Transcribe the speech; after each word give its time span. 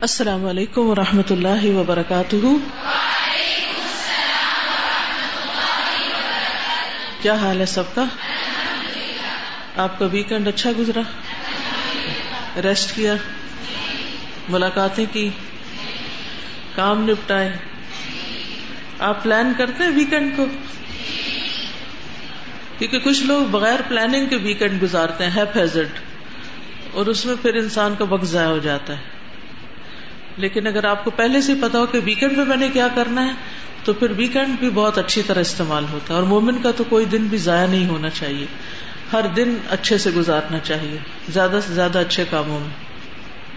السلام 0.00 0.46
علیکم 0.46 0.80
و 0.80 0.94
رحمۃ 0.94 1.30
اللہ 1.30 1.64
وبرکاتہ۔ 1.64 2.36
کیا 7.22 7.34
حال 7.34 7.60
ہے 7.60 7.66
سب 7.66 7.82
کا؟ 7.94 8.04
آپ 9.76 9.98
کا 9.98 10.06
ویکینڈ 10.06 10.48
اچھا 10.48 10.70
گزرا؟ 10.78 11.00
ریسٹ 12.62 12.96
کیا؟ 12.96 13.14
ملاقاتیں 14.48 15.06
کی؟ 15.12 15.30
کام 16.74 17.08
نپٹائے؟ 17.08 17.56
آپ 18.98 19.22
پلان 19.22 19.52
کرتے 19.58 19.84
ہیں 19.84 19.90
ویکینڈ 19.90 20.36
کو؟ 20.36 20.46
کیونکہ 22.78 22.98
کچھ 22.98 23.22
لوگ 23.22 23.44
بغیر 23.44 23.80
پلاننگ 23.88 24.26
کے 24.26 24.36
ویکینڈ 24.36 24.82
گزارتے 24.82 25.26
ہیں 25.26 25.44
ہیزڈ 25.56 25.98
اور 26.92 27.06
اس 27.06 27.26
میں 27.26 27.34
پھر 27.42 27.54
انسان 27.54 27.94
کا 27.98 28.04
وقت 28.08 28.24
ضائع 28.24 28.48
ہو 28.48 28.58
جاتا 28.58 28.92
ہے۔ 28.92 29.19
لیکن 30.40 30.66
اگر 30.66 30.84
آپ 30.84 31.04
کو 31.04 31.10
پہلے 31.10 31.40
سے 31.40 31.54
پتا 31.54 31.78
ہو 31.78 31.86
کہ 31.86 32.00
ویکینڈ 32.04 32.36
میں 32.36 32.44
میں 32.44 32.56
نے 32.56 32.68
کیا 32.68 32.88
کرنا 32.94 33.26
ہے، 33.26 33.32
تو 33.84 33.92
پھر 33.92 34.10
ویکینڈ 34.10 34.58
بھی 34.58 34.70
بہت 34.70 34.98
اچھی 34.98 35.22
طرح 35.26 35.40
استعمال 35.40 35.84
ہوتا 35.92 36.14
ہے۔ 36.14 36.18
اور 36.18 36.26
مومن 36.26 36.62
کا 36.62 36.70
تو 36.70 36.84
کوئی 36.88 37.04
دن 37.04 37.26
بھی 37.26 37.38
ضائع 37.38 37.66
نہیں 37.66 37.88
ہونا 37.88 38.10
چاہیے۔ 38.10 38.46
ہر 39.12 39.26
دن 39.36 39.56
اچھے 39.70 39.98
سے 39.98 40.10
گزارنا 40.10 40.58
چاہیے۔ 40.58 40.98
زیادہ 41.28 41.58
سے 41.66 41.74
زیادہ 41.74 41.98
اچھے 41.98 42.24
کاموں 42.30 42.60
میں۔ 42.60 42.90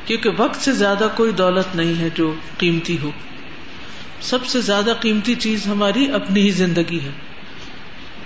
کیونکہ 0.06 0.30
وقت 0.38 0.62
سے 0.62 0.72
زیادہ 0.72 1.08
کوئی 1.16 1.32
دولت 1.32 1.76
نہیں 1.76 2.02
ہے 2.02 2.10
جو 2.16 2.34
قیمتی 2.58 2.98
ہو۔ 3.04 3.12
سب 4.22 4.46
سے 4.46 4.62
زیادہ 4.62 4.94
قیمتی 5.00 5.36
چیز 5.36 5.68
ہماری 5.68 6.12
اپنی 6.12 6.42
ہی 6.42 6.52
زندگی 6.52 7.00
ہے۔ 7.04 7.12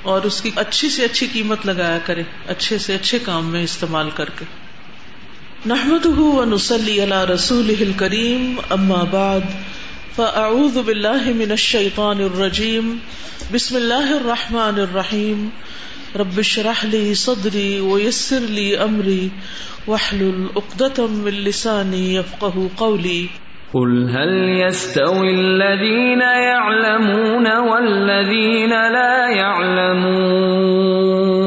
اور 0.02 0.22
اس 0.22 0.42
کی 0.42 0.52
اچھی 0.56 0.90
سے 0.90 1.06
اچھی 1.06 1.28
قیمت 1.34 1.66
لگایا 1.66 2.00
کرے، 2.06 2.24
اچھے 2.48 2.78
سے 2.78 2.96
اچھے 2.96 3.20
کام 3.20 3.50
میں 3.50 3.64
استعمال 3.64 4.10
کر 4.16 4.30
کے۔ 4.30 4.46
نحمده 5.68 6.20
ونصلي 6.22 7.02
على 7.02 7.24
رسوله 7.24 7.84
الكريم، 7.84 8.58
أما 8.74 9.04
بعد، 9.14 9.44
فأعوذ 10.18 10.84
بالله 10.84 11.34
من 11.40 11.52
الشيطان 11.52 12.22
الرجيم، 12.22 13.00
بسم 13.54 13.78
الله 13.78 14.18
الرحمن 14.18 14.80
الرحيم، 14.84 15.52
رب 16.16 16.40
اشرح 16.40 16.86
لي 16.86 17.14
صدري 17.14 17.82
ويسر 17.82 18.40
لي 18.40 18.84
أمري، 18.84 19.32
واحلل 19.88 20.50
عقدة 20.56 21.08
من 21.08 21.32
لساني 21.32 22.16
يفقه 22.16 22.70
قولي. 22.78 23.30
قل 23.74 24.10
هل 24.10 24.62
يستوي 24.64 25.36
الذين 25.36 26.22
يعلمون 26.22 27.48
والذين 27.72 28.70
لا 28.70 29.30
يعلمون؟ 29.42 31.47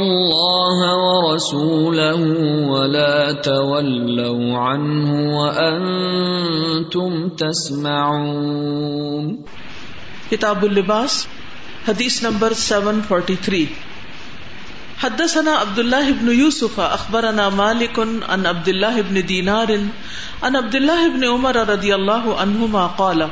وَرَسُولَهُ 1.41 2.21
وَلَا 2.69 3.31
تَوَلَّوْا 3.41 4.57
عَنْهُ 4.57 5.09
وَأَنْتُمْ 5.41 7.11
تَسْمَعُونَ. 7.33 9.25
کتاب 10.31 10.65
اللباس، 10.65 11.27
حدیث 11.87 12.25
نمبر 12.25 12.53
743 12.53 13.69
حدثنا 15.01 15.51
عبد 15.51 15.79
الله 15.79 16.11
بن 16.11 16.29
يوسف 16.29 16.79
اخبرنا 16.79 17.49
مالك 17.49 17.99
عن 18.29 18.45
عبد 18.45 18.67
الله 18.69 19.01
بن 19.01 19.25
دينار 19.25 19.79
عن 20.43 20.55
عبد 20.55 20.75
الله 20.75 21.09
بن 21.09 21.25
عمر 21.25 21.55
رضي 21.69 21.95
الله 21.95 22.39
عنهما 22.39 22.87
قال 22.87 23.29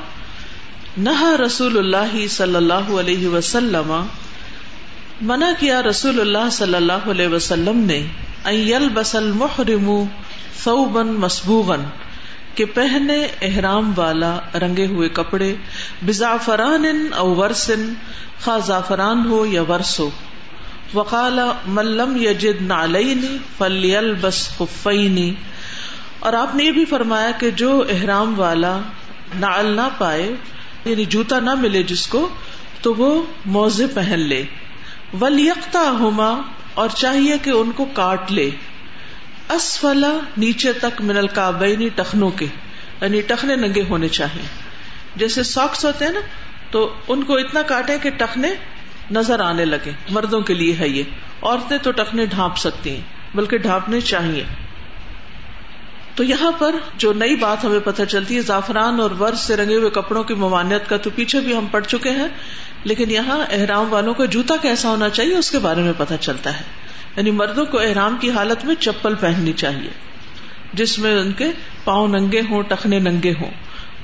نهى 0.98 1.36
رسول 1.36 1.78
الله 1.78 2.28
صلى 2.28 2.58
الله 2.58 2.98
عليه 2.98 3.28
وسلم 3.28 4.06
منع 5.22 5.46
کیا 5.60 5.84
رسول 5.84 6.20
اللہ 6.20 6.50
صلی 6.52 6.76
اللہ 6.76 7.10
علیہ 7.10 7.28
وسلم 7.28 7.78
نے 7.78 8.04
یلبس 8.52 9.16
المحرم 9.16 10.04
ثوبا 10.64 11.02
مسبوغا 11.04 11.76
کہ 12.56 12.66
پہنے 12.66 13.28
احرام 13.42 13.92
والا 13.96 14.40
رنگے 14.62 14.86
ہوئے 14.86 15.10
کپڑے 15.10 15.56
بزعفران 16.06 16.86
او 17.18 17.36
ورسن 17.36 17.94
خا 18.40 18.58
زعفران 18.58 19.26
ہو 19.30 19.46
یا 19.46 19.62
ورس 19.62 20.00
ہو 20.00 20.10
وقال، 20.94 21.40
من 21.68 21.86
لم 21.86 22.16
یجد 22.16 22.62
نعلین 22.62 23.38
فلیلبس 23.58 24.58
خفین 24.58 25.34
اور 26.20 26.34
آپ 26.34 26.56
نے 26.56 26.64
یہ 26.64 26.72
بھی 26.72 26.86
فرمایا 26.86 27.32
کہ 27.40 27.52
جو 27.52 27.84
احرام 27.90 28.40
والا 28.40 28.80
نعل 29.40 29.66
نہ 29.66 29.90
پائے 29.98 30.32
یعنی 30.86 31.06
جوتا 31.06 31.40
نہ 31.40 31.54
ملے 31.54 31.84
جس 31.84 32.08
کو، 32.08 32.30
تو 32.82 32.94
وہ 32.94 33.24
موزے 33.46 33.88
پہن 33.88 34.20
لے۔ 34.20 34.44
ولیقتا 35.22 35.92
ہوما 36.00 36.42
اور 36.74 36.90
چاہیے 36.90 37.38
کہ 37.38 37.50
ان 37.50 37.72
کو 37.72 37.86
کاٹ 37.86 38.32
لے۔ 38.32 38.50
اسفلا 39.50 40.18
نیچے 40.38 40.74
تک 40.74 41.02
من 41.02 41.18
القابینی 41.18 41.90
ٹخنوں 41.96 42.30
کے 42.30 42.46
یعنی 43.02 43.22
ٹخنے 43.22 43.56
ننگے 43.56 43.84
ہونے 43.90 44.08
چاہیے۔ 44.08 44.46
جیسے 45.16 45.44
ساکس 45.44 45.86
ہوتے 45.86 46.06
ہیں 46.06 46.12
نا، 46.12 46.20
تو 46.72 46.94
ان 47.08 47.24
کو 47.24 47.38
اتنا 47.38 47.62
کاٹے 47.62 47.98
کہ 47.98 48.10
ٹخنے 48.10 48.50
نظر 49.12 49.40
آنے 49.40 49.66
لگے۔ 49.66 49.92
مردوں 50.10 50.42
کے 50.42 50.54
لیے 50.54 50.76
ہے 50.80 50.90
یہ۔ 50.90 51.04
عورتیں 51.42 51.78
تو 51.78 51.92
ٹخنے 51.92 52.26
ڈھانپ 52.26 52.58
سکتی 52.58 52.90
ہیں، 52.90 53.02
بلکہ 53.34 53.58
ڈھانپنے 53.58 54.02
چاہیے۔ 54.02 54.44
تو 56.20 56.24
یہاں 56.24 56.52
پر 56.52 56.76
جو 56.98 57.14
نئی 57.14 57.36
بات 57.36 57.64
ہمیں 57.64 57.80
پتہ 57.80 58.04
چلتی 58.04 58.36
ہے، 58.36 58.42
زعفران 58.42 59.00
اور 59.00 59.12
ورز 59.20 59.40
سے 59.40 59.56
رنگے 59.56 59.76
ہوئے 59.76 59.90
کپڑوں 59.90 60.24
کی 60.24 60.34
ممانعت 60.34 60.90
کا 60.90 60.98
تو 60.98 61.10
پیچھے 61.16 61.40
بھی 61.40 61.56
ہم 61.56 61.66
پڑھ 61.72 61.86
چکے 61.86 62.10
ہیں، 62.10 62.28
لیکن 62.84 63.12
یہاں 63.12 63.40
احرام 63.52 63.94
والوں 63.94 64.14
کا 64.14 64.26
جوتا 64.26 64.56
کیسا 64.62 64.90
ہونا 64.90 65.10
چاہیے 65.10 65.36
اس 65.36 65.52
کے 65.52 65.60
بارے 65.60 65.82
میں 65.82 65.94
پتہ 65.98 66.14
چلتا 66.20 66.60
ہے۔ 66.60 66.64
یعنی 67.18 67.32
مردوں 67.32 67.66
کو 67.66 67.80
احرام 67.80 68.18
کی 68.22 68.32
حالت 68.32 68.66
میں 68.66 68.76
چپل 68.76 69.16
پہننی 69.16 69.54
چاہیے، 69.54 69.90
جس 70.74 71.00
میں 71.00 71.20
ان 71.20 71.32
کے 71.32 71.46
پاؤں 71.84 72.08
ننگے 72.08 72.42
ہوں، 72.50 72.62
ٹخنے 72.62 73.00
ننگے 73.00 73.34
ہوں۔ 73.42 73.52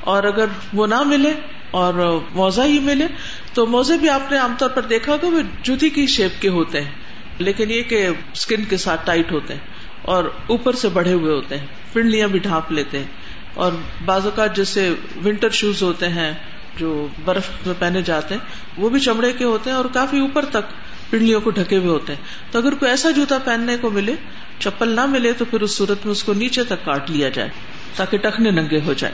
اور 0.01 0.23
اگر 0.23 0.45
وہ 0.73 0.87
نہ 0.87 1.03
ملے 1.03 1.33
اور 1.71 2.21
موزہ 2.31 2.61
ہی 2.61 2.79
ملے، 2.79 3.07
تو 3.53 3.65
موزے 3.65 3.97
بھی 3.97 4.09
آپ 4.09 4.31
نے 4.31 4.37
عام 4.37 4.55
طور 4.59 4.69
پر 4.69 4.81
دیکھا 4.81 5.11
ہوگا، 5.11 5.27
وہ 5.27 5.41
جوتی 5.63 5.89
کی 5.89 6.07
شیپ 6.07 6.41
کے 6.41 6.49
ہوتے 6.49 6.81
ہیں، 6.81 6.91
لیکن 7.39 7.71
یہ 7.71 7.81
کہ 7.81 8.07
اسکن 8.33 8.63
کے 8.63 8.77
ساتھ 8.77 9.05
ٹائٹ 9.05 9.31
ہوتے 9.31 9.53
ہیں۔ 9.53 9.74
اور 10.05 10.23
اوپر 10.47 10.73
سے 10.73 10.89
بڑھے 10.89 11.13
ہوئے 11.13 11.33
ہوتے 11.33 11.57
ہیں، 11.57 11.65
پنڈلیاں 11.93 12.27
بھی 12.27 12.39
ڈھانپ 12.39 12.71
لیتے 12.71 12.97
ہیں۔ 12.99 13.05
اور 13.53 13.71
بعض 14.05 14.25
اوقات 14.25 14.55
جیسے 14.55 14.93
ونٹر 15.25 15.49
شوز 15.49 15.83
ہوتے 15.83 16.09
ہیں، 16.09 16.33
جو 16.77 17.07
برف 17.25 17.47
میں 17.65 17.75
پہنے 17.79 18.01
جاتے 18.01 18.35
ہیں، 18.35 18.41
وہ 18.77 18.89
بھی 18.89 18.99
چمڑے 18.99 19.31
کے 19.31 19.43
ہوتے 19.43 19.69
ہیں 19.69 19.77
اور 19.77 19.85
کافی 19.93 20.19
اوپر 20.19 20.45
تک 20.45 20.73
پنڈلیوں 21.09 21.41
کو 21.41 21.49
ڈھکے 21.49 21.77
ہوئے 21.77 21.89
ہوتے 21.89 22.13
ہیں۔ 22.13 22.21
تو 22.51 22.59
اگر 22.59 22.73
کوئی 22.73 22.91
ایسا 22.91 23.11
جوتا 23.11 23.37
پہننے 23.45 23.77
کو 23.77 23.89
ملے، 23.89 24.13
چپل 24.59 24.89
نہ 24.89 25.05
ملے، 25.05 25.33
تو 25.33 25.45
پھر 25.45 25.61
اس 25.61 25.77
صورت 25.77 26.05
میں 26.05 26.11
اس 26.11 26.23
کو 26.23 26.33
نیچے 26.33 26.63
تک 26.63 26.85
کاٹ 26.85 27.11
لیا 27.11 27.29
جائے، 27.29 27.49
تاکہ 27.95 28.17
ٹخنے 28.17 28.51
ننگے 28.51 28.79
ہو 28.85 28.93
جائے 28.93 29.13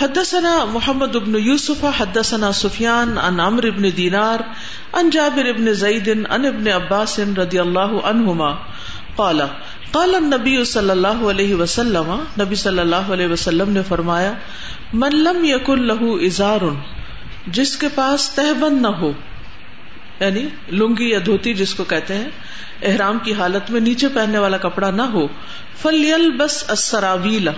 حدثنا 0.00 0.64
محمد 0.64 1.16
ابن 1.16 1.34
یوسف، 1.34 1.84
حدثنا 1.98 2.52
سفیان 2.52 3.18
ان 3.18 3.40
عمر 3.40 3.64
ابن 3.64 3.82
دینار 3.96 4.40
ان 4.92 5.10
جابر 5.10 5.48
ابن 5.48 5.72
زید 5.72 6.08
ان 6.08 6.44
ابن 6.46 6.68
عباس 6.68 7.20
رضی 7.38 7.58
اللہ 7.58 7.92
عنہما، 8.04 8.54
قال 9.16 9.40
قال 9.92 10.14
النبی 10.14 10.64
صلی 10.64 10.90
اللہ 10.90 11.24
علیہ 11.30 11.54
وسلم، 11.54 12.12
نبی 12.40 12.54
صلی 12.54 12.78
اللہ 12.78 13.10
علیہ 13.12 13.26
وسلم 13.26 13.70
نے 13.70 13.82
فرمایا، 13.88 14.32
من 14.92 15.16
لم 15.16 15.44
یکن 15.44 15.82
لہو 15.82 16.14
ازار 16.26 16.60
جس 17.46 17.76
کے 17.76 17.88
پاس 17.94 18.28
تہبند 18.30 18.80
نہ 18.80 18.88
ہو 19.00 19.12
یعنی 20.20 20.46
لنگی 20.72 21.10
یا 21.10 21.18
دھوتی 21.26 21.54
جس 21.54 21.74
کو 21.74 21.84
کہتے 21.84 22.14
ہیں، 22.14 22.28
احرام 22.82 23.18
کی 23.18 23.32
حالت 23.32 23.70
میں 23.70 23.80
نیچے 23.80 24.08
پہننے 24.08 24.38
والا 24.38 24.56
کپڑا 24.56 24.90
نہ 24.90 25.02
ہو 25.12 25.26
فلیل 25.82 26.30
بس 26.30 26.62
اسراویلا 26.70 27.52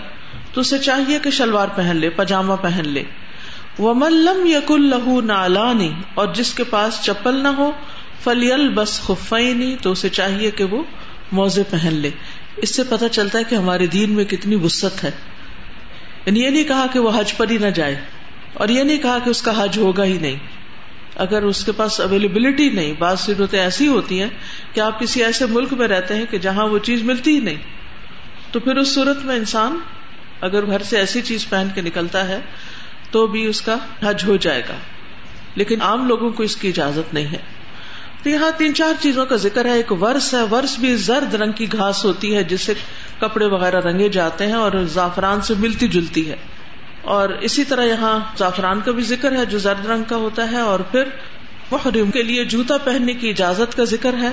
تو 0.53 0.61
اسے 0.61 0.79
چاہیے 0.79 1.19
کہ 1.23 1.31
شلوار 1.31 1.69
پہن 1.75 1.97
لے 1.97 2.11
پاجامہ 2.11 2.55
پہن 2.63 2.89
لے۔ 2.89 3.03
وہ 3.79 3.95
ملم 3.95 4.47
یق 4.47 4.71
لہو 4.71 5.21
نالانی 5.21 5.91
اور 6.15 6.27
جس 6.35 6.53
کے 6.55 6.65
پاس 6.65 7.03
چپل 7.03 7.43
نہ 7.43 7.49
ہو 7.59 7.71
فلیل 8.25 8.69
بس 8.75 9.01
خفینی 9.01 9.75
تو 9.83 9.93
اسے 9.93 10.09
چاہیے 10.09 10.51
کہ 10.51 10.65
وہ 10.65 10.83
موزے 11.35 11.63
پہن 11.71 11.95
لے۔ 11.95 12.11
اس 12.57 12.75
سے 12.77 12.83
پتہ 12.89 13.05
چلتا 13.13 13.39
ہے 13.39 13.45
کہ 13.45 13.55
ہمارے 13.55 13.87
دین 13.87 14.11
میں 14.11 14.25
کتنی 14.25 14.55
وسط 14.55 15.05
ہے۔ 15.05 15.11
یعنی 16.27 16.41
یہ 16.41 16.51
نہیں 16.51 16.65
کہا 16.65 16.87
کہ 16.93 16.99
وہ 16.99 17.11
حج 17.21 17.37
پر 17.37 17.51
ہی 17.51 17.59
نہ 17.59 17.67
جائے 17.67 18.01
اور 18.55 18.69
یہ 18.69 18.83
نہیں 18.83 18.99
کہا 18.99 19.19
کہ 19.25 19.31
اس 19.31 19.43
کا 19.43 19.65
حج 19.65 19.79
ہوگا 19.79 20.05
ہی 20.05 20.19
نہیں۔ 20.19 20.37
اگر 21.17 21.43
اس 21.43 21.65
کے 21.65 21.73
پاس 21.73 22.01
اویلیبلٹی 22.01 22.69
نہیں، 22.71 22.93
بعض 22.99 23.21
صورتیں 23.21 23.61
ایسی 23.61 23.87
ہوتی 23.87 24.21
ہیں 24.23 24.29
کہ 24.73 24.81
آپ 24.81 25.01
کسی 25.01 25.25
ایسے 25.25 25.47
ملک 25.47 25.73
میں 25.73 25.89
رہتے 25.89 26.17
ہیں 26.17 26.25
کہ 26.31 26.39
جہاں 26.39 26.69
وہ 26.69 26.79
چیز 26.79 27.03
ملتی 27.03 27.35
ہی 27.35 27.41
نہیں۔ 27.41 27.57
تو 28.51 28.61
پھر 28.61 28.77
اس 28.77 28.95
صورت 28.95 29.25
میں 29.25 29.37
انسان 29.37 29.79
اگر 30.41 30.67
گھر 30.67 30.83
سے 30.83 30.97
ایسی 30.97 31.23
چیز 31.23 31.49
پہن 31.49 31.69
کے 31.75 31.81
نکلتا 31.81 32.29
ہے 32.29 32.41
تو 33.11 33.27
بھی 33.27 33.47
اس 33.47 33.61
کا 33.61 33.77
حج 34.03 34.25
ہو 34.27 34.37
جائے 34.37 34.63
گا۔ 34.69 34.77
لیکن 35.55 35.83
عام 35.83 36.09
لوگوں 36.09 36.31
کو 36.31 36.43
اس 36.43 36.57
کی 36.57 36.69
اجازت 36.69 37.15
نہیں 37.15 37.27
ہے۔ 37.27 37.64
تو 38.25 38.31
یہاں 38.31 38.51
تین 38.57 38.75
چار 38.75 39.03
چیزوں 39.03 39.27
کا 39.27 39.37
ذکر 39.37 39.65
ہے۔ 39.65 39.73
ایک 39.73 39.93
ورس 39.93 40.35
ہے۔ 40.35 40.43
ورس 40.43 40.79
بھی 40.79 40.97
زرد 40.97 41.35
رنگ 41.35 41.53
کی 41.53 41.67
گھاس 41.73 42.05
ہوتی 42.05 42.37
ہے 42.37 42.45
جس 42.45 42.61
سے 42.61 42.75
کپڑے 43.19 43.47
وغیرہ 43.47 43.81
رنگے 43.81 44.09
جاتے 44.09 44.47
ہیں 44.47 44.53
اور 44.53 44.73
زعفران 44.85 45.41
سے 45.41 45.55
ملتی 45.59 45.89
جلتی 45.89 46.31
ہے۔ 46.31 46.37
اور 47.03 47.29
اسی 47.29 47.65
طرح 47.65 47.85
یہاں 47.85 48.21
زعفران 48.39 48.81
کا 48.81 48.93
بھی 48.93 49.03
ذکر 49.03 49.33
ہے 49.33 49.47
جو 49.47 49.59
زرد 49.59 49.87
رنگ 49.87 50.03
کا 50.03 50.17
ہوتا 50.17 50.51
ہے۔ 50.51 50.61
اور 50.61 50.81
پھر 50.81 51.05
محرم 51.71 52.11
کے 52.11 52.23
لیے 52.23 52.45
جوتا 52.45 52.79
پہننے 52.79 53.13
کی 53.13 53.31
اجازت 53.31 53.77
کا 53.77 53.85
ذکر 53.85 54.15
ہے۔ 54.15 54.31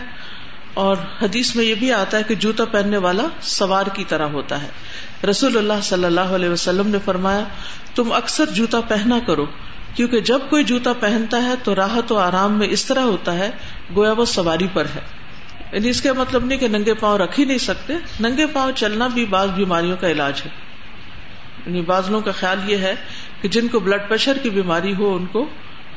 اور 0.73 0.95
حدیث 1.21 1.55
میں 1.55 1.65
یہ 1.65 1.75
بھی 1.75 1.93
آتا 1.93 2.17
ہے 2.17 2.23
کہ 2.23 2.35
جوتا 2.35 2.65
پہننے 2.65 2.97
والا 2.97 3.23
سوار 3.41 3.85
کی 3.85 4.03
طرح 4.07 4.27
ہوتا 4.27 4.63
ہے۔ 4.63 4.69
رسول 5.29 5.57
اللہ 5.57 5.81
صلی 5.83 6.05
اللہ 6.05 6.21
علیہ 6.21 6.49
وسلم 6.49 6.87
نے 6.87 6.97
فرمایا، 7.05 7.43
تم 7.95 8.11
اکثر 8.11 8.45
جوتا 8.45 8.81
پہنا 8.81 9.19
کرو، 9.27 9.45
کیونکہ 9.95 10.19
جب 10.19 10.39
کوئی 10.49 10.63
جوتا 10.63 10.93
پہنتا 10.93 11.43
ہے 11.43 11.53
تو 11.63 11.75
راحت 11.75 12.11
و 12.11 12.17
آرام 12.17 12.59
میں 12.59 12.67
اس 12.67 12.85
طرح 12.85 12.99
ہوتا 12.99 13.33
ہے 13.33 13.51
گویا 13.95 14.11
وہ 14.11 14.25
سواری 14.25 14.67
پر 14.73 14.85
ہے۔ 14.85 14.99
یعنی 15.71 15.89
اس 15.89 16.01
کا 16.01 16.13
مطلب 16.13 16.45
نہیں 16.45 16.59
کہ 16.59 16.67
ننگے 16.67 16.93
پاؤں 16.93 17.17
رکھ 17.17 17.39
ہی 17.39 17.45
نہیں 17.45 17.57
سکتے۔ 17.57 17.93
ننگے 18.19 18.45
پاؤں 18.47 18.71
چلنا 18.75 19.07
بھی 19.07 19.25
بعض 19.25 19.49
بیماریوں 19.49 19.97
کا 19.97 20.11
علاج 20.11 20.41
ہے۔ 20.45 20.49
یعنی 21.65 21.81
بعض 21.81 22.09
لوگوں 22.09 22.25
کا 22.25 22.31
خیال 22.31 22.71
یہ 22.71 22.77
ہے 22.77 22.95
کہ 23.41 23.47
جن 23.47 23.67
کو 23.67 23.79
بلڈ 23.79 24.01
پریشر 24.07 24.37
کی 24.37 24.49
بیماری 24.49 24.95
ہو، 24.95 25.15
ان 25.15 25.25
کو 25.25 25.49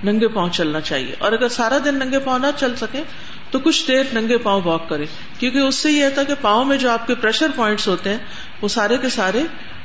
ننگے 0.04 0.28
پاؤں 0.28 0.48
چلنا 0.48 0.80
چاہیے۔ 0.80 1.14
اور 1.18 1.32
اگر 1.32 1.48
سارا 1.48 1.78
دن 1.84 1.94
ننگے 1.94 2.18
پاؤں 2.18 2.38
نہ 2.38 2.46
چل 2.56 2.76
سکے، 2.76 3.02
تو 3.50 3.58
کچھ 3.58 3.88
دیر 3.88 4.04
ننگے 4.12 4.38
پاؤں 4.38 4.60
واک 4.64 4.88
کرے 4.88 5.04
کیونکہ 5.38 5.58
اس 5.58 5.74
سے 5.74 5.92
یہ 5.92 6.08
تھا 6.08 6.22
کہ 6.22 6.34
پاؤں 6.40 6.64
میں 6.64 6.76
جو 6.76 6.90
آپ 6.90 7.06
کے 7.06 7.14
پریشر 7.14 7.46
پوائنٹس 7.56 7.88
ہوتے 7.88 8.10
ہیں، 8.10 8.18
وہ 8.62 8.68
سارے 8.68 8.96
کے 8.98 9.08
سارے 9.08 9.42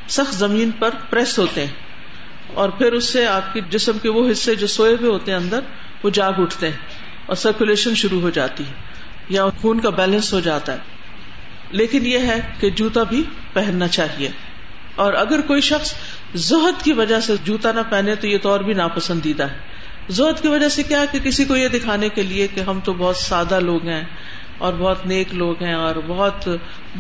سخت 0.08 0.36
زمین 0.36 0.72
پر 0.72 0.90
پریس 1.10 1.40
ہوتے 1.40 1.66
ہیں۔ 1.66 1.74
اور 2.54 2.70
پھر 2.70 2.94
اس 2.94 3.10
سے 3.10 3.28
آپ 3.28 3.54
کی 3.54 3.62
جسم 3.70 3.98
کے 3.98 4.10
وہ 4.10 4.32
حصے 4.32 4.56
جو 4.56 4.68
سوئے 4.68 4.94
ہوئے 4.94 5.12
ہوتے 5.12 5.32
ہیں 5.32 5.40
اندر، 5.40 5.60
وہ 6.04 6.10
جاگ 6.10 6.34
اٹھتے 6.38 6.70
ہیں۔ 6.70 6.78
اور 7.30 7.38
سرکولیشن 7.38 7.96
شروع 7.96 8.22
ہو 8.22 8.30
جاتی 8.30 8.64
ہے، 8.64 8.74
یا 9.30 9.46
خون 9.62 9.80
کا 9.80 9.90
بیلنس 9.90 10.34
ہو 10.34 10.40
جاتا 10.40 10.74
ہے۔ 10.74 10.78
لیکن 11.72 12.06
یہ 12.06 12.18
ہے 12.18 12.40
کہ 12.60 12.70
جوتا 12.70 13.04
بھی 13.04 13.24
پہننا 13.54 13.88
چاہیے۔ 13.88 14.30
اور 14.96 15.14
اگر 15.14 15.42
کوئی 15.42 15.62
شخص 15.62 15.94
زہد 16.36 16.84
کی 16.84 16.94
وجہ 16.94 17.20
سے 17.20 17.34
جوتا 17.44 17.72
نہ 17.72 17.80
پہنے 17.90 18.16
تو 18.16 18.28
یہ 18.28 18.38
تو 18.38 18.50
اور 18.50 18.60
بھی 18.60 18.74
ناپسندیدہ 18.74 19.44
ہے۔ 19.44 19.58
زہد 20.10 20.42
کی 20.42 20.48
وجہ 20.48 20.70
سے 20.70 20.84
کیا 20.84 21.06
کہ 21.12 21.20
کسی 21.20 21.46
کو 21.46 21.56
یہ 21.56 21.68
دکھانے 21.68 22.10
کے 22.10 22.24
لیے 22.24 22.48
کہ 22.48 22.60
ہم 22.60 22.80
تو 22.84 22.94
بہت 22.94 23.18
سادہ 23.18 23.60
لوگ 23.60 23.88
ہیں 23.88 24.04
اور 24.58 24.74
بہت 24.74 25.06
نیک 25.06 25.34
لوگ 25.34 25.64
ہیں 25.64 25.74
اور 25.74 25.96
بہت 26.08 26.48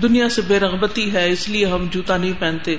دنیا 0.01 0.29
سے 0.29 0.41
بے 0.47 0.59
رغبتی 0.59 1.13
ہے، 1.13 1.29
اس 1.29 1.49
لیے 1.49 1.65
ہم 1.65 1.87
جوتا 1.91 2.17
نہیں 2.17 2.33
پہنتے۔ 2.39 2.75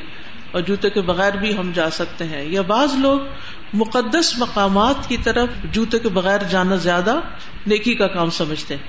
اور 0.53 0.61
جوتے 0.61 0.91
کے 0.91 1.01
بغیر 1.01 1.33
بھی 1.33 1.57
ہم 1.57 1.73
جا 1.75 1.91
سکتے 1.91 2.25
ہیں۔ 2.25 2.45
یا 2.45 2.63
بعض 2.63 2.95
لوگ 2.95 3.21
مقدس 3.73 4.39
مقامات 4.39 5.09
کی 5.09 5.17
طرف 5.17 5.49
جوتے 5.65 5.99
کے 5.99 6.09
بغیر 6.09 6.39
جانا 6.51 6.77
زیادہ 6.77 7.17
نیکی 7.67 7.95
کا 7.95 8.07
کام 8.07 8.31
سمجھتے 8.31 8.77
ہیں۔ 8.77 8.83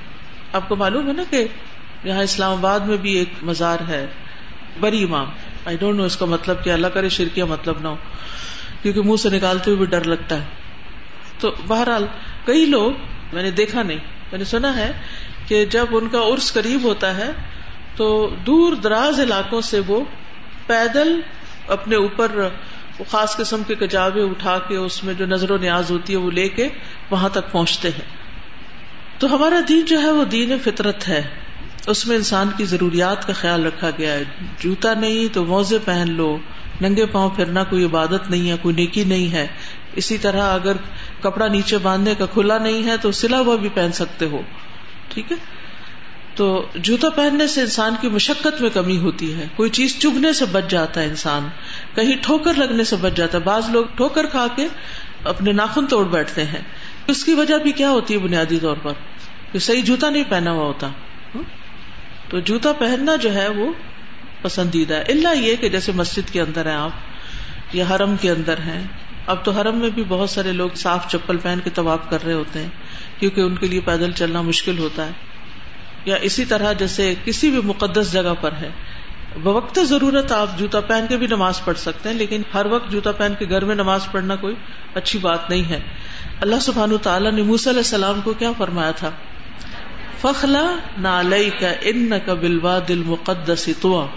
آپ 0.53 0.69
کو 0.69 0.75
معلوم 0.75 1.07
ہے 1.07 1.13
نا 1.13 1.23
کہ 1.29 1.47
یہاں 2.03 2.23
اسلام 2.23 2.51
آباد 2.51 2.79
میں 2.79 2.97
بھی 2.97 3.11
ایک 3.13 3.29
مزار 3.41 3.77
ہے، 3.87 4.07
بری 4.79 5.03
امام۔ 5.03 5.25
آئی 5.65 5.77
ڈونٹ 5.77 5.97
نو 5.97 6.03
اس 6.03 6.17
کا 6.17 6.25
مطلب 6.25 6.63
کہ 6.63 6.69
اللہ 6.69 6.87
کرے 6.87 7.09
شرکیہ 7.09 7.43
مطلب 7.43 7.75
نہ 7.81 7.87
ہو۔ 7.87 7.95
کیونکہ 8.81 9.01
منہ 9.01 9.15
سے 9.15 9.29
نکالتے 9.29 9.71
ہوئے 9.71 9.77
بھی 9.77 9.85
ڈر 9.85 10.03
لگتا 10.03 10.35
ہے۔ 10.35 10.45
تو 11.39 11.51
بہرحال 11.67 12.05
کئی 12.45 12.65
لوگ، 12.65 12.91
میں 13.33 13.43
نے 13.43 13.51
دیکھا 13.51 13.83
نہیں، 13.83 13.97
میں 14.31 14.39
نے 14.39 14.45
سنا 14.45 14.75
ہے 14.75 14.91
کہ 15.47 15.65
جب 15.65 15.85
ان 15.91 16.09
کا 16.09 16.17
عرس 16.17 16.53
قریب 16.53 16.83
ہوتا 16.83 17.17
ہے 17.17 17.31
تو 17.95 18.35
دور 18.47 18.73
دراز 18.73 19.19
علاقوں 19.19 19.61
سے 19.61 19.81
وہ 19.87 20.01
پیدل 20.67 21.19
اپنے 21.71 21.95
اوپر 21.95 22.47
خاص 23.07 23.38
قسم 23.38 23.63
کے 23.68 23.75
کجاوے 23.75 24.21
اٹھا 24.23 24.59
کے 24.59 24.77
اس 24.77 25.03
میں 25.03 25.13
جو 25.13 25.25
نظر 25.25 25.51
و 25.51 25.57
نیاز 25.57 25.91
ہوتی 25.91 26.13
ہے 26.13 26.18
وہ 26.18 26.31
لے 26.31 26.50
کے 26.50 26.69
وہاں 27.09 27.29
تک 27.29 27.51
پہنچتے 27.51 27.88
ہیں۔ 27.88 28.06
تو 29.19 29.35
ہمارا 29.35 29.59
دین 29.69 29.85
جو 29.85 30.01
ہے 30.01 30.12
وہ 30.12 30.25
دین 30.25 30.57
فطرت 30.63 31.07
ہے۔ 31.07 31.21
اس 31.88 32.07
میں 32.07 32.15
انسان 32.15 32.50
کی 32.57 32.65
ضروریات 32.65 33.27
کا 33.27 33.33
خیال 33.33 33.65
رکھا 33.65 33.89
گیا 33.97 34.13
ہے۔ 34.13 34.23
جوتا 34.59 34.94
نہیں 34.94 35.33
تو 35.33 35.45
موزے 35.45 35.77
پہن 35.85 36.12
لو۔ 36.12 36.38
ننگے 36.81 37.06
پاؤں 37.06 37.29
پھرنا 37.29 37.63
کوئی 37.63 37.85
عبادت 37.85 38.29
نہیں 38.29 38.51
ہے، 38.51 38.56
کوئی 38.62 38.75
نیکی 38.75 39.03
نہیں 39.03 39.31
ہے۔ 39.31 39.47
اسی 39.95 40.17
طرح 40.17 40.53
اگر 40.53 40.74
کپڑا 41.21 41.47
نیچے 41.47 41.77
باندھنے 41.77 42.15
کا 42.15 42.25
کھلا 42.25 42.57
نہیں 42.57 42.85
ہے 42.85 42.97
تو 43.01 43.12
سلا 43.12 43.39
ہوا 43.39 43.56
بھی 43.56 43.69
پہن 43.69 43.91
سکتے 43.91 44.25
ہو۔ 44.25 44.41
ٹھیک 45.09 45.31
ہے؟ 45.31 45.38
تو 46.41 46.65
جوتا 46.75 47.09
پہننے 47.09 47.47
سے 47.47 47.61
انسان 47.61 47.95
کی 48.01 48.09
مشقت 48.09 48.61
میں 48.61 48.69
کمی 48.69 48.97
ہوتی 48.97 49.33
ہے۔ 49.33 49.47
کوئی 49.55 49.69
چیز 49.69 49.99
چگنے 49.99 50.33
سے 50.33 50.45
بچ 50.45 50.63
جاتا 50.69 51.01
ہے 51.01 51.05
انسان۔ 51.05 51.47
کہیں 51.95 52.15
ٹھوکر 52.21 52.53
لگنے 52.53 52.83
سے 52.83 52.95
بچ 52.95 53.11
جاتا 53.15 53.38
ہے۔ 53.38 53.43
بعض 53.43 53.69
لوگ 53.69 53.85
ٹھوکر 53.95 54.25
کھا 54.25 54.47
کے 54.55 54.67
اپنے 55.23 55.51
ناخن 55.51 55.85
توڑ 55.85 56.05
بیٹھتے 56.05 56.45
ہیں۔ 56.45 56.61
اس 57.07 57.25
کی 57.25 57.33
وجہ 57.33 57.55
بھی 57.57 57.71
کیا 57.71 57.89
ہوتی 57.89 58.13
ہے 58.13 58.19
بنیادی 58.19 58.59
طور 58.59 58.77
پر؟ 58.83 58.91
کہ 59.51 59.59
صحیح 59.59 59.81
جوتا 59.81 60.09
نہیں 60.09 60.23
پہنا 60.29 60.51
ہوا 60.51 60.65
ہوتا۔ 60.65 60.88
تو 62.29 62.39
جوتا 62.39 62.71
پہننا 62.71 63.15
جو 63.15 63.33
ہے 63.33 63.47
وہ 63.47 63.73
پسندیدہ 64.41 64.93
ہے۔ 64.93 65.01
اللہ 65.01 65.38
یہ 65.38 65.55
کہ 65.55 65.69
جیسے 65.69 65.91
مسجد 65.91 66.33
کے 66.33 66.41
اندر 66.41 66.65
ہیں 66.65 66.75
آپ 66.75 66.91
یا 67.73 67.85
حرم 67.89 68.15
کے 68.21 68.31
اندر 68.31 68.57
ہیں۔ 68.57 68.88
اب 69.27 69.45
تو 69.45 69.51
حرم 69.51 69.77
میں 69.77 69.89
بھی 69.89 70.03
بہت 70.07 70.29
سارے 70.29 70.51
لوگ 70.51 70.69
صاف 70.75 71.11
چپل 71.11 71.38
پہن 71.38 71.59
کے 71.63 71.69
طواف 71.69 71.99
کر 72.09 72.23
رہے 72.23 72.33
ہوتے 72.33 72.59
ہیں۔ 72.59 72.69
کیونکہ 73.19 73.41
ان 73.41 73.55
کے 73.55 73.67
لیے 73.67 73.79
پیدل 73.79 74.11
چلنا 74.11 74.41
مشکل 74.41 74.77
ہوتا 74.77 75.05
ہے۔ 75.05 75.11
یا 76.06 76.15
اسی 76.21 76.45
طرح 76.45 76.74
جیسے 76.74 77.15
کسی 77.25 77.50
بھی 77.50 77.62
مقدس 77.63 78.12
جگہ 78.12 78.33
پر 78.42 78.51
ہے، 78.51 78.69
بوقت 79.44 79.80
ضرورت 79.83 80.31
آپ 80.31 80.48
جوتا 80.57 80.80
پہن 80.80 81.06
کے 81.09 81.18
بھی 81.18 81.27
نماز 81.27 81.63
پڑھ 81.65 81.77
سکتے 81.77 82.09
ہیں، 82.09 82.15
لیکن 82.15 82.42
ہر 82.53 82.65
وقت 82.65 82.92
جوتا 82.92 83.12
پہن 83.12 83.33
کے 83.39 83.45
گھر 83.50 83.65
میں 83.65 83.75
نماز 83.75 84.07
پڑھنا 84.12 84.36
کوئی 84.36 84.56
اچھی 84.95 85.19
بات 85.19 85.50
نہیں 85.50 85.69
ہے۔ 85.69 85.80
اللہ 86.42 86.59
سبحان 86.62 86.98
تعالیٰ 87.01 87.31
نے 87.31 87.42
موسی 87.42 87.69
علیہ 87.69 87.80
السلام 87.80 88.21
کو 88.21 88.33
کیا 88.33 88.51
فرمایا 88.57 88.92
تھا؟ 88.92 89.09
فخلا 90.21 90.75
نالئی 90.98 91.50
کا 91.59 91.71
ان 91.81 92.12
کا 92.25 92.33
بلوا 92.33 92.80
دل 92.88 93.03
مقدس 93.06 93.69
تو 93.81 94.07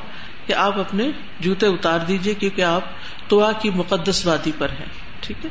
کہ 0.47 0.53
آپ 0.53 0.79
اپنے 0.79 1.11
جوتے 1.41 1.67
اتار 1.67 1.99
دیجیے 1.99 2.35
کیونکہ 2.35 2.63
آپ 2.63 2.81
تو 3.29 3.51
کی 3.63 3.71
مقدس 3.71 4.27
وادی 4.27 4.53
پر 4.59 4.69
ہیں۔ 4.71 4.87
ٹھیک 5.21 5.45
ہے؟ 5.45 5.51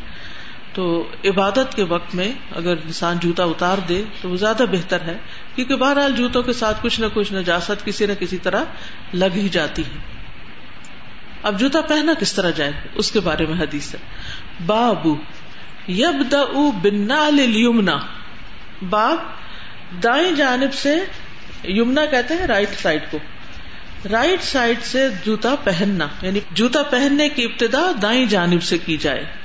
تو 0.74 1.12
عبادت 1.26 1.76
کے 1.76 1.84
وقت 1.84 2.16
میں 2.16 2.32
اگر 2.52 2.72
انسان 2.72 3.18
جوتا 3.20 3.44
اتار 3.44 3.78
دے 3.78 4.04
تو 4.22 4.30
وہ 4.30 4.36
زیادہ 4.36 4.64
بہتر 4.72 5.02
ہے، 5.02 5.18
کیونکہ 5.56 5.76
بہرحال 5.76 6.12
جوتوں 6.12 6.44
کے 6.44 6.54
ساتھ 6.54 6.78
کچھ 6.82 7.02
نہ 7.02 7.06
کچھ 7.14 7.34
نجاست 7.34 7.86
کسی 7.86 8.06
نہ 8.06 8.14
کسی 8.14 8.38
طرح 8.38 8.64
لگ 9.14 9.34
ہی 9.36 9.50
جاتی 9.50 9.82
ہے۔ 9.82 10.00
اب 11.44 11.60
جوتا 11.60 11.82
پہنا 11.82 12.14
کس 12.20 12.34
طرح 12.34 12.50
جائے؟ 12.50 12.72
اس 12.96 13.12
کے 13.12 13.20
بارے 13.20 13.46
میں 13.46 13.62
حدیث 13.62 13.94
ہے۔ 13.94 14.00
بابو 14.66 15.16
یب 15.88 16.36
بنا 16.84 17.30
لیمنا 17.30 17.98
باب 18.90 19.18
دائیں 20.04 20.32
جانب 20.32 20.74
سے 20.74 20.96
یمنا 21.64 22.06
کہتے 22.06 22.34
ہیں 22.34 22.48
رائٹ 22.48 22.70
سائڈ 22.82 23.02
کو۔ 23.12 23.18
رائٹ 24.12 24.44
سائڈ 24.44 24.78
سے 24.82 25.08
جوتا 25.26 25.56
پہننا 25.64 26.08
یعنی 26.22 26.40
جوتا 26.52 26.84
پہننے 26.84 27.30
کی 27.30 27.44
ابتدا 27.44 27.92
دائیں 28.02 28.26
جانب 28.26 28.64
سے 28.64 28.78
کی 28.78 28.98
جائے۔ 28.98 29.43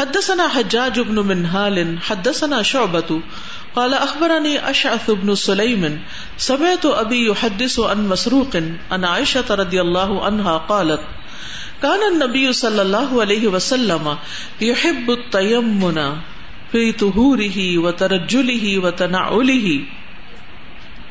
حدثنا 0.00 0.46
حجاج 0.46 1.00
بن 1.00 1.18
منهال، 1.18 1.98
حدثنا 2.10 2.62
شعبة، 2.62 3.20
قال 3.74 3.94
اخبرني 3.94 4.70
اشعث 4.70 5.10
بن 5.10 5.34
سليم، 5.34 6.02
سمعت 6.38 6.86
ابي 6.86 7.26
يحدث 7.26 7.80
عن 7.80 8.08
مسروق، 8.08 8.56
عن 8.90 9.04
عائشة 9.04 9.54
رضي 9.54 9.80
الله 9.80 10.24
عنها 10.24 10.56
قالت، 10.56 11.00
كان 11.82 12.00
النبي 12.12 12.52
صلى 12.52 12.82
الله 12.82 13.20
عليه 13.20 13.46
وسلم 13.48 14.16
يحب 14.60 15.10
التيمن 15.10 16.02
في 16.72 16.92
طهوره 16.92 17.78
وترجله 17.78 18.78
وتنعله. 18.84 19.78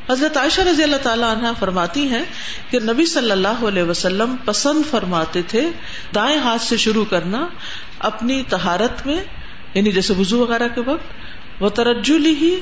حضرت 0.10 0.38
عائشہ 0.38 0.62
رضی 0.62 0.84
اللہ 0.84 1.02
تعالیٰ 1.04 1.38
عنہ 1.38 1.48
فرماتی 1.60 2.08
ہیں 2.08 2.24
کہ 2.70 2.80
نبی 2.80 3.06
صلی 3.06 3.32
اللہ 3.32 3.66
علیہ 3.68 3.84
وسلم 3.84 4.36
پسند 4.46 4.82
فرماتے 4.92 5.42
تھے 5.42 5.68
دائیں 6.16 6.40
ہاتھ 6.40 6.62
سے 6.62 6.78
شروع 6.78 7.06
کرنا 7.06 7.48
اپنی 8.00 8.44
تہارت 8.50 9.08
میں 9.08 9.24
یعنی 9.74 9.92
جیسے 9.92 10.14
وزو 10.14 10.40
وغیرہ 10.40 10.68
کے 10.76 10.82
وقت، 10.82 11.06
وہ 11.60 11.70
ترجلی 11.70 12.36
ہی 12.36 12.60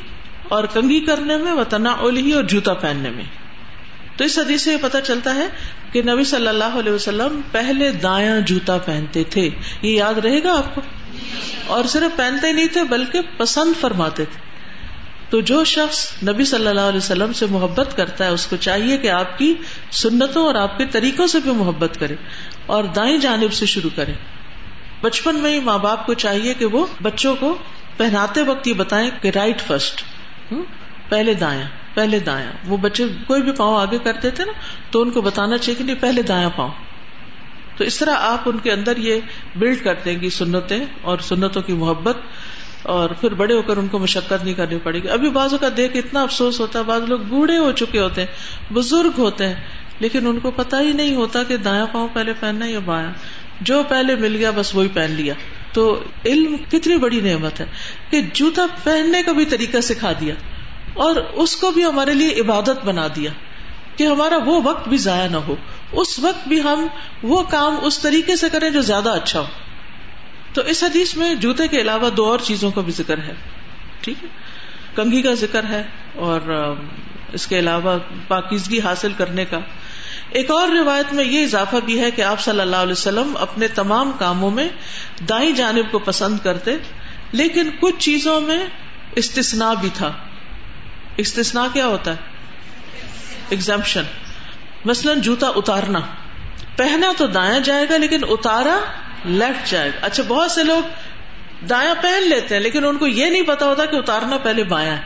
اور 0.49 0.63
کنگی 0.63 0.99
کرنے 0.99 1.37
میں، 1.37 1.51
وہ 1.51 1.63
تنا 1.69 1.91
اولی 1.91 2.31
اور 2.31 2.43
جوتا 2.43 2.73
پہننے 2.73 3.09
میں۔ 3.09 3.23
تو 4.17 4.23
اس 4.23 4.39
حدیث 4.39 4.61
سے 4.61 4.71
یہ 4.71 4.77
پتا 4.81 5.01
چلتا 5.01 5.35
ہے 5.35 5.47
کہ 5.91 6.01
نبی 6.01 6.23
صلی 6.23 6.47
اللہ 6.47 6.79
علیہ 6.79 6.91
وسلم 6.91 7.41
پہلے 7.51 7.91
دایا 7.91 8.39
جوتا 8.39 8.77
پہنتے 8.77 9.23
تھے۔ 9.23 9.49
یہ 9.81 9.91
یاد 9.91 10.13
رہے 10.13 10.43
گا 10.43 10.57
آپ 10.57 10.75
کو؟ 10.75 10.81
اور 11.67 11.83
صرف 11.85 12.17
پہنتے 12.17 12.51
نہیں 12.51 12.67
تھے، 12.67 12.83
بلکہ 12.83 13.19
پسند 13.37 13.81
فرماتے 13.81 14.25
تھے۔ 14.25 14.47
تو 15.29 15.41
جو 15.41 15.63
شخص 15.63 16.11
نبی 16.23 16.45
صلی 16.45 16.67
اللہ 16.67 16.81
علیہ 16.81 16.97
وسلم 16.97 17.33
سے 17.33 17.45
محبت 17.45 17.97
کرتا 17.97 18.25
ہے، 18.25 18.29
اس 18.29 18.45
کو 18.45 18.55
چاہیے 18.55 18.97
کہ 18.97 19.09
آپ 19.09 19.37
کی 19.37 19.53
سنتوں 19.91 20.45
اور 20.45 20.55
آپ 20.55 20.77
کے 20.77 20.85
طریقوں 20.85 21.27
سے 21.27 21.39
بھی 21.39 21.51
محبت 21.51 21.99
کرے 21.99 22.15
اور 22.65 22.83
دائیں 22.83 23.17
جانب 23.17 23.53
سے 23.53 23.65
شروع 23.65 23.89
کرے۔ 23.95 24.13
بچپن 25.01 25.35
میں 25.35 25.51
ہی 25.51 25.59
ماں 25.59 25.77
باپ 25.77 26.05
کو 26.05 26.13
چاہیے 26.13 26.53
کہ 26.53 26.65
وہ 26.65 26.85
بچوں 27.01 27.35
کو 27.39 27.57
پہناتے 27.97 28.41
وقت 28.41 28.67
یہ 28.67 28.73
بتائیں 28.73 29.09
کہ 29.21 29.31
رائٹ 29.35 29.61
فرسٹ 29.61 30.03
پہلے 31.09 31.33
دایا 31.33 31.65
پہلے 31.93 32.19
دایا 32.19 32.49
وہ 32.67 32.77
بچے 32.77 33.05
کوئی 33.27 33.41
بھی 33.41 33.51
پاؤں 33.51 33.77
آگے 33.77 33.97
کرتے 34.03 34.29
تھے 34.31 34.45
نا، 34.45 34.51
تو 34.91 35.01
ان 35.01 35.11
کو 35.11 35.21
بتانا 35.21 35.57
چاہیے 35.57 35.77
کہ 35.77 35.83
نہیں، 35.83 35.95
پہلے 35.99 36.21
دایا 36.21 36.49
پاؤں. 36.49 36.71
تو 37.77 37.83
اس 37.83 37.97
طرح 37.99 38.15
آپ 38.23 38.47
ان 38.49 38.57
کے 38.57 38.71
اندر 38.71 38.97
یہ 38.97 39.19
بلڈ 39.55 39.83
کرتے 39.83 40.11
ہیں 40.11 40.19
کہ 40.19 40.29
سنتیں 40.29 40.79
اور 41.01 41.19
سنتوں 41.19 41.61
کی 41.61 41.73
محبت، 41.73 42.17
اور 42.83 43.09
پھر 43.21 43.33
بڑے 43.33 43.53
ہو 43.53 43.61
کر 43.61 43.77
ان 43.77 43.87
کو 43.87 43.99
مشقت 43.99 44.43
نہیں 44.43 44.53
کرنی 44.53 44.77
پڑے 44.83 45.03
گی. 45.03 45.09
ابھی 45.09 45.29
بعضوں 45.29 45.57
کا 45.57 45.67
دیکھ 45.77 45.97
اتنا 45.97 46.21
افسوس 46.21 46.59
ہوتا 46.59 46.79
ہے، 46.79 46.83
بعض 46.83 47.09
لوگ 47.09 47.19
بوڑھے 47.29 47.57
ہو 47.57 47.71
چکے 47.71 47.99
ہوتے 47.99 48.21
ہیں، 48.21 48.73
بزرگ 48.73 49.19
ہوتے 49.19 49.47
ہیں، 49.47 49.55
لیکن 49.99 50.27
ان 50.27 50.39
کو 50.39 50.51
پتا 50.51 50.79
ہی 50.79 50.93
نہیں 50.93 51.15
ہوتا 51.15 51.43
کہ 51.43 51.57
دایا 51.57 51.85
پاؤں 51.85 52.07
پہلے 52.13 52.33
پہننا 52.39 52.65
یا 52.65 52.79
بایاں 52.85 53.11
جو 53.61 53.83
پہلے 53.83 54.15
مل 54.15 54.35
گیا 54.35 54.51
بس 54.51 54.75
وہی 54.75 54.87
پہن 54.87 55.11
لیا۔ 55.11 55.33
تو 55.73 56.03
علم 56.25 56.57
کتنی 56.69 56.97
بڑی 56.97 57.21
نعمت 57.21 57.59
ہے 57.59 57.65
کہ 58.09 58.21
جوتا 58.33 58.65
پہننے 58.83 59.23
کا 59.23 59.31
بھی 59.31 59.45
طریقہ 59.45 59.81
سکھا 59.81 60.11
دیا 60.19 60.35
اور 60.93 61.15
اس 61.15 61.55
کو 61.55 61.71
بھی 61.71 61.85
ہمارے 61.85 62.13
لیے 62.13 62.41
عبادت 62.41 62.85
بنا 62.85 63.07
دیا 63.15 63.31
کہ 63.95 64.03
ہمارا 64.03 64.37
وہ 64.37 64.61
وقت 64.63 64.87
بھی 64.87 64.97
ضائع 64.97 65.29
نہ 65.29 65.37
ہو۔ 65.37 65.55
اس 65.91 66.19
وقت 66.19 66.47
بھی 66.47 66.61
ہم 66.61 66.87
وہ 67.23 67.43
کام 67.43 67.75
اس 67.81 67.99
طریقے 67.99 68.35
سے 68.35 68.49
کریں 68.51 68.69
جو 68.69 68.81
زیادہ 68.81 69.09
اچھا 69.09 69.39
ہو۔ 69.39 69.45
تو 70.53 70.61
اس 70.61 70.83
حدیث 70.83 71.15
میں 71.15 71.35
جوتے 71.35 71.67
کے 71.67 71.81
علاوہ 71.81 72.09
دو 72.09 72.25
اور 72.25 72.39
چیزوں 72.43 72.71
کا 72.71 72.81
بھی 72.81 72.91
ذکر 72.91 73.17
ہے۔ 73.17 73.33
ٹھیک 74.01 74.23
ہے؟ 74.23 74.29
کنگھی 74.95 75.21
کا 75.21 75.33
ذکر 75.33 75.63
ہے 75.63 75.83
اور 76.15 76.73
اس 77.33 77.47
کے 77.47 77.59
علاوہ 77.59 77.97
پاکیزگی 78.27 78.79
حاصل 78.79 79.11
کرنے 79.17 79.45
کا۔ 79.45 79.59
ایک 80.29 80.51
اور 80.51 80.67
روایت 80.67 81.13
میں 81.13 81.23
یہ 81.23 81.43
اضافہ 81.43 81.75
بھی 81.85 81.99
ہے 81.99 82.11
کہ 82.11 82.21
آپ 82.21 82.39
صلی 82.39 82.61
اللہ 82.61 82.75
علیہ 82.75 82.91
وسلم 82.91 83.37
اپنے 83.39 83.67
تمام 83.67 84.11
کاموں 84.11 84.51
میں 84.51 84.69
دائیں 85.29 85.51
جانب 85.51 85.91
کو 85.91 85.99
پسند 85.99 86.39
کرتے، 86.43 86.77
لیکن 87.31 87.69
کچھ 87.79 87.95
چیزوں 87.97 88.41
میں 88.41 88.65
استثنا 89.15 89.73
بھی 89.73 89.89
تھا۔ 89.93 90.13
استثنا 91.17 91.67
کیا 91.73 91.85
ہوتا 91.85 92.11
ہے؟ 92.11 92.15
ایگزامپشن 93.49 94.03
مثلاً 94.85 95.21
جوتا 95.21 95.47
اتارنا۔ 95.55 95.99
پہنا 96.75 97.11
تو 97.17 97.27
دایا 97.27 97.59
جائے 97.59 97.85
گا، 97.89 97.97
لیکن 97.97 98.19
اتارا 98.29 98.79
لیفٹ 99.25 99.69
جائے 99.69 99.89
گا۔ 99.89 100.05
اچھا 100.05 100.23
بہت 100.27 100.51
سے 100.51 100.63
لوگ 100.63 100.83
دایا 101.65 101.93
پہن 102.01 102.29
لیتے 102.29 102.55
ہیں، 102.55 102.61
لیکن 102.61 102.85
ان 102.85 102.97
کو 102.97 103.07
یہ 103.07 103.25
نہیں 103.25 103.41
پتا 103.41 103.65
ہوتا 103.65 103.85
کہ 103.85 103.95
اتارنا 103.95 104.37
پہلے 104.37 104.63
بایاں 104.63 104.97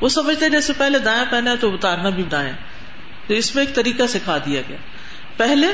وہ 0.00 0.08
سمجھتے 0.08 0.44
ہیں 0.44 0.52
جیسے 0.52 0.72
پہلے 0.72 0.98
دایا 0.98 1.24
پہنا 1.30 1.50
ہے 1.50 1.56
تو 1.56 1.74
اتارنا 1.74 2.08
بھی 2.08 2.22
دایا 2.22 2.52
تو 3.26 3.34
اس 3.34 3.54
میں 3.54 3.66
ایک 3.66 3.74
طریقہ 3.74 4.02
سکھا 4.08 4.38
دیا 4.38 4.60
گیا۔ 4.68 4.76
پہلے 5.36 5.66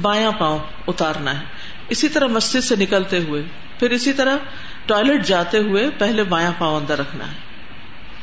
بایاں 0.00 0.32
پاؤں 0.32 0.58
اتارنا 0.86 1.40
ہے۔ 1.40 1.44
اسی 1.88 2.08
طرح 2.08 2.26
مسجد 2.26 2.64
سے 2.64 2.76
نکلتے 2.76 3.18
ہوئے، 3.18 3.42
پھر 3.78 3.90
اسی 3.90 4.12
طرح 4.12 4.36
ٹوائلٹ 4.86 5.24
جاتے 5.24 5.58
ہوئے 5.58 5.90
پہلے 5.98 6.22
بایاں 6.22 6.52
پاؤں 6.58 6.76
اندر 6.76 6.98
رکھنا 6.98 7.26
ہے۔ 7.26 7.36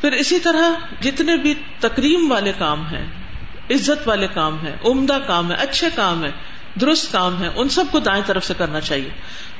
پھر 0.02 0.12
اسی 0.12 0.40
طرح 0.40 0.72
جتنے 1.02 1.38
بھی 1.38 1.54
تکریم 1.80 2.32
والے 2.32 2.52
کام 2.58 2.88
ہیں، 2.88 3.06
عزت 3.70 4.08
والے 4.08 4.28
کام 4.34 4.66
ہیں، 4.66 4.76
عمدہ 4.86 5.18
کام 5.28 5.52
ہے 5.52 5.56
اچھے 5.56 5.90
کام 5.96 6.24
ہے 6.24 6.32
درست 6.82 7.12
کام 7.12 7.44
ہے 7.44 7.50
ان 7.56 7.70
سب 7.70 7.84
کو 7.92 8.00
دائیں 8.00 8.24
طرف 8.26 8.46
سے 8.46 8.54
کرنا 8.58 8.80
چاہیے۔ 8.80 9.10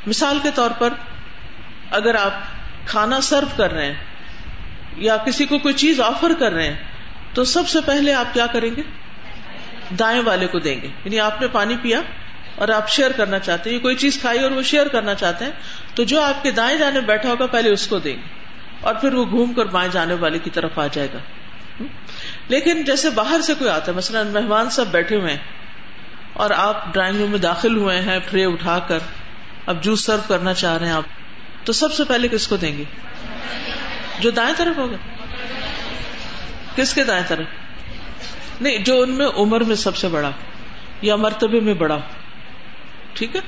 مثال 0.08 0.40
کے 0.44 0.50
طور 0.56 0.72
پر 0.72 0.90
اگر 1.92 2.16
آپ 2.16 2.32
کھانا 2.88 3.22
سرو 3.22 3.46
کر 3.58 3.72
رہے 3.72 3.86
ہیں 3.86 3.94
یا 4.98 5.18
کسی 5.18 5.46
کو 5.46 5.58
کوئی 5.58 5.74
چیز 5.74 6.02
آفر 6.02 6.32
کر 6.40 6.52
رہے 6.52 6.68
ہیں، 6.68 6.84
تو 7.34 7.44
سب 7.44 7.68
سے 7.68 7.80
پہلے 7.86 8.14
آپ 8.14 8.34
کیا 8.34 8.46
کریں 8.48 8.76
گے؟ 8.76 8.82
دائیں 10.00 10.22
والے 10.26 10.48
کو 10.48 10.60
دیں 10.60 10.82
گے۔ 10.82 10.88
یعنی 10.88 11.20
آپ 11.20 11.42
نے 11.42 11.48
پانی 11.48 11.78
پیا 11.82 12.02
اور 12.56 12.70
آپ 12.70 12.90
شیئر 12.90 13.12
کرنا 13.12 13.40
چاہتے 13.40 13.70
ہیں 13.70 13.80
کوئی 13.80 13.96
چیز 13.96 14.18
کھائی 14.22 14.40
اور 14.40 14.52
وہ 14.52 14.62
شیئر 14.62 14.88
کرنا 14.88 15.14
چاہتے 15.14 15.46
ہیں، 15.46 15.52
تو 15.96 16.04
جو 16.04 16.22
آپ 16.22 16.44
کے 16.44 16.52
دائیں 16.52 16.78
جانے 16.78 17.02
بیٹھا 17.02 17.30
ہوگا 17.30 17.46
پہلے 17.46 17.70
اس 17.70 17.88
کو 17.88 18.00
دیں 18.00 18.16
گے۔ 18.16 18.44
اور 18.82 18.96
پھر 18.96 19.14
وہ 19.14 19.26
گھوم 19.26 19.54
کر 19.54 19.66
بائیں 19.66 19.92
جانے 19.92 20.14
والے 20.14 20.40
کی 20.40 20.50
طرف 20.50 20.80
آ 20.80 20.88
جائے 20.88 21.08
گا۔ 21.14 21.20
لیکن 22.48 22.84
جیسے 22.84 23.10
باہر 23.10 23.42
سے 23.42 23.54
کوئی 23.54 23.70
آتا 23.70 23.92
ہے، 23.92 23.98
مثلاً 23.98 24.28
مہمان 24.28 24.70
سب 24.70 24.88
بیٹھے 24.88 25.16
ہوئے 25.16 25.32
ہیں 25.32 25.40
اور 26.34 26.50
آپ 26.52 26.94
ڈرائنگ 26.94 27.18
روم 27.18 27.32
میں 27.32 27.40
داخل 27.40 27.78
ہوئے 27.78 28.02
ہیں، 28.02 28.20
ٹرے 28.30 28.46
اٹھا 28.46 28.80
کر 28.80 29.00
اب 29.66 29.84
جوس 29.84 30.06
سرو 30.06 30.22
کرنا 30.28 30.54
چاہ 30.54 30.78
رہے 30.78 30.86
ہیں 30.86 30.94
آپ، 30.94 31.04
تو 31.64 31.74
سب 31.74 31.94
سے 31.94 32.04
پہلے 32.04 32.28
کس 32.28 32.48
کو 32.48 32.58
دیں 32.58 32.78
گے؟ 32.78 32.84
جو 34.20 34.32
دائیں 34.32 34.54
طرف 34.58 34.78
ہوگا۔ 34.78 34.96
کس 36.76 36.94
کے 36.94 37.04
دائیں 37.04 37.24
طرف؟ 37.28 37.63
نہیں، 38.64 38.78
جو 38.78 39.02
ان 39.02 39.12
میں 39.12 39.26
عمر 39.26 39.62
میں 39.62 39.76
سب 39.76 39.96
سے 39.96 40.08
بڑا 40.08 40.32
یا 41.02 41.16
مرتبے 41.16 41.60
میں 41.60 41.74
بڑا، 41.74 41.98
ٹھیک 43.14 43.36
ہے؟ 43.36 43.42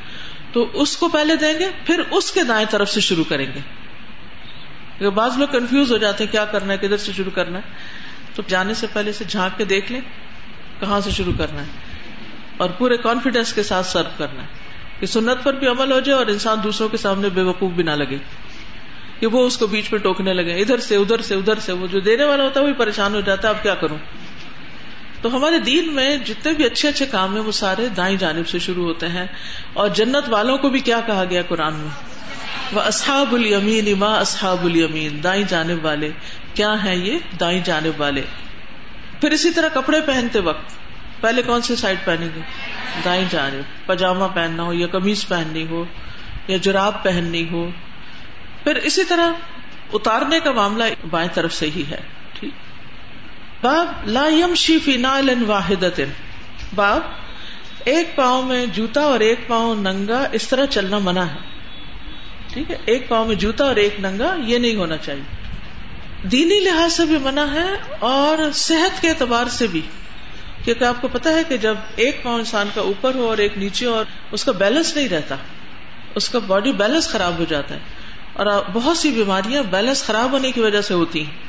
تو 0.54 0.70
اس 0.74 0.98
کو 0.98 1.10
پہلے 1.10 1.36
دیں 1.36 1.60
گے، 1.60 1.70
پھر 1.86 2.00
اس 2.12 2.32
کے 2.32 2.44
دائیں 2.44 2.66
طرف 2.70 2.90
سے 2.90 3.02
شروع 3.02 3.24
کریں 3.30 3.48
گے۔ 3.56 5.10
بعض 5.10 5.38
لوگ 5.38 5.48
کنفیوز 5.48 5.92
ہو 5.92 5.98
جاتے 5.98 6.24
ہیں، 6.24 6.32
کیا 6.32 6.46
کرنا 6.46 6.74
ہے، 6.74 6.78
کدھر 6.78 6.98
سے 6.98 7.12
شروع 7.14 7.32
کرنا 7.32 7.60
ہے؟ 7.60 7.64
تو 8.36 8.44
جانے 8.48 8.74
سے 8.74 8.88
پہلے 8.94 9.12
سے 9.12 9.24
جھانک 9.28 9.58
کے 9.58 9.66
دیکھ 9.66 9.92
لیں، 9.92 10.02
کہاں 10.80 11.00
سے 11.00 11.12
شروع 11.12 11.34
کرنا 11.38 11.62
ہے؟ 11.62 11.68
اور 12.58 12.70
پورے 12.70 12.98
کانفیڈینس 12.98 13.54
کے 13.54 13.64
ساتھ 13.64 13.86
سرو 13.86 14.10
کرنا 14.18 14.42
ہے 14.42 14.48
کہ 15.00 15.06
سنت 15.06 15.44
پر 15.44 15.54
بھی 15.54 15.68
عمل 15.68 15.92
ہو 15.92 16.00
جائے 16.00 16.18
اور 16.18 16.26
انسان 16.26 16.58
دوسروں 16.64 16.90
کے 16.90 16.98
سامنے 16.98 17.30
بے 17.30 17.42
وقوف 17.42 17.72
بھی 17.72 17.84
نہ 17.84 17.92
لگے۔ 17.92 18.18
کہ 19.20 19.28
وہ 19.28 19.48
اس 19.48 19.58
کو 19.58 19.68
بیچ 19.68 19.92
میں 19.92 20.00
ٹوکنے 20.00 20.34
لگے، 20.34 20.62
ادھر 20.62 20.78
سے 20.78 20.96
ادھر 20.96 21.22
سے 21.22 21.36
ادھر 21.36 21.60
سے، 21.60 21.72
وہ 21.72 21.88
جو 21.88 22.00
دینے 22.00 22.24
والا 22.24 22.44
ہوتا 22.44 22.60
ہے، 22.60 22.66
وہی 22.66 22.74
پریشان 22.74 23.16
ہو 23.16 23.22
جاتا 23.22 23.50
ہے، 23.50 23.54
اب 23.54 23.64
کیا 23.64 23.76
کروں؟ 23.76 23.98
تو 25.26 25.36
ہمارے 25.36 25.60
دین 25.60 25.94
میں 25.94 26.18
جتنے 26.18 26.54
بھی 26.54 26.66
اچھے 26.66 26.90
اچھے 26.90 27.06
کام 27.06 27.36
ہیں 27.36 27.44
وہ 27.44 27.52
سارے 27.52 27.90
دائیں 27.90 28.18
جانب 28.18 28.48
سے 28.48 28.60
شروع 28.60 28.84
ہوتے 28.84 29.08
ہیں 29.08 29.26
اور 29.74 29.90
جنت 29.90 30.30
والوں 30.30 30.58
کو 30.58 30.70
بھی 30.70 30.80
کیا 30.80 31.00
کہا 31.06 31.24
گیا 31.30 31.42
قرآن 31.42 31.74
میں؟ 31.74 31.90
وہ 32.72 32.82
اصحاب 32.82 33.34
المین 33.34 33.88
اما 33.88 34.16
اصحاب 34.16 34.66
المین 34.66 35.24
دائیں 35.24 35.44
جانب 35.48 35.86
والے۔ 35.86 36.12
کیا 36.54 36.86
ہیں 36.86 36.96
یہ؟ 36.96 37.20
دائیں 37.40 37.62
جانب 37.64 38.02
والے۔ 38.02 38.22
پھر 39.22 39.32
اسی 39.32 39.52
طرح 39.52 39.70
کپڑے 39.74 40.02
پہنتے 40.02 40.40
وقت، 40.40 40.72
پہلے 41.22 41.42
کون 41.42 41.62
سی 41.62 41.76
سائڈ 41.76 41.98
پہنیں 42.06 42.30
گے؟ 42.36 42.42
دائیں 43.06 43.26
جانب۔ 43.30 43.88
پاجامہ 43.88 44.26
پہننا 44.34 44.64
ہو 44.64 44.74
یا 44.74 44.88
کمیز 44.88 45.28
پہننی 45.28 45.68
ہو 45.68 45.86
یا 46.48 46.58
جراب 46.58 47.04
پہننی 47.04 47.50
ہو۔ 47.52 47.70
پھر 48.64 48.76
اسی 48.76 49.04
طرح 49.04 49.32
اتارنے 49.94 50.40
کا 50.40 50.52
معاملہ 50.52 50.84
بائیں 51.10 51.30
طرف 51.34 51.54
سے 51.54 51.70
ہی 51.76 51.84
ہے۔ 51.92 52.15
باب 53.62 54.08
لا 54.08 54.28
یمشی 54.28 54.80
فی 54.80 54.98
نال 54.98 55.44
واحد 55.48 56.00
باب، 56.76 57.02
ایک 57.84 58.16
پاؤں 58.16 58.44
میں 58.44 58.66
جوتا 58.66 59.02
اور 59.02 59.20
ایک 59.20 59.48
پاؤں 59.48 59.76
ننگا، 59.76 60.28
اس 60.32 60.48
طرح 60.48 60.66
چلنا 60.66 61.00
منع 61.00 61.22
ہے۔ 61.22 61.36
ٹھیک 62.54 62.72
ہے، 62.72 62.78
ایک 62.86 63.10
پاؤں 63.10 63.26
میں 63.26 63.36
جوتا 63.36 63.64
اور 63.64 63.76
ایک 63.76 64.00
ننگا، 64.00 64.36
یہ 64.46 64.58
نہیں 64.58 64.76
ہونا 64.76 64.98
چاہیے۔ 64.98 65.24
دینی 66.28 66.60
لحاظ 66.60 66.94
سے 66.94 67.06
بھی 67.06 67.18
منع 67.18 67.46
ہے 67.54 67.74
اور 68.00 68.52
صحت 68.54 69.02
کے 69.02 69.10
اعتبار 69.10 69.46
سے 69.46 69.68
بھی۔ 69.68 69.82
کیونکہ 70.64 70.84
آپ 70.84 71.02
کو 71.02 71.08
پتا 71.08 71.30
ہے 71.30 71.42
کہ 71.48 71.58
جب 71.58 71.76
ایک 71.96 72.24
پاؤں 72.24 72.40
انسان 72.40 72.68
کا 72.74 72.82
اوپر 72.82 73.16
ہو 73.16 73.30
اور 73.30 73.38
ایک 73.38 73.58
نیچے 73.58 73.86
اور 73.86 74.06
اس 74.32 74.44
کا 74.44 74.52
بیلنس 74.52 74.96
نہیں 74.96 75.10
رہتا، 75.10 75.36
اس 76.16 76.30
کا 76.30 76.40
باڈی 76.40 76.72
بیلنس 76.72 77.10
خراب 77.10 77.40
ہو 77.40 77.46
جاتا 77.50 77.76
ہے۔ 77.76 77.80
اور 78.34 78.64
بہت 78.74 78.98
سی 78.98 79.12
بیماریاں 79.12 79.64
بیلنس 79.64 80.04
خراب 80.04 80.32
ہونے 80.32 80.52
کی 80.52 80.62
وجہ 80.62 80.82
سے 80.82 80.94
ہوتی 80.94 81.26
ہیں۔ 81.26 81.45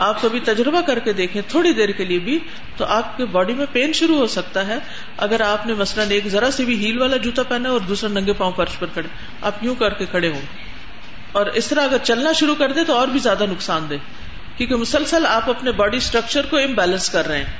آپ 0.00 0.22
کبھی 0.22 0.40
تجربہ 0.40 0.80
کر 0.80 0.98
کے 0.98 1.12
دیکھیں 1.12 1.42
تھوڑی 1.48 1.72
دیر 1.72 1.88
کے 1.88 2.04
لیے 2.04 2.18
بھی، 2.18 2.38
تو 2.76 2.84
آپ 2.84 3.16
کے 3.16 3.24
باڈی 3.24 3.54
میں 3.54 3.66
پین 3.72 3.92
شروع 3.92 4.16
ہو 4.16 4.26
سکتا 4.26 4.66
ہے۔ 4.66 4.78
اگر 5.16 5.40
آپ 5.40 5.66
نے 5.66 5.74
مثلاً 5.74 6.10
ایک 6.10 6.28
ذرا 6.28 6.50
سے 6.50 6.64
بھی 6.64 6.86
ہیل 6.86 7.00
والا 7.00 7.16
جوتا 7.16 7.42
پہنا 7.42 7.68
اور 7.68 7.80
دوسرا 7.80 8.10
ننگے 8.10 8.32
پاؤں 8.32 8.52
فرش 8.56 8.78
پر 8.78 8.86
کھڑے، 8.92 9.08
آپ 9.42 9.64
یوں 9.64 9.74
کر 9.74 9.94
کے 9.94 10.06
کھڑے 10.06 10.28
ہوں۔ 10.28 10.40
اور 11.32 11.46
اس 11.46 11.66
طرح 11.66 11.80
اگر 11.84 11.96
چلنا 12.02 12.32
شروع 12.32 12.54
کر 12.54 12.72
دیں 12.72 12.84
تو 12.84 12.94
اور 12.94 13.08
بھی 13.08 13.18
زیادہ 13.18 13.44
نقصان 13.50 13.86
دے 13.90 13.96
کیونکہ 14.56 14.76
مسلسل 14.76 15.26
آپ 15.26 15.50
اپنے 15.50 15.72
باڈی 15.72 15.96
اسٹرکچر 15.96 16.46
کو 16.46 16.56
امبیلنس 16.56 17.10
کر 17.10 17.26
رہے 17.26 17.38
ہیں۔ 17.38 17.52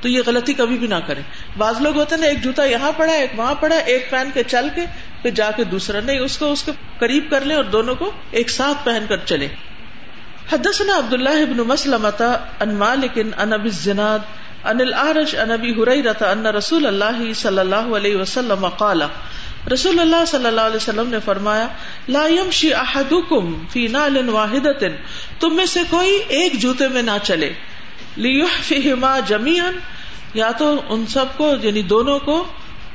تو 0.00 0.08
یہ 0.08 0.22
غلطی 0.26 0.52
کبھی 0.52 0.78
بھی 0.78 0.86
نہ 0.86 0.94
کریں۔ 1.06 1.22
بعض 1.58 1.80
لوگ 1.80 1.96
ہوتے 1.96 2.16
نا، 2.16 2.26
ایک 2.26 2.42
جوتا 2.42 2.64
یہاں 2.64 2.92
پڑا، 2.96 3.12
ایک 3.12 3.30
وہاں 3.36 3.54
پڑا، 3.54 3.76
ایک 3.76 4.10
پہن 4.10 4.28
کے 4.34 4.42
چل 4.42 4.68
کے، 4.74 4.82
پھر 5.22 5.30
جا 5.30 5.50
کے 5.50 5.64
دوسرا 5.64 6.00
نہیں، 6.00 6.18
اس 6.18 6.38
کو 6.38 6.52
اس 6.52 6.62
کے 6.62 6.72
قریب 6.98 7.30
کر 7.30 7.40
لیں 7.40 7.56
اور 7.56 7.64
دونوں 7.64 7.94
کو 7.94 8.12
ایک 8.30 8.50
ساتھ 8.50 8.84
پہن 8.84 9.04
کر 9.08 9.16
چلے 9.16 9.48
حدثنا 10.52 10.98
عبد 10.98 11.12
اللہ 11.12 11.28
ابن 11.28 11.56
مسلمت 11.56 12.22
ان 12.60 12.74
مالک 12.74 13.18
ان 13.38 13.52
ابی 13.52 13.68
الزناد 13.68 14.18
ان 14.64 14.80
الارج 14.80 15.36
ان 15.36 15.50
ابی 15.50 15.70
حریرہ 15.70 16.24
ان 16.24 16.46
رسول 16.46 16.86
اللہ 16.86 17.32
صلی 17.32 17.58
اللہ 17.58 17.96
علیہ 17.96 18.16
وسلم 18.16 18.68
قال، 18.68 19.02
رسول 19.72 20.00
اللہ 20.00 20.24
صلی 20.26 20.46
اللہ 20.46 20.60
علیہ 20.60 20.76
وسلم 20.76 21.10
نے 21.10 21.18
فرمایا، 21.24 21.66
لا 22.08 22.26
يمشي 22.26 22.72
احدكم 22.72 23.64
في 23.70 23.86
نال 23.86 24.28
واحدة 24.28 24.88
تم 25.40 25.56
میں 25.56 25.66
سے 25.66 25.80
کوئی 25.90 26.18
ایک 26.28 26.52
جوتے 26.52 26.88
میں 26.88 27.02
نہ 27.02 27.16
چلے۔ 27.22 27.52
لیحفہما 28.16 29.18
جمیعا، 29.20 29.70
یا 30.34 30.50
تو 30.50 30.80
ان 30.88 31.06
سب 31.06 31.24
کو 31.36 31.54
یعنی 31.62 31.82
دونوں 31.82 32.18
کو 32.18 32.44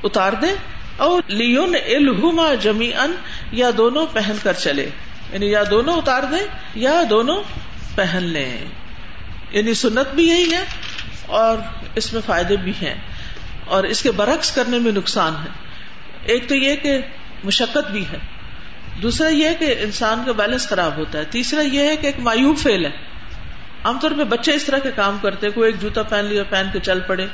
اتار 0.03 0.33
دے 0.33 0.55
اور 0.98 1.22
لیون 1.27 1.75
الہما 1.75 2.53
جمیعا، 2.53 3.05
یا 3.51 3.69
دونوں 3.77 4.05
پہن 4.13 4.36
کر 4.43 4.53
چلے۔ 4.53 4.89
یعنی 5.34 5.52
یا 5.52 5.63
دونوں 5.70 5.98
اتار 5.98 6.24
دے 6.24 6.48
یا 6.75 7.04
دونوں 7.10 7.44
پہن 7.96 8.24
لیں۔ 8.24 8.58
یعنی 9.52 9.74
سنت 9.74 10.16
بھی 10.16 10.28
یہی 10.28 10.54
ہے 10.54 10.63
اور 11.25 11.58
اس 11.96 12.13
میں 12.13 12.22
فائدے 12.25 12.56
بھی 12.56 12.72
ہیں۔ 12.72 12.96
اور 13.66 13.84
اس 13.84 14.02
کے 14.02 14.12
برعکس 14.12 14.52
کرنے 14.52 14.80
میں 14.80 14.92
نقصان 14.92 15.34
ہے۔ 15.36 15.50
ایک 16.24 16.50
تو 16.50 16.56
یہ 16.56 16.75
کہ 16.75 17.00
مشقت 17.44 17.92
بھی 17.92 18.06
ہے۔ 18.12 18.18
دوسرا 19.02 19.28
یہ 19.28 19.50
کہ 19.60 19.75
انسان 19.80 20.24
کا 20.25 20.32
بیلنس 20.32 20.68
خراب 20.68 20.98
ہوتا 20.98 21.20
ہے۔ 21.20 21.24
تیسرا 21.24 21.62
یہ 21.62 21.80
ہے 21.80 21.98
کہ 21.98 22.06
ایک 22.06 22.20
مایوب 22.20 22.58
فیل 22.58 22.86
ہے۔ 22.86 22.92
عام 23.84 24.00
طور 24.00 24.12
پہ 24.12 24.24
بچے 24.24 24.54
اس 24.54 24.63
طرح 24.63 24.78
کے 24.78 24.92
کام 24.96 25.18
کرتے 25.22 25.50
کوئی 25.50 25.72
ایک 25.72 25.82
جوتا 25.82 26.04
پہن 26.04 26.25
لیا، 26.25 26.44
پہن 26.44 26.66
کے 26.74 26.80
چل 26.80 27.00
پڑے۔ 27.00 27.25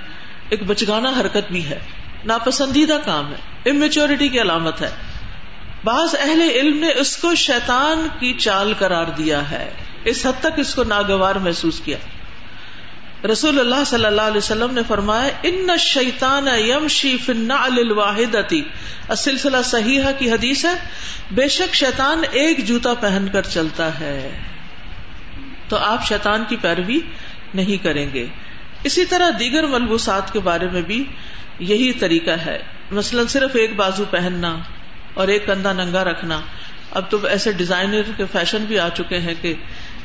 ایک 0.50 0.64
بچگانا 0.64 1.10
حرکت 1.10 1.52
بھی 1.52 1.70
ہے۔ 1.70 1.80
ناپسندیدہ 2.26 2.98
کام 3.06 3.34
ہے۔ 3.34 3.70
امیچورٹی 3.70 4.28
کی 4.28 4.42
علامت 4.42 4.82
ہے۔ 4.82 4.90
بعض 5.84 6.16
اہل 6.20 6.42
علم 6.42 6.80
نے 6.80 6.92
اس 6.92 7.18
کو 7.18 7.36
شیطان 7.36 8.08
کی 8.20 8.34
چال 8.34 8.74
قرار 8.80 9.06
دیا 9.06 9.52
ہے۔ 9.52 9.70
اس 10.04 10.26
حد 10.26 10.40
تک 10.40 10.60
اس 10.60 10.76
کو 10.76 10.84
ناگوار 10.84 11.36
محسوس 11.36 11.82
کیا۔ 11.86 11.98
رسول 13.32 13.60
اللہ 13.60 13.84
صلی 13.86 14.06
اللہ 14.06 14.22
علیہ 14.22 14.38
وسلم 14.38 14.74
نے 14.74 14.82
فرمایا، 14.88 15.30
ان 15.44 15.68
شیطان 15.80 16.48
یم 16.58 16.88
شیف 16.88 17.32
الواحد 17.50 18.36
سلسلہ 19.18 19.58
صحیح 19.66 20.02
کی 20.18 20.32
حدیث 20.32 20.66
ہے، 20.66 20.74
بے 21.32 21.48
شک 21.48 21.76
شیطان 21.76 22.22
ایک 22.32 22.68
جوتا 22.68 22.94
پہن 22.94 23.28
کر 23.34 23.42
چلتا 23.42 24.00
ہے۔ 24.00 24.40
تو 25.68 25.78
آپ 25.78 26.08
شیطان 26.08 26.44
کی 26.48 26.56
پیروی 26.56 27.00
نہیں 27.54 27.84
کریں 27.84 28.10
گے۔ 28.14 28.26
اسی 28.84 29.06
طرح 29.06 29.30
دیگر 29.40 29.68
ملبوسات 29.68 30.34
کے 30.34 30.40
بارے 30.40 30.68
میں 30.70 30.82
بھی 30.82 31.04
یہی 31.60 31.94
طریقہ 31.94 32.32
ہے۔ 32.32 32.64
مثلاً 32.92 33.28
صرف 33.28 33.52
ایک 33.54 33.76
بازو 33.76 34.06
پہننا۔ 34.12 34.58
اور 35.14 35.28
ایک 35.28 35.46
کندھا 35.46 35.74
ننگا 35.74 36.04
رکھنا۔ 36.04 36.42
اب 36.92 37.12
تو 37.12 37.26
ایسے 37.26 37.52
ڈیزائنر 37.52 38.02
کے 38.18 38.26
فیشن 38.32 38.66
بھی 38.66 38.80
آ 38.80 38.90
چکے 38.90 39.20
ہیں 39.20 39.34
کہ 39.42 39.54